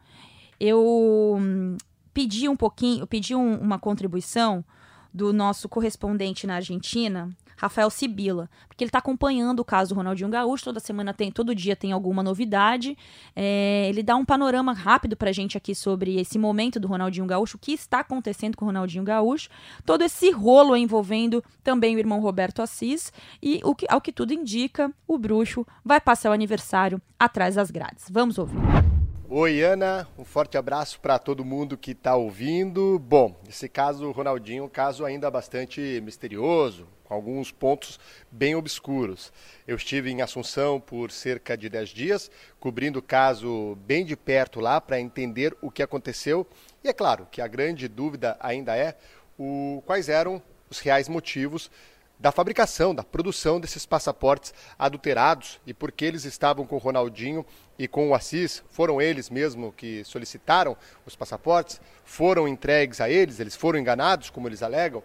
eu 0.59 1.37
hum, 1.39 1.77
pedi 2.11 2.49
um 2.49 2.55
pouquinho, 2.55 3.01
eu 3.01 3.07
pedi 3.07 3.35
um, 3.35 3.55
uma 3.59 3.77
contribuição 3.77 4.65
do 5.13 5.31
nosso 5.31 5.69
correspondente 5.69 6.47
na 6.47 6.55
Argentina, 6.55 7.29
Rafael 7.57 7.89
Sibila, 7.89 8.49
porque 8.67 8.83
ele 8.83 8.89
está 8.89 8.99
acompanhando 8.99 9.59
o 9.59 9.65
caso 9.65 9.93
do 9.93 9.97
Ronaldinho 9.97 10.29
Gaúcho, 10.29 10.65
toda 10.65 10.79
semana 10.79 11.13
tem, 11.13 11.31
todo 11.31 11.53
dia 11.53 11.75
tem 11.75 11.91
alguma 11.91 12.23
novidade. 12.23 12.97
É, 13.35 13.87
ele 13.89 14.03
dá 14.03 14.15
um 14.15 14.25
panorama 14.25 14.73
rápido 14.73 15.15
para 15.15 15.29
a 15.29 15.33
gente 15.33 15.57
aqui 15.57 15.75
sobre 15.75 16.19
esse 16.19 16.37
momento 16.37 16.79
do 16.79 16.87
Ronaldinho 16.87 17.25
Gaúcho, 17.25 17.57
o 17.57 17.59
que 17.59 17.73
está 17.73 17.99
acontecendo 17.99 18.55
com 18.55 18.65
o 18.65 18.67
Ronaldinho 18.67 19.03
Gaúcho, 19.03 19.49
todo 19.85 20.03
esse 20.03 20.31
rolo 20.31 20.75
envolvendo 20.75 21.43
também 21.63 21.95
o 21.95 21.99
irmão 21.99 22.19
Roberto 22.19 22.61
Assis, 22.61 23.11
e 23.41 23.61
o 23.63 23.75
que, 23.75 23.85
ao 23.89 24.01
que 24.01 24.11
tudo 24.11 24.33
indica, 24.33 24.91
o 25.07 25.17
bruxo 25.17 25.65
vai 25.83 25.99
passar 25.99 26.29
o 26.29 26.33
aniversário 26.33 27.01
atrás 27.19 27.55
das 27.55 27.71
grades. 27.71 28.05
Vamos 28.09 28.37
ouvir. 28.37 28.59
Oi, 29.33 29.61
Ana, 29.61 30.05
um 30.17 30.25
forte 30.25 30.57
abraço 30.57 30.99
para 30.99 31.17
todo 31.17 31.45
mundo 31.45 31.77
que 31.77 31.91
está 31.91 32.17
ouvindo. 32.17 32.99
Bom, 32.99 33.33
esse 33.47 33.69
caso 33.69 34.11
Ronaldinho 34.11 34.63
é 34.63 34.65
um 34.65 34.69
caso 34.69 35.05
ainda 35.05 35.31
bastante 35.31 36.01
misterioso, 36.03 36.85
alguns 37.13 37.51
pontos 37.51 37.99
bem 38.31 38.55
obscuros. 38.55 39.33
Eu 39.67 39.75
estive 39.75 40.09
em 40.09 40.21
Assunção 40.21 40.79
por 40.79 41.11
cerca 41.11 41.57
de 41.57 41.67
10 41.67 41.89
dias, 41.89 42.31
cobrindo 42.59 42.99
o 42.99 43.01
caso 43.01 43.77
bem 43.85 44.05
de 44.05 44.15
perto 44.15 44.59
lá 44.59 44.79
para 44.79 44.99
entender 44.99 45.55
o 45.61 45.69
que 45.69 45.83
aconteceu. 45.83 46.47
E 46.83 46.87
é 46.87 46.93
claro 46.93 47.27
que 47.29 47.41
a 47.41 47.47
grande 47.47 47.87
dúvida 47.87 48.37
ainda 48.39 48.75
é 48.77 48.97
o, 49.37 49.83
quais 49.85 50.07
eram 50.07 50.41
os 50.69 50.79
reais 50.79 51.09
motivos 51.09 51.69
da 52.17 52.31
fabricação, 52.31 52.93
da 52.93 53.03
produção 53.03 53.59
desses 53.59 53.83
passaportes 53.83 54.53
adulterados 54.77 55.59
e 55.65 55.73
por 55.73 55.91
que 55.91 56.05
eles 56.05 56.23
estavam 56.23 56.67
com 56.67 56.75
o 56.75 56.79
Ronaldinho 56.79 57.43
e 57.79 57.87
com 57.87 58.09
o 58.09 58.13
Assis. 58.13 58.63
Foram 58.69 59.01
eles 59.01 59.27
mesmo 59.27 59.71
que 59.71 60.03
solicitaram 60.03 60.77
os 61.03 61.15
passaportes? 61.15 61.81
Foram 62.05 62.47
entregues 62.47 63.01
a 63.01 63.09
eles? 63.09 63.39
Eles 63.39 63.55
foram 63.55 63.79
enganados, 63.79 64.29
como 64.29 64.47
eles 64.47 64.61
alegam? 64.61 65.01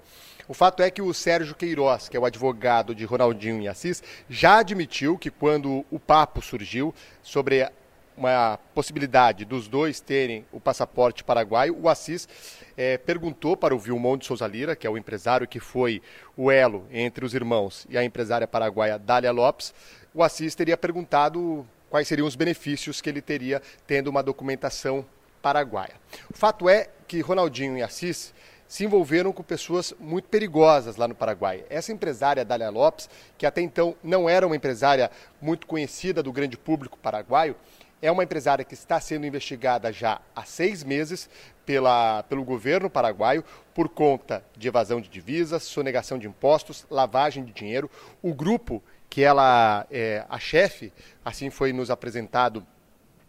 O 0.48 0.54
fato 0.54 0.82
é 0.82 0.90
que 0.90 1.02
o 1.02 1.12
Sérgio 1.12 1.56
Queiroz, 1.56 2.08
que 2.08 2.16
é 2.16 2.20
o 2.20 2.24
advogado 2.24 2.94
de 2.94 3.04
Ronaldinho 3.04 3.60
e 3.60 3.68
Assis, 3.68 4.02
já 4.28 4.58
admitiu 4.58 5.18
que 5.18 5.28
quando 5.28 5.84
o 5.90 5.98
papo 5.98 6.40
surgiu 6.40 6.94
sobre 7.20 7.68
uma 8.16 8.58
possibilidade 8.72 9.44
dos 9.44 9.66
dois 9.66 10.00
terem 10.00 10.46
o 10.52 10.60
passaporte 10.60 11.24
paraguaio, 11.24 11.76
o 11.78 11.88
Assis 11.88 12.28
é, 12.76 12.96
perguntou 12.96 13.56
para 13.56 13.74
o 13.74 13.78
Vilmão 13.78 14.16
de 14.16 14.24
Souza 14.24 14.46
Lira, 14.46 14.76
que 14.76 14.86
é 14.86 14.90
o 14.90 14.96
empresário 14.96 15.48
que 15.48 15.58
foi 15.58 16.00
o 16.36 16.50
elo 16.50 16.86
entre 16.92 17.24
os 17.24 17.34
irmãos 17.34 17.84
e 17.90 17.98
a 17.98 18.04
empresária 18.04 18.46
paraguaia 18.46 18.98
Dália 18.98 19.32
Lopes, 19.32 19.74
o 20.14 20.22
Assis 20.22 20.54
teria 20.54 20.76
perguntado 20.76 21.66
quais 21.90 22.06
seriam 22.06 22.26
os 22.26 22.36
benefícios 22.36 23.00
que 23.00 23.10
ele 23.10 23.20
teria 23.20 23.60
tendo 23.86 24.08
uma 24.08 24.22
documentação 24.22 25.04
paraguaia. 25.42 25.94
O 26.32 26.36
fato 26.36 26.68
é 26.68 26.88
que 27.06 27.20
Ronaldinho 27.20 27.76
e 27.76 27.82
Assis 27.82 28.32
se 28.68 28.84
envolveram 28.84 29.32
com 29.32 29.42
pessoas 29.42 29.94
muito 29.98 30.28
perigosas 30.28 30.96
lá 30.96 31.06
no 31.06 31.14
Paraguai. 31.14 31.64
Essa 31.70 31.92
empresária, 31.92 32.44
Dália 32.44 32.70
Lopes, 32.70 33.08
que 33.38 33.46
até 33.46 33.60
então 33.60 33.94
não 34.02 34.28
era 34.28 34.46
uma 34.46 34.56
empresária 34.56 35.10
muito 35.40 35.66
conhecida 35.66 36.22
do 36.22 36.32
grande 36.32 36.56
público 36.56 36.98
paraguaio, 36.98 37.56
é 38.02 38.10
uma 38.10 38.24
empresária 38.24 38.64
que 38.64 38.74
está 38.74 39.00
sendo 39.00 39.26
investigada 39.26 39.92
já 39.92 40.20
há 40.34 40.44
seis 40.44 40.84
meses 40.84 41.28
pela, 41.64 42.22
pelo 42.24 42.44
governo 42.44 42.90
paraguaio 42.90 43.42
por 43.74 43.88
conta 43.88 44.44
de 44.56 44.68
evasão 44.68 45.00
de 45.00 45.08
divisas, 45.08 45.62
sonegação 45.62 46.18
de 46.18 46.26
impostos, 46.26 46.86
lavagem 46.90 47.44
de 47.44 47.52
dinheiro. 47.52 47.90
O 48.22 48.34
grupo 48.34 48.82
que 49.08 49.22
ela 49.22 49.86
é 49.90 50.24
a 50.28 50.38
chefe, 50.38 50.92
assim 51.24 51.48
foi 51.50 51.72
nos 51.72 51.90
apresentado 51.90 52.66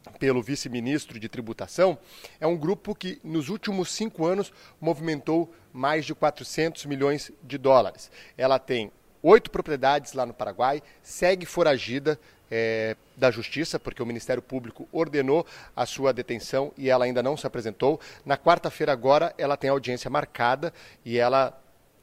pelo 0.08 0.42
vice-ministro 0.42 1.20
de 1.20 1.30
tributação, 1.30 1.98
é 2.40 2.48
um 2.48 2.58
grupo 2.58 2.96
que 2.96 3.20
nos 3.24 3.50
últimos 3.50 3.92
cinco 3.92 4.26
anos 4.26 4.52
movimentou 4.80 5.54
mais 5.72 6.06
de 6.06 6.16
400 6.16 6.86
milhões 6.86 7.32
de 7.44 7.58
dólares. 7.58 8.10
Ela 8.38 8.60
tem 8.60 8.92
oito 9.22 9.52
propriedades 9.52 10.14
lá 10.14 10.26
no 10.26 10.34
Paraguai, 10.34 10.82
segue 11.02 11.46
foragida, 11.46 12.20
é, 12.50 12.96
da 13.16 13.32
Justiça, 13.32 13.80
porque 13.80 14.02
o 14.02 14.06
Ministério 14.06 14.42
Público 14.42 14.88
ordenou 14.92 15.46
a 15.76 15.86
sua 15.86 16.14
detenção 16.14 16.72
e 16.78 16.90
ela 16.90 17.06
ainda 17.06 17.22
não 17.22 17.36
se 17.36 17.46
apresentou. 17.46 18.00
Na 18.26 18.38
quarta-feira, 18.38 18.92
agora, 18.92 19.34
ela 19.38 19.58
tem 19.58 19.70
audiência 19.70 20.10
marcada 20.10 20.74
e 21.04 21.18
ela 21.18 21.58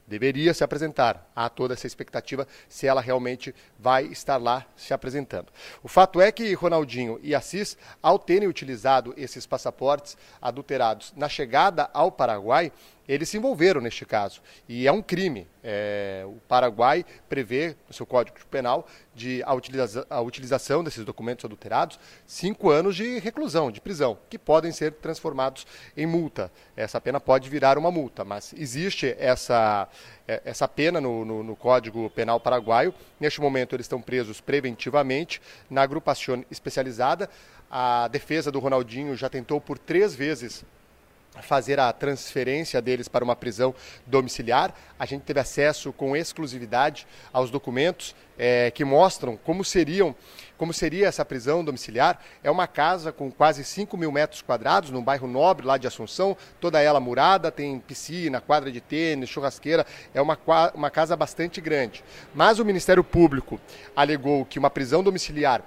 deveria 0.07 0.53
se 0.53 0.63
apresentar. 0.63 1.29
Há 1.35 1.49
toda 1.49 1.73
essa 1.73 1.87
expectativa 1.87 2.47
se 2.67 2.87
ela 2.87 3.01
realmente 3.01 3.53
vai 3.77 4.05
estar 4.05 4.37
lá 4.37 4.65
se 4.75 4.93
apresentando. 4.93 5.47
O 5.83 5.87
fato 5.87 6.21
é 6.21 6.31
que 6.31 6.53
Ronaldinho 6.53 7.19
e 7.21 7.33
Assis, 7.33 7.77
ao 8.01 8.19
terem 8.19 8.47
utilizado 8.47 9.13
esses 9.17 9.45
passaportes 9.45 10.17
adulterados 10.41 11.13
na 11.15 11.29
chegada 11.29 11.89
ao 11.93 12.11
Paraguai, 12.11 12.71
eles 13.07 13.29
se 13.29 13.37
envolveram 13.37 13.81
neste 13.81 14.05
caso. 14.05 14.41
E 14.67 14.87
é 14.87 14.91
um 14.91 15.01
crime. 15.01 15.47
É, 15.63 16.23
o 16.27 16.35
Paraguai 16.47 17.05
prevê, 17.27 17.75
no 17.87 17.93
seu 17.93 18.05
Código 18.05 18.37
Penal, 18.51 18.87
de 19.15 19.41
a, 19.43 19.53
utiliza 19.53 20.05
a, 20.09 20.21
utilização 20.21 20.83
desses 20.83 21.03
documentos 21.03 21.43
adulterados, 21.45 21.99
cinco 22.25 22.69
anos 22.69 22.95
de 22.95 23.17
reclusão, 23.19 23.71
de 23.71 23.81
prisão, 23.81 24.17
que 24.29 24.37
podem 24.37 24.71
ser 24.71 24.93
transformados 24.93 25.65
em 25.95 26.05
multa. 26.05 26.51
Essa 26.75 27.01
pena 27.01 27.19
pode 27.19 27.49
virar 27.49 27.77
uma 27.77 27.89
multa, 27.89 28.23
mas 28.23 28.53
existe 28.57 29.15
essa, 29.17 29.87
é, 30.27 30.41
essa 30.45 30.67
pena 30.67 31.01
no, 31.01 31.25
no, 31.25 31.43
no 31.43 31.55
Código 31.55 32.09
Penal 32.11 32.39
paraguaio. 32.39 32.93
Neste 33.19 33.41
momento, 33.41 33.75
eles 33.75 33.85
estão 33.85 34.01
presos 34.01 34.41
preventivamente 34.41 35.41
na 35.69 35.81
agrupação 35.81 36.45
especializada. 36.51 37.29
A 37.69 38.07
defesa 38.07 38.51
do 38.51 38.59
Ronaldinho 38.59 39.15
já 39.15 39.29
tentou 39.29 39.59
por 39.59 39.79
três 39.79 40.13
vezes 40.13 40.63
fazer 41.41 41.79
a 41.79 41.91
transferência 41.91 42.81
deles 42.81 43.07
para 43.07 43.23
uma 43.23 43.35
prisão 43.35 43.73
domiciliar. 44.05 44.73
A 44.97 45.05
gente 45.05 45.23
teve 45.23 45.39
acesso 45.39 45.91
com 45.93 46.15
exclusividade 46.15 47.07
aos 47.31 47.49
documentos 47.49 48.15
é, 48.37 48.71
que 48.71 48.83
mostram 48.83 49.37
como 49.37 49.63
seriam 49.63 50.15
como 50.57 50.73
seria 50.73 51.07
essa 51.07 51.25
prisão 51.25 51.63
domiciliar. 51.63 52.19
É 52.43 52.49
uma 52.49 52.67
casa 52.67 53.11
com 53.11 53.31
quase 53.31 53.63
5 53.63 53.97
mil 53.97 54.11
metros 54.11 54.41
quadrados, 54.41 54.89
num 54.89 55.03
bairro 55.03 55.27
nobre 55.27 55.65
lá 55.65 55.77
de 55.77 55.87
Assunção, 55.87 56.35
toda 56.59 56.81
ela 56.81 56.99
murada, 56.99 57.51
tem 57.51 57.79
piscina, 57.79 58.41
quadra 58.41 58.71
de 58.71 58.81
tênis, 58.81 59.29
churrasqueira, 59.29 59.85
é 60.13 60.21
uma, 60.21 60.37
uma 60.73 60.89
casa 60.89 61.15
bastante 61.15 61.59
grande. 61.61 62.03
Mas 62.33 62.59
o 62.59 62.65
Ministério 62.65 63.03
Público 63.03 63.59
alegou 63.95 64.45
que 64.45 64.59
uma 64.59 64.69
prisão 64.69 65.03
domiciliar 65.03 65.61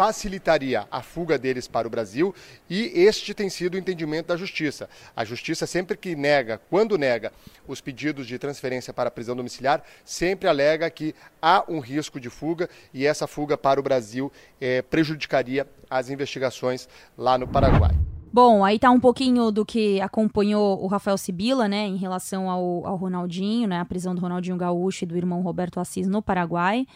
facilitaria 0.00 0.88
a 0.90 1.02
fuga 1.02 1.36
deles 1.36 1.68
para 1.68 1.86
o 1.86 1.90
Brasil 1.90 2.34
e 2.70 2.90
este 2.94 3.34
tem 3.34 3.50
sido 3.50 3.74
o 3.74 3.76
entendimento 3.76 4.28
da 4.28 4.36
Justiça. 4.36 4.88
A 5.14 5.26
Justiça 5.26 5.66
sempre 5.66 5.94
que 5.94 6.16
nega, 6.16 6.58
quando 6.70 6.96
nega 6.96 7.30
os 7.68 7.82
pedidos 7.82 8.26
de 8.26 8.38
transferência 8.38 8.94
para 8.94 9.08
a 9.08 9.10
prisão 9.10 9.36
domiciliar, 9.36 9.84
sempre 10.02 10.48
alega 10.48 10.88
que 10.88 11.14
há 11.42 11.62
um 11.68 11.80
risco 11.80 12.18
de 12.18 12.30
fuga 12.30 12.70
e 12.94 13.06
essa 13.06 13.26
fuga 13.26 13.58
para 13.58 13.78
o 13.78 13.82
Brasil 13.82 14.32
eh, 14.58 14.80
prejudicaria 14.80 15.68
as 15.90 16.08
investigações 16.08 16.88
lá 17.18 17.36
no 17.36 17.46
Paraguai. 17.46 17.94
Bom, 18.32 18.64
aí 18.64 18.78
tá 18.78 18.90
um 18.92 19.00
pouquinho 19.00 19.50
do 19.50 19.66
que 19.66 20.00
acompanhou 20.00 20.80
o 20.80 20.86
Rafael 20.86 21.18
Sibila, 21.18 21.66
né, 21.66 21.86
em 21.86 21.96
relação 21.96 22.48
ao, 22.48 22.86
ao 22.86 22.96
Ronaldinho, 22.96 23.68
né, 23.68 23.80
a 23.80 23.84
prisão 23.84 24.14
do 24.14 24.20
Ronaldinho 24.20 24.56
Gaúcho 24.56 25.02
e 25.02 25.06
do 25.06 25.16
irmão 25.16 25.42
Roberto 25.42 25.80
Assis 25.80 26.06
no 26.06 26.22
Paraguai. 26.22 26.86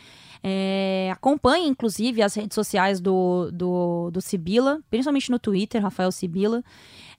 É, 0.45 1.11
acompanhe, 1.11 1.67
inclusive, 1.67 2.23
as 2.23 2.35
redes 2.35 2.55
sociais 2.55 3.01
do, 3.01 3.51
do, 3.51 4.11
do 4.13 4.21
Sibila, 4.21 4.81
principalmente 4.89 5.31
no 5.31 5.39
Twitter, 5.39 5.83
Rafael 5.83 6.13
Sibila 6.13 6.63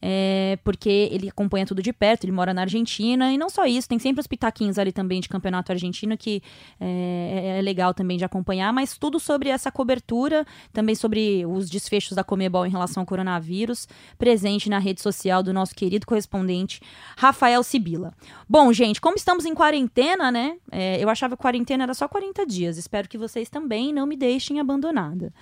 é, 0.01 0.57
porque 0.63 1.09
ele 1.11 1.29
acompanha 1.29 1.65
tudo 1.65 1.81
de 1.81 1.93
perto, 1.93 2.25
ele 2.25 2.31
mora 2.31 2.53
na 2.53 2.61
Argentina, 2.61 3.31
e 3.31 3.37
não 3.37 3.49
só 3.49 3.65
isso, 3.65 3.87
tem 3.87 3.99
sempre 3.99 4.21
os 4.21 4.27
pitaquinhos 4.27 4.77
ali 4.77 4.91
também 4.91 5.19
de 5.21 5.29
campeonato 5.29 5.71
argentino 5.71 6.17
que 6.17 6.41
é, 6.79 7.57
é 7.59 7.61
legal 7.61 7.93
também 7.93 8.17
de 8.17 8.25
acompanhar, 8.25 8.71
mas 8.73 8.97
tudo 8.97 9.19
sobre 9.19 9.49
essa 9.49 9.71
cobertura, 9.71 10.45
também 10.73 10.95
sobre 10.95 11.45
os 11.45 11.69
desfechos 11.69 12.13
da 12.15 12.23
Comebol 12.23 12.65
em 12.65 12.69
relação 12.69 13.01
ao 13.01 13.07
coronavírus, 13.07 13.87
presente 14.17 14.69
na 14.69 14.79
rede 14.79 15.01
social 15.01 15.41
do 15.41 15.53
nosso 15.53 15.75
querido 15.75 16.05
correspondente 16.05 16.81
Rafael 17.17 17.63
Sibila. 17.63 18.13
Bom, 18.47 18.71
gente, 18.73 18.99
como 19.01 19.15
estamos 19.15 19.45
em 19.45 19.53
quarentena, 19.53 20.31
né? 20.31 20.57
É, 20.71 21.03
eu 21.03 21.09
achava 21.09 21.35
que 21.35 21.41
quarentena 21.41 21.83
era 21.83 21.93
só 21.93 22.07
40 22.07 22.45
dias, 22.45 22.77
espero 22.77 23.07
que 23.07 23.17
vocês 23.17 23.49
também 23.49 23.93
não 23.93 24.05
me 24.05 24.15
deixem 24.15 24.59
abandonada. 24.59 25.33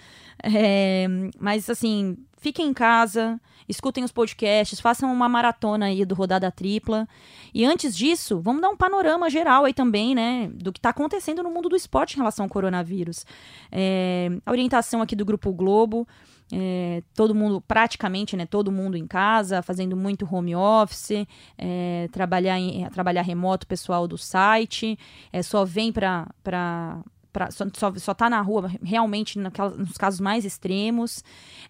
É, 0.43 1.08
mas 1.39 1.70
assim, 1.70 2.18
fiquem 2.44 2.68
em 2.68 2.74
casa, 2.74 3.39
escutem 3.70 4.04
os 4.04 4.12
podcasts, 4.12 4.82
façam 4.82 5.12
uma 5.12 5.30
maratona 5.30 5.86
aí 5.86 6.04
do 6.04 6.14
Rodada 6.14 6.52
Tripla. 6.52 7.08
E 7.54 7.64
antes 7.64 7.96
disso, 7.96 8.41
vamos 8.41 8.62
dar 8.62 8.68
um 8.68 8.76
panorama 8.76 9.30
geral 9.30 9.64
aí 9.64 9.74
também, 9.74 10.14
né, 10.14 10.52
do 10.54 10.74
que 10.74 10.80
está 10.80 10.89
acontecendo 10.89 11.41
no 11.41 11.50
mundo 11.50 11.70
do 11.70 11.76
esporte 11.76 12.16
em 12.16 12.18
relação 12.18 12.46
ao 12.46 12.50
coronavírus. 12.50 13.26
É, 13.72 14.30
a 14.46 14.52
orientação 14.52 15.02
aqui 15.02 15.16
do 15.16 15.24
Grupo 15.24 15.54
Globo, 15.54 16.06
é, 16.52 17.02
todo 17.16 17.34
mundo, 17.34 17.62
praticamente, 17.62 18.36
né, 18.36 18.46
todo 18.46 18.74
mundo 18.74 18.98
em 18.98 19.08
casa, 19.08 19.62
fazendo 19.62 19.96
muito 19.96 20.28
home 20.30 20.54
office, 20.54 21.26
é, 21.58 22.10
trabalhar, 22.12 22.60
em, 22.60 22.86
trabalhar 22.89 23.22
remoto 23.22 23.66
pessoal 23.66 24.06
do 24.06 24.18
site, 24.18 25.00
é, 25.32 25.41
só 25.41 25.64
vem 25.64 25.94
para 25.94 27.00
Pra, 27.34 27.49
só, 27.51 27.65
só, 27.97 28.13
tá 28.13 28.29
na 28.29 28.39
rua 28.41 28.71
realmente 28.84 29.39
nos 29.39 29.97
casos 29.97 30.19
mais 30.19 30.45
extremos. 30.45 31.23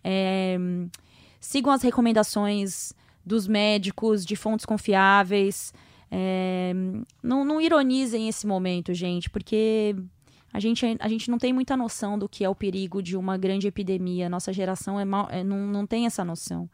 É, 0.04 0.58
sigam 1.40 1.72
as 1.72 1.82
recomendações 1.82 2.94
dos 3.26 3.48
médicos, 3.48 4.26
de 4.26 4.36
fontes 4.36 4.66
confiáveis. 4.66 5.74
É, 6.12 6.74
não, 7.24 7.44
não 7.46 7.62
ironizem 7.62 8.28
esse 8.28 8.46
momento, 8.46 8.94
gente, 8.94 9.30
porque 9.30 9.96
a 10.54 10.60
gente, 10.60 10.86
a 11.00 11.08
gente 11.08 11.32
não 11.32 11.40
tem 11.40 11.52
muita 11.52 11.76
noção 11.76 12.20
do 12.20 12.30
que 12.30 12.44
é 12.44 12.50
o 12.50 12.54
perigo 12.54 13.02
de 13.02 13.18
uma 13.18 13.38
grande 13.38 13.68
epidemia. 13.68 14.30
Nossa 14.30 14.54
geração 14.54 15.00
é 15.00 15.06
mal, 15.06 15.28
é, 15.32 15.44
não, 15.44 15.66
não 15.66 15.88
tem 15.88 16.06
essa 16.06 16.24
noção. 16.24 16.70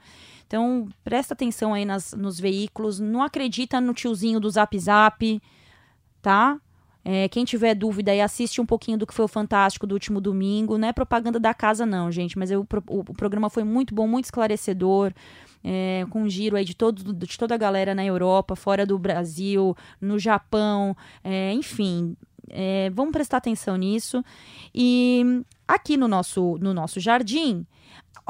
Então, 0.45 0.89
presta 1.03 1.33
atenção 1.33 1.73
aí 1.73 1.85
nas, 1.85 2.11
nos 2.11 2.37
veículos. 2.37 2.99
Não 2.99 3.23
acredita 3.23 3.79
no 3.79 3.93
tiozinho 3.93 4.39
do 4.39 4.49
Zap 4.49 4.77
Zap, 4.77 5.41
tá? 6.21 6.59
É, 7.03 7.29
quem 7.29 7.45
tiver 7.45 7.73
dúvida 7.75 8.11
assiste 8.23 8.59
um 8.59 8.65
pouquinho 8.65 8.97
do 8.97 9.07
que 9.07 9.13
foi 9.13 9.25
o 9.25 9.27
Fantástico 9.27 9.87
do 9.87 9.93
último 9.93 10.19
domingo. 10.19 10.77
Não 10.77 10.87
é 10.87 10.93
propaganda 10.93 11.39
da 11.39 11.53
casa, 11.53 11.85
não, 11.85 12.11
gente, 12.11 12.37
mas 12.37 12.51
eu, 12.51 12.61
o, 12.61 12.99
o 12.99 13.13
programa 13.13 13.49
foi 13.49 13.63
muito 13.63 13.93
bom, 13.95 14.07
muito 14.07 14.25
esclarecedor. 14.25 15.13
É, 15.61 16.05
com 16.09 16.21
um 16.21 16.29
giro 16.29 16.55
aí 16.55 16.63
de, 16.63 16.73
todo, 16.73 17.13
de 17.13 17.37
toda 17.37 17.53
a 17.53 17.57
galera 17.57 17.93
na 17.93 18.05
Europa, 18.05 18.55
fora 18.55 18.85
do 18.85 18.97
Brasil, 18.97 19.75
no 19.99 20.17
Japão, 20.17 20.95
é, 21.21 21.51
enfim. 21.51 22.15
É, 22.49 22.89
vamos 22.91 23.11
prestar 23.11 23.37
atenção 23.37 23.75
nisso. 23.75 24.23
E 24.73 25.43
aqui 25.67 25.97
no 25.97 26.07
nosso, 26.07 26.57
no 26.61 26.73
nosso 26.73 26.99
jardim, 26.99 27.65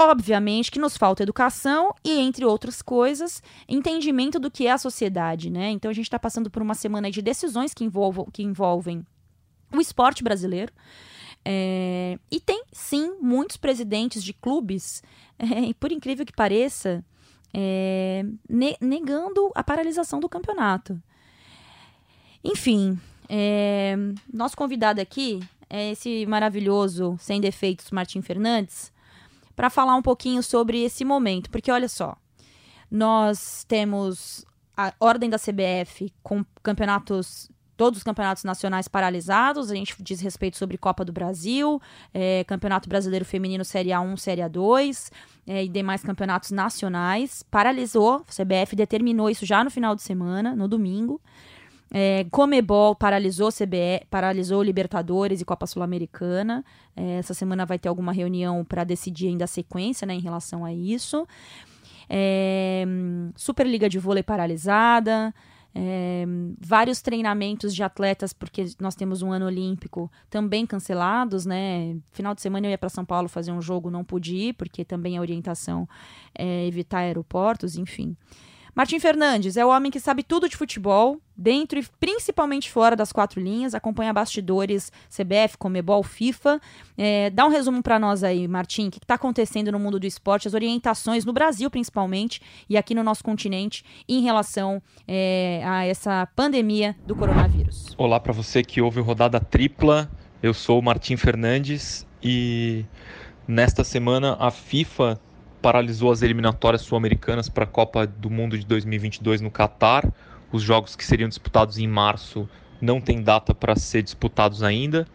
Obviamente 0.02 0.72
que 0.72 0.80
nos 0.80 0.96
falta 0.96 1.24
educação 1.24 1.94
e, 2.06 2.20
entre 2.20 2.46
outras 2.46 2.82
coisas, 2.82 3.44
entendimento 3.68 4.40
do 4.40 4.50
que 4.50 4.66
é 4.66 4.72
a 4.72 4.78
sociedade, 4.78 5.50
né? 5.50 5.72
Então 5.72 5.92
a 5.92 5.94
gente 5.94 6.06
está 6.06 6.18
passando 6.18 6.50
por 6.50 6.62
uma 6.62 6.74
semana 6.74 7.12
de 7.12 7.22
decisões 7.22 7.74
que, 7.74 7.84
envolvam, 7.84 8.26
que 8.32 8.42
envolvem 8.42 9.06
o 9.74 9.82
esporte 9.82 10.24
brasileiro. 10.24 10.72
É, 11.44 12.18
e 12.32 12.40
tem, 12.40 12.64
sim, 12.72 13.18
muitos 13.20 13.58
presidentes 13.58 14.24
de 14.24 14.32
clubes, 14.32 15.04
é, 15.38 15.74
por 15.78 15.92
incrível 15.92 16.26
que 16.26 16.32
pareça, 16.32 17.04
é, 17.54 18.24
ne 18.48 18.78
negando 18.80 19.52
a 19.54 19.62
paralisação 19.66 20.22
do 20.22 20.30
campeonato. 20.30 20.98
Enfim, 22.42 22.98
é, 23.28 23.98
nosso 24.34 24.56
convidado 24.56 25.02
aqui 25.02 25.42
é 25.70 25.92
esse 25.92 26.26
maravilhoso, 26.26 27.18
sem 27.20 27.42
defeitos, 27.42 27.92
Martim 27.92 28.22
Fernandes 28.22 28.98
para 29.60 29.70
falar 29.70 29.94
um 29.98 30.02
pouquinho 30.02 30.42
sobre 30.42 30.86
esse 30.86 31.04
momento, 31.04 31.50
porque 31.50 31.70
olha 31.70 31.90
só, 31.90 32.16
nós 32.90 33.66
temos 33.68 34.46
a 34.78 34.94
ordem 34.98 35.30
da 35.30 35.38
CBF 35.38 36.14
com 36.24 36.46
campeonatos 36.64 37.52
todos 37.76 37.98
os 37.98 38.04
campeonatos 38.04 38.46
nacionais 38.46 38.88
paralisados. 38.88 39.70
A 39.70 39.76
gente 39.76 40.02
diz 40.02 40.22
respeito 40.22 40.56
sobre 40.56 40.78
Copa 40.78 41.04
do 41.04 41.12
Brasil, 41.12 41.82
é, 42.14 42.46
Campeonato 42.46 42.88
Brasileiro 42.88 43.26
Feminino 43.26 43.66
Série 43.66 43.90
A1, 43.90 44.16
Série 44.16 44.42
A2 44.42 45.12
é, 45.46 45.66
e 45.66 45.68
demais 45.68 46.04
campeonatos 46.04 46.52
nacionais. 46.52 47.44
Paralisou, 47.44 48.26
a 48.30 48.32
CBF 48.32 48.78
determinou 48.78 49.30
isso 49.30 49.46
já 49.46 49.62
no 49.62 49.70
final 49.70 49.94
de 49.94 50.02
semana, 50.02 50.56
no 50.56 50.70
domingo. 50.70 51.20
É, 51.92 52.26
Comebol 52.30 52.96
paralisou 52.96 53.50
CBE, 53.52 54.06
paralisou 54.10 54.62
Libertadores 54.62 55.42
e 55.42 55.46
Copa 55.46 55.66
Sul-Americana. 55.66 56.64
É, 56.96 57.18
essa 57.18 57.34
semana 57.34 57.66
vai 57.66 57.80
ter 57.80 57.90
alguma 57.90 58.12
reunião 58.12 58.64
para 58.64 58.84
decidir 58.84 59.28
ainda 59.28 59.46
a 59.46 59.48
sequência 59.48 60.06
né, 60.06 60.14
em 60.14 60.20
relação 60.20 60.64
a 60.64 60.74
isso. 60.74 61.28
É, 62.08 62.86
Superliga 63.36 63.90
de 63.90 63.98
vôlei 63.98 64.24
paralisada. 64.24 65.34
É, 65.74 66.26
vários 66.60 67.00
treinamentos 67.00 67.76
de 67.76 67.84
atletas, 67.84 68.34
porque 68.34 68.66
nós 68.80 68.96
temos 68.96 69.22
um 69.22 69.32
ano 69.32 69.46
olímpico, 69.46 70.12
também 70.28 70.66
cancelados, 70.66 71.46
né? 71.46 71.96
Final 72.12 72.34
de 72.34 72.42
semana 72.42 72.66
eu 72.66 72.72
ia 72.72 72.78
para 72.78 72.90
São 72.90 73.06
Paulo 73.06 73.30
fazer 73.30 73.52
um 73.52 73.62
jogo, 73.62 73.92
não 73.92 74.04
pude 74.04 74.36
ir, 74.36 74.54
porque 74.54 74.84
também 74.84 75.18
a 75.18 75.22
orientação 75.22 75.88
é 76.36 76.66
evitar 76.66 77.00
aeroportos, 77.00 77.78
enfim. 77.78 78.18
Martim 78.80 78.98
Fernandes 78.98 79.58
é 79.58 79.66
o 79.66 79.68
homem 79.68 79.92
que 79.92 80.00
sabe 80.00 80.24
tudo 80.24 80.48
de 80.48 80.56
futebol, 80.56 81.20
dentro 81.36 81.78
e 81.78 81.86
principalmente 82.00 82.72
fora 82.72 82.96
das 82.96 83.12
quatro 83.12 83.42
linhas, 83.42 83.76
acompanha 83.76 84.14
bastidores 84.14 84.90
CBF, 85.10 85.58
Comebol, 85.58 86.02
FIFA. 86.02 86.62
É, 86.98 87.30
dá 87.30 87.46
um 87.46 87.50
resumo 87.50 87.84
para 87.84 88.00
nós 88.00 88.24
aí, 88.24 88.48
Martim, 88.48 88.88
o 88.88 88.92
que 88.92 89.00
está 89.00 89.16
acontecendo 89.16 89.70
no 89.70 89.78
mundo 89.78 90.00
do 90.00 90.08
esporte, 90.08 90.48
as 90.48 90.54
orientações 90.54 91.26
no 91.26 91.34
Brasil 91.34 91.70
principalmente 91.70 92.42
e 92.70 92.78
aqui 92.78 92.96
no 92.96 93.04
nosso 93.04 93.22
continente 93.22 93.84
em 94.08 94.22
relação 94.22 94.82
é, 95.06 95.62
a 95.66 95.84
essa 95.86 96.26
pandemia 96.34 96.96
do 97.06 97.18
coronavírus. 97.18 97.94
Olá 97.98 98.18
para 98.18 98.32
você 98.32 98.64
que 98.64 98.82
ouve 98.82 99.02
Rodada 99.02 99.42
Tripla, 99.42 100.10
eu 100.42 100.54
sou 100.54 100.80
o 100.80 100.82
Martim 100.82 101.18
Fernandes 101.18 102.08
e 102.24 102.86
nesta 103.46 103.84
semana 103.84 104.38
a 104.40 104.50
FIFA 104.50 105.20
paralisou 105.62 106.12
as 106.12 106.22
eliminatórias 106.22 106.82
sul-americanas 106.82 107.50
para 107.50 107.64
a 107.64 107.68
Copa 107.68 108.08
do 108.08 108.30
Mundo 108.30 108.58
de 108.58 108.66
2022 108.66 109.42
no 109.42 109.52
Catar. 109.52 110.12
Os 110.52 110.62
jogos 110.62 110.96
que 110.96 111.06
seriam 111.06 111.30
disputados 111.30 111.78
em 111.78 111.88
março 111.88 112.50
não 112.82 113.00
têm 113.02 113.22
data 113.22 113.54
para 113.54 113.76
ser 113.76 114.02
disputados 114.02 114.64
ainda. 114.64 115.06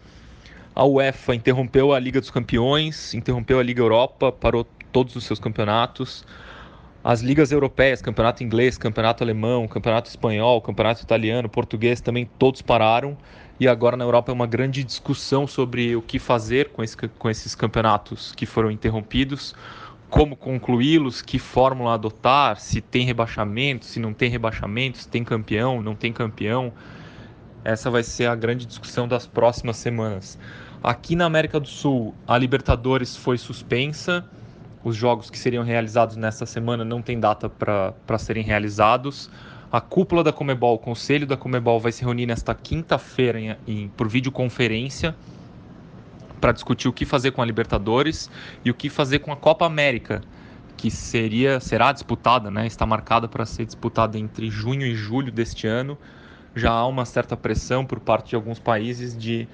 A 0.74 0.84
UEFA 0.84 1.34
interrompeu 1.34 1.92
a 1.92 1.98
Liga 1.98 2.20
dos 2.20 2.30
Campeões, 2.30 3.14
interrompeu 3.14 3.58
a 3.58 3.62
Liga 3.62 3.80
Europa, 3.80 4.30
parou 4.30 4.66
todos 4.92 5.16
os 5.16 5.24
seus 5.24 5.38
campeonatos. 5.38 6.24
As 7.02 7.20
ligas 7.20 7.52
europeias, 7.52 8.00
campeonato 8.00 8.42
inglês, 8.42 8.78
campeonato 8.78 9.22
alemão, 9.22 9.68
campeonato 9.68 10.08
espanhol, 10.08 10.60
campeonato 10.60 11.02
italiano, 11.02 11.48
português, 11.48 12.00
também 12.00 12.28
todos 12.38 12.62
pararam. 12.62 13.16
E 13.60 13.68
agora 13.68 13.96
na 13.96 14.04
Europa 14.04 14.32
é 14.32 14.34
uma 14.34 14.46
grande 14.46 14.82
discussão 14.82 15.46
sobre 15.46 15.94
o 15.94 16.02
que 16.02 16.18
fazer 16.18 16.70
com, 16.70 16.82
esse, 16.82 16.96
com 16.96 17.30
esses 17.30 17.54
campeonatos 17.54 18.32
que 18.34 18.46
foram 18.46 18.70
interrompidos 18.70 19.54
como 20.08 20.36
concluí-los, 20.36 21.20
que 21.22 21.38
fórmula 21.38 21.94
adotar, 21.94 22.58
se 22.60 22.80
tem 22.80 23.04
rebaixamento, 23.04 23.84
se 23.84 23.98
não 23.98 24.12
tem 24.12 24.30
rebaixamento, 24.30 24.98
se 24.98 25.08
tem 25.08 25.24
campeão, 25.24 25.82
não 25.82 25.94
tem 25.94 26.12
campeão. 26.12 26.72
Essa 27.64 27.90
vai 27.90 28.02
ser 28.02 28.26
a 28.26 28.34
grande 28.34 28.66
discussão 28.66 29.08
das 29.08 29.26
próximas 29.26 29.76
semanas. 29.76 30.38
Aqui 30.82 31.16
na 31.16 31.24
América 31.24 31.58
do 31.58 31.66
Sul, 31.66 32.14
a 32.28 32.36
Libertadores 32.36 33.16
foi 33.16 33.38
suspensa. 33.38 34.24
Os 34.84 34.94
jogos 34.94 35.30
que 35.30 35.38
seriam 35.38 35.64
realizados 35.64 36.14
nesta 36.14 36.44
semana 36.44 36.84
não 36.84 37.00
tem 37.00 37.18
data 37.18 37.48
para 37.48 38.18
serem 38.18 38.44
realizados. 38.44 39.30
A 39.72 39.80
cúpula 39.80 40.22
da 40.22 40.32
Comebol, 40.32 40.74
o 40.74 40.78
conselho 40.78 41.26
da 41.26 41.36
Comebol, 41.36 41.80
vai 41.80 41.90
se 41.90 42.04
reunir 42.04 42.26
nesta 42.26 42.54
quinta-feira 42.54 43.58
por 43.96 44.08
videoconferência 44.08 45.14
para 46.44 46.52
discutir 46.52 46.88
o 46.88 46.92
que 46.92 47.06
fazer 47.06 47.30
com 47.30 47.40
a 47.40 47.44
Libertadores 47.46 48.30
e 48.62 48.70
o 48.70 48.74
que 48.74 48.90
fazer 48.90 49.20
com 49.20 49.32
a 49.32 49.36
Copa 49.36 49.64
América, 49.64 50.20
que 50.76 50.90
seria 50.90 51.58
será 51.58 51.90
disputada, 51.90 52.50
né? 52.50 52.66
Está 52.66 52.84
marcada 52.84 53.26
para 53.26 53.46
ser 53.46 53.64
disputada 53.64 54.18
entre 54.18 54.50
junho 54.50 54.82
e 54.82 54.94
julho 54.94 55.32
deste 55.32 55.66
ano. 55.66 55.96
Já 56.54 56.70
há 56.70 56.86
uma 56.86 57.06
certa 57.06 57.34
pressão 57.34 57.86
por 57.86 57.98
parte 57.98 58.28
de 58.28 58.36
alguns 58.36 58.58
países 58.58 59.16
de 59.16 59.48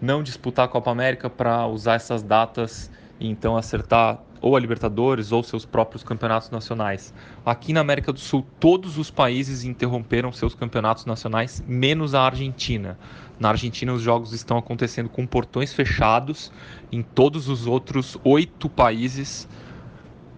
não 0.00 0.22
disputar 0.22 0.66
a 0.66 0.68
Copa 0.68 0.88
América 0.88 1.28
para 1.28 1.66
usar 1.66 1.94
essas 1.94 2.22
datas 2.22 2.92
e 3.18 3.28
então 3.28 3.56
acertar 3.56 4.20
ou 4.40 4.54
a 4.54 4.60
Libertadores 4.60 5.32
ou 5.32 5.42
seus 5.42 5.64
próprios 5.64 6.04
campeonatos 6.04 6.50
nacionais. 6.50 7.12
Aqui 7.44 7.72
na 7.72 7.80
América 7.80 8.12
do 8.12 8.20
Sul, 8.20 8.46
todos 8.60 8.98
os 8.98 9.10
países 9.10 9.64
interromperam 9.64 10.30
seus 10.30 10.54
campeonatos 10.54 11.06
nacionais, 11.06 11.64
menos 11.66 12.14
a 12.14 12.22
Argentina. 12.22 12.96
Na 13.38 13.50
Argentina, 13.50 13.92
os 13.92 14.02
jogos 14.02 14.32
estão 14.32 14.56
acontecendo 14.56 15.08
com 15.08 15.26
portões 15.26 15.72
fechados. 15.72 16.50
Em 16.90 17.02
todos 17.02 17.48
os 17.48 17.66
outros 17.66 18.16
oito 18.24 18.68
países 18.68 19.48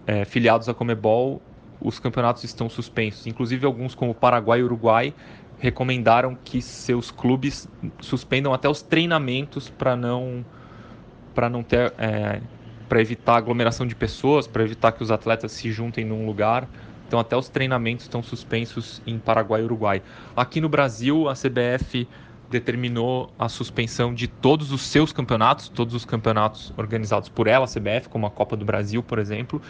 é, 0.05 0.25
filiados 0.25 0.67
à 0.67 0.73
Comebol, 0.73 1.41
os 1.81 1.99
campeonatos 1.99 2.43
estão 2.43 2.69
suspensos. 2.69 3.25
Inclusive, 3.25 3.65
alguns, 3.65 3.95
como 3.95 4.13
Paraguai 4.13 4.59
e 4.59 4.63
Uruguai, 4.63 5.13
recomendaram 5.59 6.37
que 6.43 6.61
seus 6.61 7.09
clubes 7.09 7.69
suspendam 8.01 8.53
até 8.53 8.67
os 8.67 8.81
treinamentos 8.81 9.69
para 9.69 9.95
não, 9.95 10.45
para 11.33 11.49
não 11.49 11.63
ter. 11.63 11.93
É, 11.97 12.41
para 12.89 12.99
evitar 12.99 13.35
aglomeração 13.35 13.85
de 13.85 13.93
pessoas, 13.93 14.47
para 14.47 14.63
evitar 14.63 14.91
que 14.91 15.03
os 15.03 15.11
atletas 15.11 15.51
se 15.51 15.71
juntem 15.71 16.03
num 16.03 16.25
lugar. 16.25 16.67
Então, 17.07 17.19
até 17.19 17.37
os 17.37 17.47
treinamentos 17.47 18.05
estão 18.05 18.23
suspensos 18.23 18.99
em 19.05 19.19
Paraguai 19.19 19.61
e 19.61 19.63
Uruguai. 19.63 20.01
Aqui 20.35 20.59
no 20.59 20.67
Brasil, 20.67 21.29
a 21.29 21.33
CBF 21.33 22.07
determinou 22.49 23.31
a 23.37 23.47
suspensão 23.47 24.13
de 24.13 24.27
todos 24.27 24.71
os 24.71 24.81
seus 24.81 25.13
campeonatos, 25.13 25.69
todos 25.69 25.93
os 25.93 26.03
campeonatos 26.03 26.73
organizados 26.77 27.29
por 27.29 27.47
ela, 27.47 27.65
a 27.65 27.67
CBF, 27.67 28.09
como 28.09 28.25
a 28.25 28.31
Copa 28.31 28.57
do 28.57 28.65
Brasil, 28.65 29.03
por 29.03 29.19
exemplo, 29.19 29.61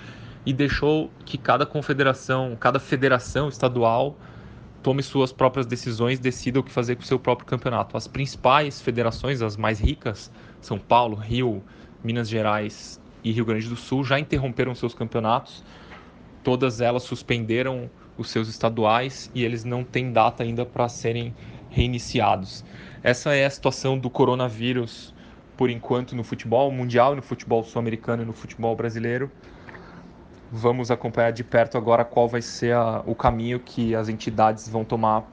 e 0.45 0.53
deixou 0.53 1.11
que 1.25 1.37
cada 1.37 1.65
confederação, 1.65 2.55
cada 2.59 2.79
federação 2.79 3.49
estadual 3.49 4.15
tome 4.81 5.03
suas 5.03 5.33
próprias 5.33 5.65
decisões, 5.65 6.19
decida 6.19 6.59
o 6.59 6.63
que 6.63 6.71
fazer 6.71 6.95
com 6.95 7.03
o 7.03 7.05
seu 7.05 7.19
próprio 7.19 7.45
campeonato. 7.45 7.97
As 7.97 8.07
principais 8.07 8.81
federações, 8.81 9.41
as 9.41 9.57
mais 9.57 9.79
ricas, 9.79 10.31
São 10.61 10.79
Paulo, 10.79 11.15
Rio, 11.15 11.61
Minas 12.01 12.29
Gerais 12.29 13.01
e 13.21 13.31
Rio 13.31 13.43
Grande 13.43 13.67
do 13.67 13.75
Sul, 13.75 14.05
já 14.05 14.17
interromperam 14.17 14.73
seus 14.73 14.93
campeonatos. 14.93 15.65
Todas 16.43 16.79
elas 16.79 17.03
suspenderam 17.03 17.89
os 18.17 18.29
seus 18.29 18.47
estaduais 18.47 19.29
e 19.35 19.43
eles 19.43 19.65
não 19.65 19.83
têm 19.83 20.13
data 20.13 20.43
ainda 20.43 20.65
para 20.65 20.87
serem 20.87 21.33
reiniciados. 21.69 22.63
Essa 23.03 23.33
é 23.33 23.45
a 23.45 23.49
situação 23.49 23.97
do 23.97 24.09
coronavírus 24.09 25.13
por 25.55 25.69
enquanto 25.69 26.15
no 26.15 26.23
futebol 26.23 26.71
mundial, 26.71 27.15
no 27.15 27.21
futebol 27.21 27.63
sul-americano 27.63 28.23
e 28.23 28.25
no 28.25 28.33
futebol 28.33 28.75
brasileiro. 28.75 29.29
Vamos 30.51 30.89
acompanhar 30.89 31.31
de 31.31 31.43
perto 31.43 31.77
agora 31.77 32.03
qual 32.03 32.27
vai 32.27 32.41
ser 32.41 32.73
a, 32.73 33.03
o 33.05 33.13
caminho 33.13 33.59
que 33.59 33.93
as 33.93 34.09
entidades 34.09 34.67
vão 34.67 34.83
tomar 34.83 35.29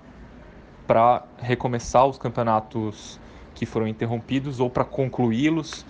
para 0.86 1.24
recomeçar 1.38 2.06
os 2.06 2.18
campeonatos 2.18 3.18
que 3.54 3.64
foram 3.64 3.88
interrompidos 3.88 4.60
ou 4.60 4.68
para 4.68 4.84
concluí-los. 4.84 5.86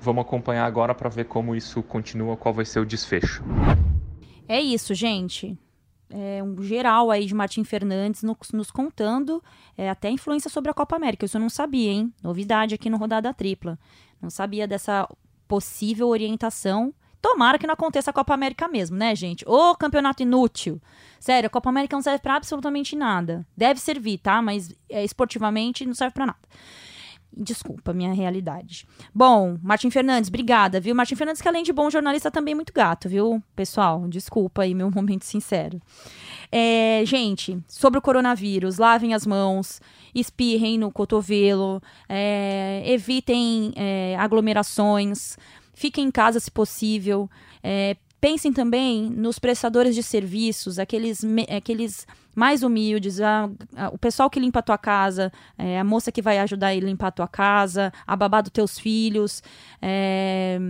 Vamos 0.00 0.22
acompanhar 0.22 0.66
agora 0.66 0.94
para 0.94 1.08
ver 1.08 1.24
como 1.24 1.54
isso 1.54 1.82
continua, 1.82 2.36
qual 2.36 2.52
vai 2.52 2.64
ser 2.64 2.80
o 2.80 2.86
desfecho. 2.86 3.42
É 4.46 4.60
isso, 4.60 4.94
gente 4.94 5.58
é, 6.10 6.42
um 6.42 6.62
geral 6.62 7.10
aí 7.10 7.26
de 7.26 7.34
Martim 7.34 7.64
Fernandes 7.64 8.22
no, 8.22 8.36
nos 8.52 8.70
contando 8.70 9.42
é, 9.76 9.90
até 9.90 10.10
influência 10.10 10.50
sobre 10.50 10.70
a 10.70 10.74
Copa 10.74 10.96
América. 10.96 11.24
Isso 11.24 11.36
eu 11.36 11.40
não 11.40 11.50
sabia, 11.50 11.90
hein? 11.90 12.12
Novidade 12.22 12.74
aqui 12.74 12.88
no 12.88 12.96
Rodada 12.96 13.32
Tripla. 13.34 13.78
Não 14.20 14.30
sabia 14.30 14.66
dessa 14.66 15.08
possível 15.48 16.08
orientação. 16.08 16.94
Tomara 17.20 17.58
que 17.58 17.66
não 17.66 17.74
aconteça 17.74 18.10
a 18.10 18.14
Copa 18.14 18.34
América 18.34 18.68
mesmo, 18.68 18.96
né, 18.96 19.14
gente? 19.14 19.44
Ô 19.48 19.74
campeonato 19.74 20.22
inútil. 20.22 20.80
Sério, 21.18 21.48
a 21.48 21.50
Copa 21.50 21.70
América 21.70 21.96
não 21.96 22.02
serve 22.02 22.20
para 22.20 22.36
absolutamente 22.36 22.94
nada. 22.94 23.46
Deve 23.56 23.80
servir, 23.80 24.18
tá? 24.18 24.40
Mas 24.40 24.74
é, 24.88 25.02
esportivamente 25.04 25.84
não 25.84 25.94
serve 25.94 26.14
para 26.14 26.26
nada. 26.26 26.38
Desculpa, 27.36 27.92
minha 27.92 28.14
realidade. 28.14 28.86
Bom, 29.14 29.58
Martin 29.62 29.90
Fernandes, 29.90 30.28
obrigada, 30.28 30.80
viu? 30.80 30.94
Martin 30.94 31.16
Fernandes, 31.16 31.42
que 31.42 31.48
além 31.48 31.62
de 31.62 31.72
bom 31.72 31.90
jornalista, 31.90 32.30
também 32.30 32.52
é 32.52 32.54
muito 32.54 32.72
gato, 32.72 33.10
viu? 33.10 33.42
Pessoal, 33.54 34.08
desculpa 34.08 34.62
aí 34.62 34.74
meu 34.74 34.90
momento 34.94 35.24
sincero. 35.24 35.78
É, 36.50 37.02
gente, 37.04 37.58
sobre 37.68 37.98
o 37.98 38.02
coronavírus, 38.02 38.78
lavem 38.78 39.12
as 39.12 39.26
mãos, 39.26 39.82
espirrem 40.14 40.78
no 40.78 40.90
cotovelo, 40.90 41.82
é, 42.08 42.82
evitem 42.86 43.72
é, 43.76 44.16
aglomerações, 44.18 45.36
fiquem 45.74 46.06
em 46.06 46.10
casa 46.10 46.40
se 46.40 46.50
possível, 46.50 47.28
é, 47.62 47.96
Pensem 48.18 48.52
também 48.52 49.10
nos 49.10 49.38
prestadores 49.38 49.94
de 49.94 50.02
serviços, 50.02 50.78
aqueles, 50.78 51.22
aqueles 51.54 52.06
mais 52.36 52.62
humildes, 52.62 53.18
a, 53.20 53.48
a, 53.74 53.88
o 53.88 53.98
pessoal 53.98 54.28
que 54.28 54.38
limpa 54.38 54.58
a 54.58 54.62
tua 54.62 54.76
casa, 54.76 55.32
é, 55.56 55.80
a 55.80 55.84
moça 55.84 56.12
que 56.12 56.20
vai 56.20 56.38
ajudar 56.38 56.68
a 56.68 56.74
limpar 56.74 57.08
a 57.08 57.12
tua 57.12 57.26
casa, 57.26 57.90
a 58.06 58.14
babá 58.14 58.42
dos 58.42 58.52
teus 58.52 58.78
filhos. 58.78 59.42
É, 59.80 60.60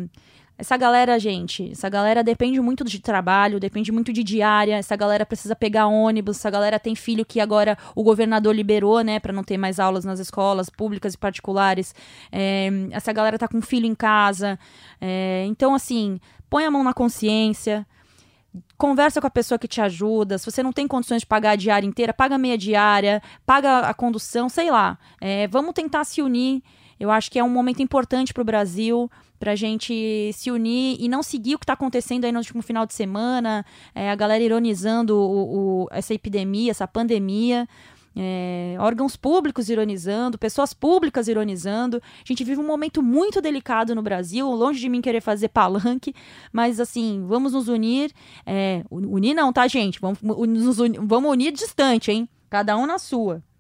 essa 0.59 0.77
galera, 0.77 1.19
gente, 1.19 1.73
essa 1.73 1.89
galera 1.89 2.25
depende 2.25 2.59
muito 2.61 2.83
de 2.85 2.99
trabalho, 2.99 3.61
depende 3.61 3.93
muito 3.93 4.12
de 4.12 4.23
diária. 4.23 4.77
Essa 4.77 4.97
galera 4.97 5.27
precisa 5.27 5.55
pegar 5.55 5.87
ônibus. 5.87 6.39
Essa 6.39 6.49
galera 6.49 6.79
tem 6.79 6.95
filho 6.95 7.27
que 7.27 7.41
agora 7.41 7.77
o 7.95 8.03
governador 8.03 8.55
liberou, 8.55 9.03
né, 9.03 9.19
para 9.19 9.33
não 9.33 9.45
ter 9.45 9.59
mais 9.59 9.79
aulas 9.79 10.05
nas 10.05 10.19
escolas 10.19 10.71
públicas 10.71 11.14
e 11.14 11.19
particulares. 11.19 11.95
É, 12.33 12.71
essa 12.93 13.12
galera 13.12 13.37
tá 13.39 13.49
com 13.49 13.61
filho 13.61 13.87
em 13.87 13.95
casa. 13.95 14.59
É, 14.99 15.45
então, 15.47 15.75
assim, 15.75 16.19
põe 16.49 16.64
a 16.64 16.71
mão 16.71 16.83
na 16.83 16.95
consciência, 16.95 17.87
conversa 18.77 19.21
com 19.21 19.27
a 19.27 19.31
pessoa 19.31 19.59
que 19.59 19.69
te 19.69 19.81
ajuda. 19.81 20.39
Se 20.39 20.51
você 20.51 20.63
não 20.63 20.73
tem 20.73 20.87
condições 20.87 21.21
de 21.21 21.27
pagar 21.27 21.53
a 21.53 21.57
diária 21.57 21.87
inteira, 21.87 22.13
paga 22.13 22.39
meia 22.39 22.59
diária, 22.59 23.23
paga 23.45 23.81
a 23.81 23.95
condução, 23.95 24.49
sei 24.49 24.71
lá. 24.71 24.99
É, 25.21 25.47
vamos 25.49 25.73
tentar 25.75 26.05
se 26.05 26.23
unir. 26.23 26.63
Eu 26.99 27.11
acho 27.11 27.31
que 27.31 27.39
é 27.39 27.45
um 27.45 27.51
momento 27.51 27.83
importante 27.83 28.33
para 28.33 28.41
o 28.41 28.45
Brasil, 28.45 29.11
para 29.39 29.53
a 29.53 29.57
gente 29.57 30.31
se 30.33 30.51
unir 30.51 30.97
e 30.99 31.09
não 31.09 31.23
seguir 31.23 31.55
o 31.55 31.59
que 31.59 31.65
está 31.65 31.75
acontecendo 31.75 32.25
aí 32.25 32.33
no 32.33 32.39
último 32.39 32.63
final 32.63 32.87
de 32.87 32.95
semana, 32.95 33.65
é, 33.95 34.11
a 34.11 34.15
galera 34.15 34.43
ironizando 34.43 35.15
o, 35.15 35.83
o, 35.85 35.89
essa 35.91 36.15
epidemia, 36.15 36.71
essa 36.71 36.89
pandemia 36.89 37.69
é, 38.17 38.77
órgãos 38.81 39.14
públicos 39.14 39.69
ironizando, 39.69 40.39
pessoas 40.39 40.73
públicas 40.73 41.29
ironizando. 41.29 41.99
A 41.99 42.25
gente 42.25 42.43
vive 42.43 42.59
um 42.59 42.67
momento 42.67 43.03
muito 43.03 43.43
delicado 43.43 43.95
no 43.95 44.03
Brasil, 44.03 44.49
longe 44.51 44.81
de 44.81 44.89
mim 44.89 45.03
querer 45.03 45.21
fazer 45.21 45.49
palanque, 45.49 46.14
mas 46.51 46.81
assim, 46.81 47.23
vamos 47.27 47.53
nos 47.53 47.69
unir. 47.69 48.11
É, 48.47 48.83
unir 48.91 49.35
não, 49.35 49.53
tá, 49.53 49.69
gente? 49.69 50.01
Vamos, 50.01 50.21
nos 50.23 50.79
unir, 50.79 50.99
vamos 51.03 51.31
unir 51.31 51.53
distante, 51.53 52.11
hein? 52.11 52.27
Cada 52.49 52.75
um 52.77 52.87
na 52.87 52.99
sua. 52.99 53.43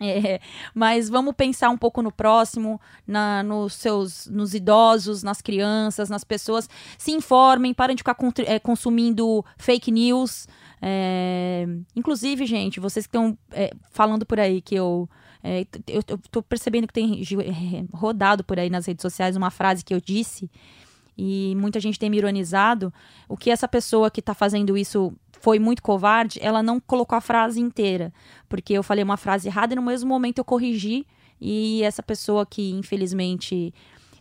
É, 0.00 0.40
mas 0.72 1.08
vamos 1.08 1.34
pensar 1.34 1.70
um 1.70 1.76
pouco 1.76 2.00
no 2.02 2.12
próximo, 2.12 2.80
na, 3.04 3.42
nos 3.42 3.74
seus, 3.74 4.28
nos 4.28 4.54
idosos, 4.54 5.24
nas 5.24 5.42
crianças, 5.42 6.08
nas 6.08 6.22
pessoas. 6.22 6.70
Se 6.96 7.10
informem, 7.10 7.74
parem 7.74 7.96
de 7.96 8.00
ficar 8.00 8.16
é, 8.46 8.60
consumindo 8.60 9.44
fake 9.56 9.90
news. 9.90 10.46
É, 10.80 11.66
inclusive, 11.94 12.46
gente, 12.46 12.80
vocês 12.80 13.06
que 13.06 13.16
estão 13.16 13.36
é, 13.52 13.70
falando 13.90 14.24
por 14.24 14.38
aí 14.38 14.60
que 14.60 14.74
eu, 14.74 15.08
é, 15.42 15.66
eu, 15.86 16.02
tô 16.02 16.42
percebendo 16.42 16.86
que 16.86 16.92
tem 16.92 17.24
rodado 17.92 18.44
por 18.44 18.58
aí 18.58 18.70
nas 18.70 18.86
redes 18.86 19.02
sociais 19.02 19.36
uma 19.36 19.50
frase 19.50 19.84
que 19.84 19.92
eu 19.92 20.00
disse 20.00 20.50
e 21.16 21.54
muita 21.56 21.80
gente 21.80 21.98
tem 21.98 22.08
me 22.08 22.16
ironizado. 22.16 22.92
O 23.28 23.36
que 23.36 23.50
essa 23.50 23.66
pessoa 23.66 24.10
que 24.10 24.20
está 24.20 24.34
fazendo 24.34 24.76
isso 24.78 25.12
foi 25.40 25.58
muito 25.58 25.82
covarde, 25.82 26.38
ela 26.40 26.62
não 26.62 26.78
colocou 26.78 27.16
a 27.16 27.20
frase 27.20 27.60
inteira, 27.60 28.12
porque 28.48 28.72
eu 28.72 28.82
falei 28.82 29.02
uma 29.02 29.16
frase 29.16 29.48
errada 29.48 29.72
e 29.72 29.76
no 29.76 29.82
mesmo 29.82 30.08
momento 30.08 30.38
eu 30.38 30.44
corrigi 30.44 31.06
e 31.40 31.82
essa 31.82 32.02
pessoa 32.02 32.44
que 32.44 32.70
infelizmente 32.70 33.72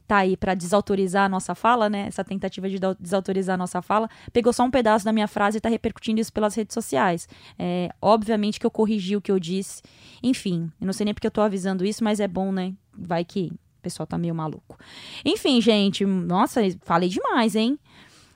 tá 0.08 0.18
aí 0.18 0.38
para 0.38 0.56
desautorizar 0.56 1.26
a 1.26 1.30
nossa 1.30 1.54
fala, 1.54 1.90
né? 1.90 2.08
Essa 2.08 2.24
tentativa 2.24 2.70
de 2.70 2.80
desautorizar 3.00 3.56
a 3.56 3.58
nossa 3.58 3.82
fala, 3.82 4.10
pegou 4.32 4.54
só 4.54 4.64
um 4.64 4.72
pedaço 4.72 5.04
da 5.04 5.12
minha 5.12 5.28
frase 5.28 5.58
e 5.58 5.62
tá 5.62 5.70
repercutindo 5.70 6.22
isso 6.22 6.32
pelas 6.32 6.56
redes 6.56 6.74
sociais. 6.74 7.28
É, 7.60 7.90
obviamente 8.02 8.60
que 8.60 8.66
eu 8.66 8.72
corrigi 8.72 9.16
o 9.16 9.22
que 9.22 9.32
eu 9.32 9.40
disse. 9.40 9.82
Enfim, 10.24 10.72
eu 10.80 10.86
não 10.86 10.94
sei 10.94 11.06
nem 11.06 11.14
porque 11.14 11.28
eu 11.28 11.32
tô 11.32 11.42
avisando 11.42 11.86
isso, 11.86 12.04
mas 12.04 12.20
é 12.20 12.28
bom, 12.28 12.52
né? 12.52 12.74
Vai 12.98 13.26
que 13.26 13.52
o 13.80 13.82
pessoal 13.82 14.08
tá 14.08 14.18
meio 14.18 14.34
maluco. 14.34 14.78
Enfim, 15.26 15.60
gente, 15.62 16.06
nossa, 16.06 16.62
falei 16.84 17.10
demais, 17.10 17.56
hein? 17.56 17.78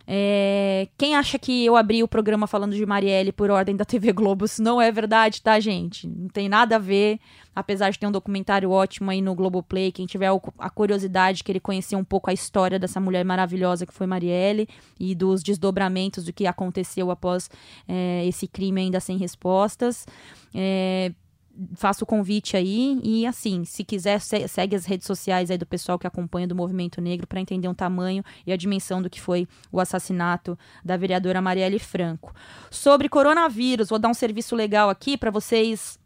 É, 0.08 0.88
quem 0.98 1.16
acha 1.16 1.38
que 1.38 1.66
eu 1.66 1.76
abri 1.76 2.04
o 2.04 2.08
programa 2.08 2.48
falando 2.48 2.76
de 2.76 2.86
Marielle 2.86 3.32
por 3.32 3.50
ordem 3.50 3.76
da 3.76 3.86
TV 3.86 4.12
Globo, 4.12 4.46
isso 4.46 4.62
não 4.62 4.82
é 4.82 4.92
verdade, 4.92 5.42
tá, 5.42 5.60
gente? 5.60 6.08
Não 6.08 6.28
tem 6.28 6.50
nada 6.50 6.76
a 6.76 6.80
ver. 6.80 7.20
Apesar 7.54 7.90
de 7.90 8.00
ter 8.00 8.08
um 8.08 8.12
documentário 8.12 8.72
ótimo 8.72 9.12
aí 9.12 9.22
no 9.22 9.36
Globoplay, 9.36 9.92
quem 9.92 10.06
tiver 10.06 10.30
a 10.58 10.70
curiosidade, 10.70 11.44
querer 11.44 11.60
conhecer 11.60 11.98
um 11.98 12.04
pouco 12.04 12.30
a 12.30 12.34
história 12.34 12.80
dessa 12.80 13.00
mulher 13.00 13.26
maravilhosa 13.26 13.86
que 13.86 13.94
foi 13.94 14.08
Marielle 14.08 14.70
e 14.98 15.14
dos 15.14 15.44
desdobramentos 15.44 16.24
do 16.24 16.32
que 16.32 16.48
aconteceu 16.48 17.12
após 17.12 17.50
é, 17.88 18.26
esse 18.26 18.48
crime 18.48 18.82
ainda 18.82 19.02
sem 19.02 19.18
respostas. 19.18 20.06
É, 20.56 21.12
faço 21.76 22.04
o 22.04 22.08
convite 22.08 22.56
aí 22.58 23.00
e 23.04 23.26
assim, 23.26 23.66
se 23.66 23.84
quiser 23.84 24.20
segue 24.20 24.76
as 24.76 24.86
redes 24.86 25.08
sociais 25.08 25.52
aí 25.52 25.58
do 25.58 25.66
pessoal 25.66 26.00
que 26.00 26.08
acompanha 26.08 26.48
do 26.48 26.56
movimento 26.56 27.02
negro 27.02 27.28
para 27.28 27.40
entender 27.40 27.68
o 27.68 27.74
tamanho 27.74 28.24
e 28.46 28.52
a 28.52 28.58
dimensão 28.58 29.02
do 29.02 29.10
que 29.10 29.20
foi 29.20 29.48
o 29.72 29.80
assassinato 29.80 30.58
da 30.84 30.98
vereadora 30.98 31.42
Marielle 31.42 31.80
Franco. 31.80 32.34
Sobre 32.70 33.10
coronavírus, 33.10 33.90
vou 33.90 34.00
dar 34.00 34.10
um 34.10 34.14
serviço 34.14 34.56
legal 34.56 34.90
aqui 34.90 35.18
para 35.18 35.32
vocês 35.32 36.00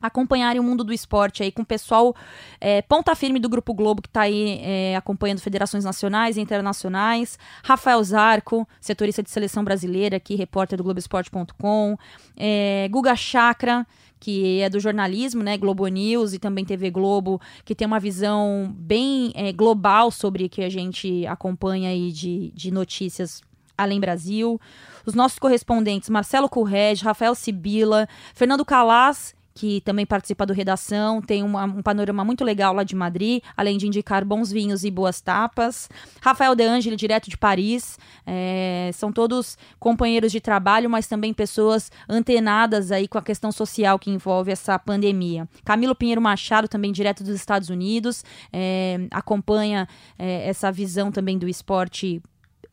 acompanharem 0.00 0.60
o 0.60 0.64
mundo 0.64 0.84
do 0.84 0.92
esporte 0.92 1.42
aí 1.42 1.50
com 1.50 1.62
o 1.62 1.66
pessoal 1.66 2.14
é, 2.60 2.82
ponta 2.82 3.14
firme 3.14 3.38
do 3.38 3.48
Grupo 3.48 3.72
Globo 3.72 4.02
que 4.02 4.08
está 4.08 4.22
aí 4.22 4.60
é, 4.62 4.96
acompanhando 4.96 5.40
federações 5.40 5.84
nacionais 5.84 6.36
e 6.36 6.40
internacionais, 6.40 7.38
Rafael 7.64 8.02
Zarco, 8.02 8.68
setorista 8.80 9.22
de 9.22 9.30
seleção 9.30 9.64
brasileira 9.64 10.16
aqui, 10.16 10.34
repórter 10.34 10.76
do 10.76 10.84
Globoesporte.com, 10.84 11.96
é, 12.36 12.88
Guga 12.90 13.16
Chakra, 13.16 13.86
que 14.18 14.60
é 14.60 14.68
do 14.68 14.80
jornalismo, 14.80 15.42
né, 15.42 15.56
Globo 15.56 15.86
News 15.86 16.32
e 16.32 16.38
também 16.38 16.64
TV 16.64 16.90
Globo, 16.90 17.40
que 17.64 17.74
tem 17.74 17.86
uma 17.86 18.00
visão 18.00 18.74
bem 18.76 19.32
é, 19.34 19.52
global 19.52 20.10
sobre 20.10 20.44
o 20.44 20.48
que 20.48 20.62
a 20.62 20.70
gente 20.70 21.26
acompanha 21.26 21.90
aí 21.90 22.10
de, 22.10 22.50
de 22.54 22.70
notícias 22.70 23.42
além 23.76 24.00
Brasil. 24.00 24.60
Os 25.04 25.14
nossos 25.14 25.38
correspondentes 25.38 26.08
Marcelo 26.08 26.48
Correge, 26.48 27.04
Rafael 27.04 27.34
Sibila, 27.34 28.08
Fernando 28.34 28.64
Calas 28.64 29.34
que 29.56 29.80
também 29.80 30.04
participa 30.04 30.44
do 30.44 30.52
Redação, 30.52 31.22
tem 31.22 31.42
uma, 31.42 31.64
um 31.64 31.82
panorama 31.82 32.22
muito 32.22 32.44
legal 32.44 32.74
lá 32.74 32.84
de 32.84 32.94
Madrid, 32.94 33.42
além 33.56 33.78
de 33.78 33.86
indicar 33.86 34.22
bons 34.22 34.52
vinhos 34.52 34.84
e 34.84 34.90
boas 34.90 35.18
tapas. 35.22 35.88
Rafael 36.20 36.54
De 36.54 36.62
Angeli, 36.62 36.94
direto 36.94 37.30
de 37.30 37.38
Paris, 37.38 37.98
é, 38.26 38.90
são 38.92 39.10
todos 39.10 39.56
companheiros 39.80 40.30
de 40.30 40.42
trabalho, 40.42 40.90
mas 40.90 41.06
também 41.06 41.32
pessoas 41.32 41.90
antenadas 42.06 42.92
aí 42.92 43.08
com 43.08 43.16
a 43.16 43.22
questão 43.22 43.50
social 43.50 43.98
que 43.98 44.10
envolve 44.10 44.52
essa 44.52 44.78
pandemia. 44.78 45.48
Camilo 45.64 45.94
Pinheiro 45.94 46.20
Machado, 46.20 46.68
também 46.68 46.92
direto 46.92 47.24
dos 47.24 47.34
Estados 47.34 47.70
Unidos, 47.70 48.22
é, 48.52 49.08
acompanha 49.10 49.88
é, 50.18 50.46
essa 50.46 50.70
visão 50.70 51.10
também 51.10 51.38
do 51.38 51.48
esporte 51.48 52.20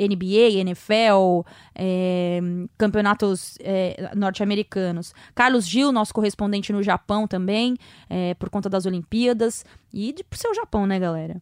NBA, 0.08 0.60
NFL, 0.60 1.48
é, 1.76 2.40
campeonatos 2.78 3.58
é, 3.62 4.12
norte-americanos. 4.16 5.14
Carlos 5.34 5.68
Gil, 5.68 5.92
nosso 5.92 6.14
correspondente 6.14 6.72
no 6.72 6.84
Japão 6.84 7.28
também, 7.28 7.78
é, 8.10 8.34
por 8.36 8.50
conta 8.50 8.70
das 8.70 8.86
Olimpíadas. 8.86 9.66
E 9.94 10.12
de, 10.12 10.24
pro 10.24 10.40
seu 10.40 10.54
Japão, 10.56 10.88
né, 10.88 11.00
galera? 11.00 11.40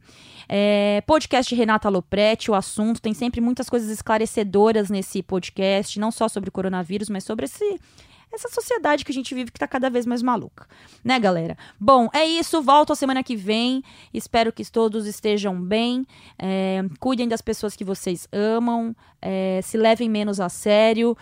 É, 0.48 1.02
podcast 1.08 1.54
Renata 1.56 1.88
Lopretti, 1.88 2.52
o 2.52 2.56
assunto. 2.56 3.02
Tem 3.02 3.14
sempre 3.14 3.40
muitas 3.40 3.70
coisas 3.70 3.90
esclarecedoras 3.90 4.90
nesse 4.90 5.24
podcast, 5.24 6.00
não 6.00 6.12
só 6.12 6.28
sobre 6.28 6.50
o 6.50 6.52
coronavírus, 6.52 7.10
mas 7.10 7.24
sobre 7.24 7.46
esse 7.46 7.80
essa 8.32 8.50
sociedade 8.50 9.04
que 9.04 9.12
a 9.12 9.14
gente 9.14 9.36
vive 9.36 9.52
que 9.52 9.60
tá 9.60 9.68
cada 9.68 9.90
vez 9.90 10.06
mais 10.06 10.22
maluca. 10.22 10.68
Né, 11.04 11.20
galera? 11.20 11.58
Bom, 11.80 12.10
é 12.14 12.26
isso. 12.26 12.62
Volto 12.62 12.94
a 12.94 12.96
semana 12.96 13.24
que 13.24 13.36
vem. 13.36 13.84
Espero 14.14 14.52
que 14.54 14.70
todos 14.70 15.06
estejam 15.06 15.62
bem. 15.62 16.06
É, 16.40 16.84
cuidem 17.00 17.28
das 17.28 17.42
pessoas 17.42 17.76
que 17.76 17.84
vocês 17.84 18.28
amam. 18.32 18.96
É, 19.22 19.60
se 19.64 19.78
levem 19.78 20.10
menos 20.10 20.40
a 20.40 20.50
sério. 20.50 21.18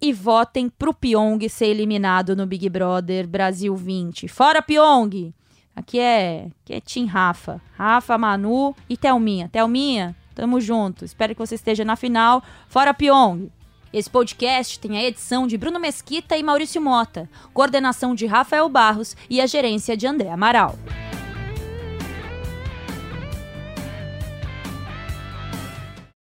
E 0.00 0.12
votem 0.12 0.70
pro 0.70 0.94
Pyong 0.94 1.46
ser 1.48 1.66
eliminado 1.66 2.34
no 2.34 2.46
Big 2.46 2.68
Brother 2.70 3.28
Brasil 3.28 3.76
20. 3.76 4.28
Fora 4.28 4.62
Pyong! 4.62 5.34
Aqui 5.76 5.98
é, 5.98 6.48
aqui 6.62 6.74
é 6.74 6.80
Tim 6.80 7.04
Rafa. 7.04 7.60
Rafa, 7.76 8.16
Manu 8.16 8.74
e 8.88 8.96
Thelminha. 8.96 9.48
Thelminha, 9.52 10.16
tamo 10.34 10.58
junto. 10.60 11.04
Espero 11.04 11.34
que 11.34 11.38
você 11.38 11.54
esteja 11.54 11.84
na 11.84 11.96
final. 11.96 12.42
Fora 12.68 12.94
Pyong! 12.94 13.50
Esse 13.92 14.08
podcast 14.08 14.78
tem 14.78 14.96
a 14.96 15.02
edição 15.02 15.48
de 15.48 15.58
Bruno 15.58 15.80
Mesquita 15.80 16.36
e 16.36 16.42
Maurício 16.44 16.80
Mota, 16.80 17.28
coordenação 17.52 18.14
de 18.14 18.24
Rafael 18.24 18.68
Barros 18.68 19.16
e 19.28 19.40
a 19.40 19.46
gerência 19.46 19.96
de 19.96 20.06
André 20.06 20.30
Amaral. 20.30 20.78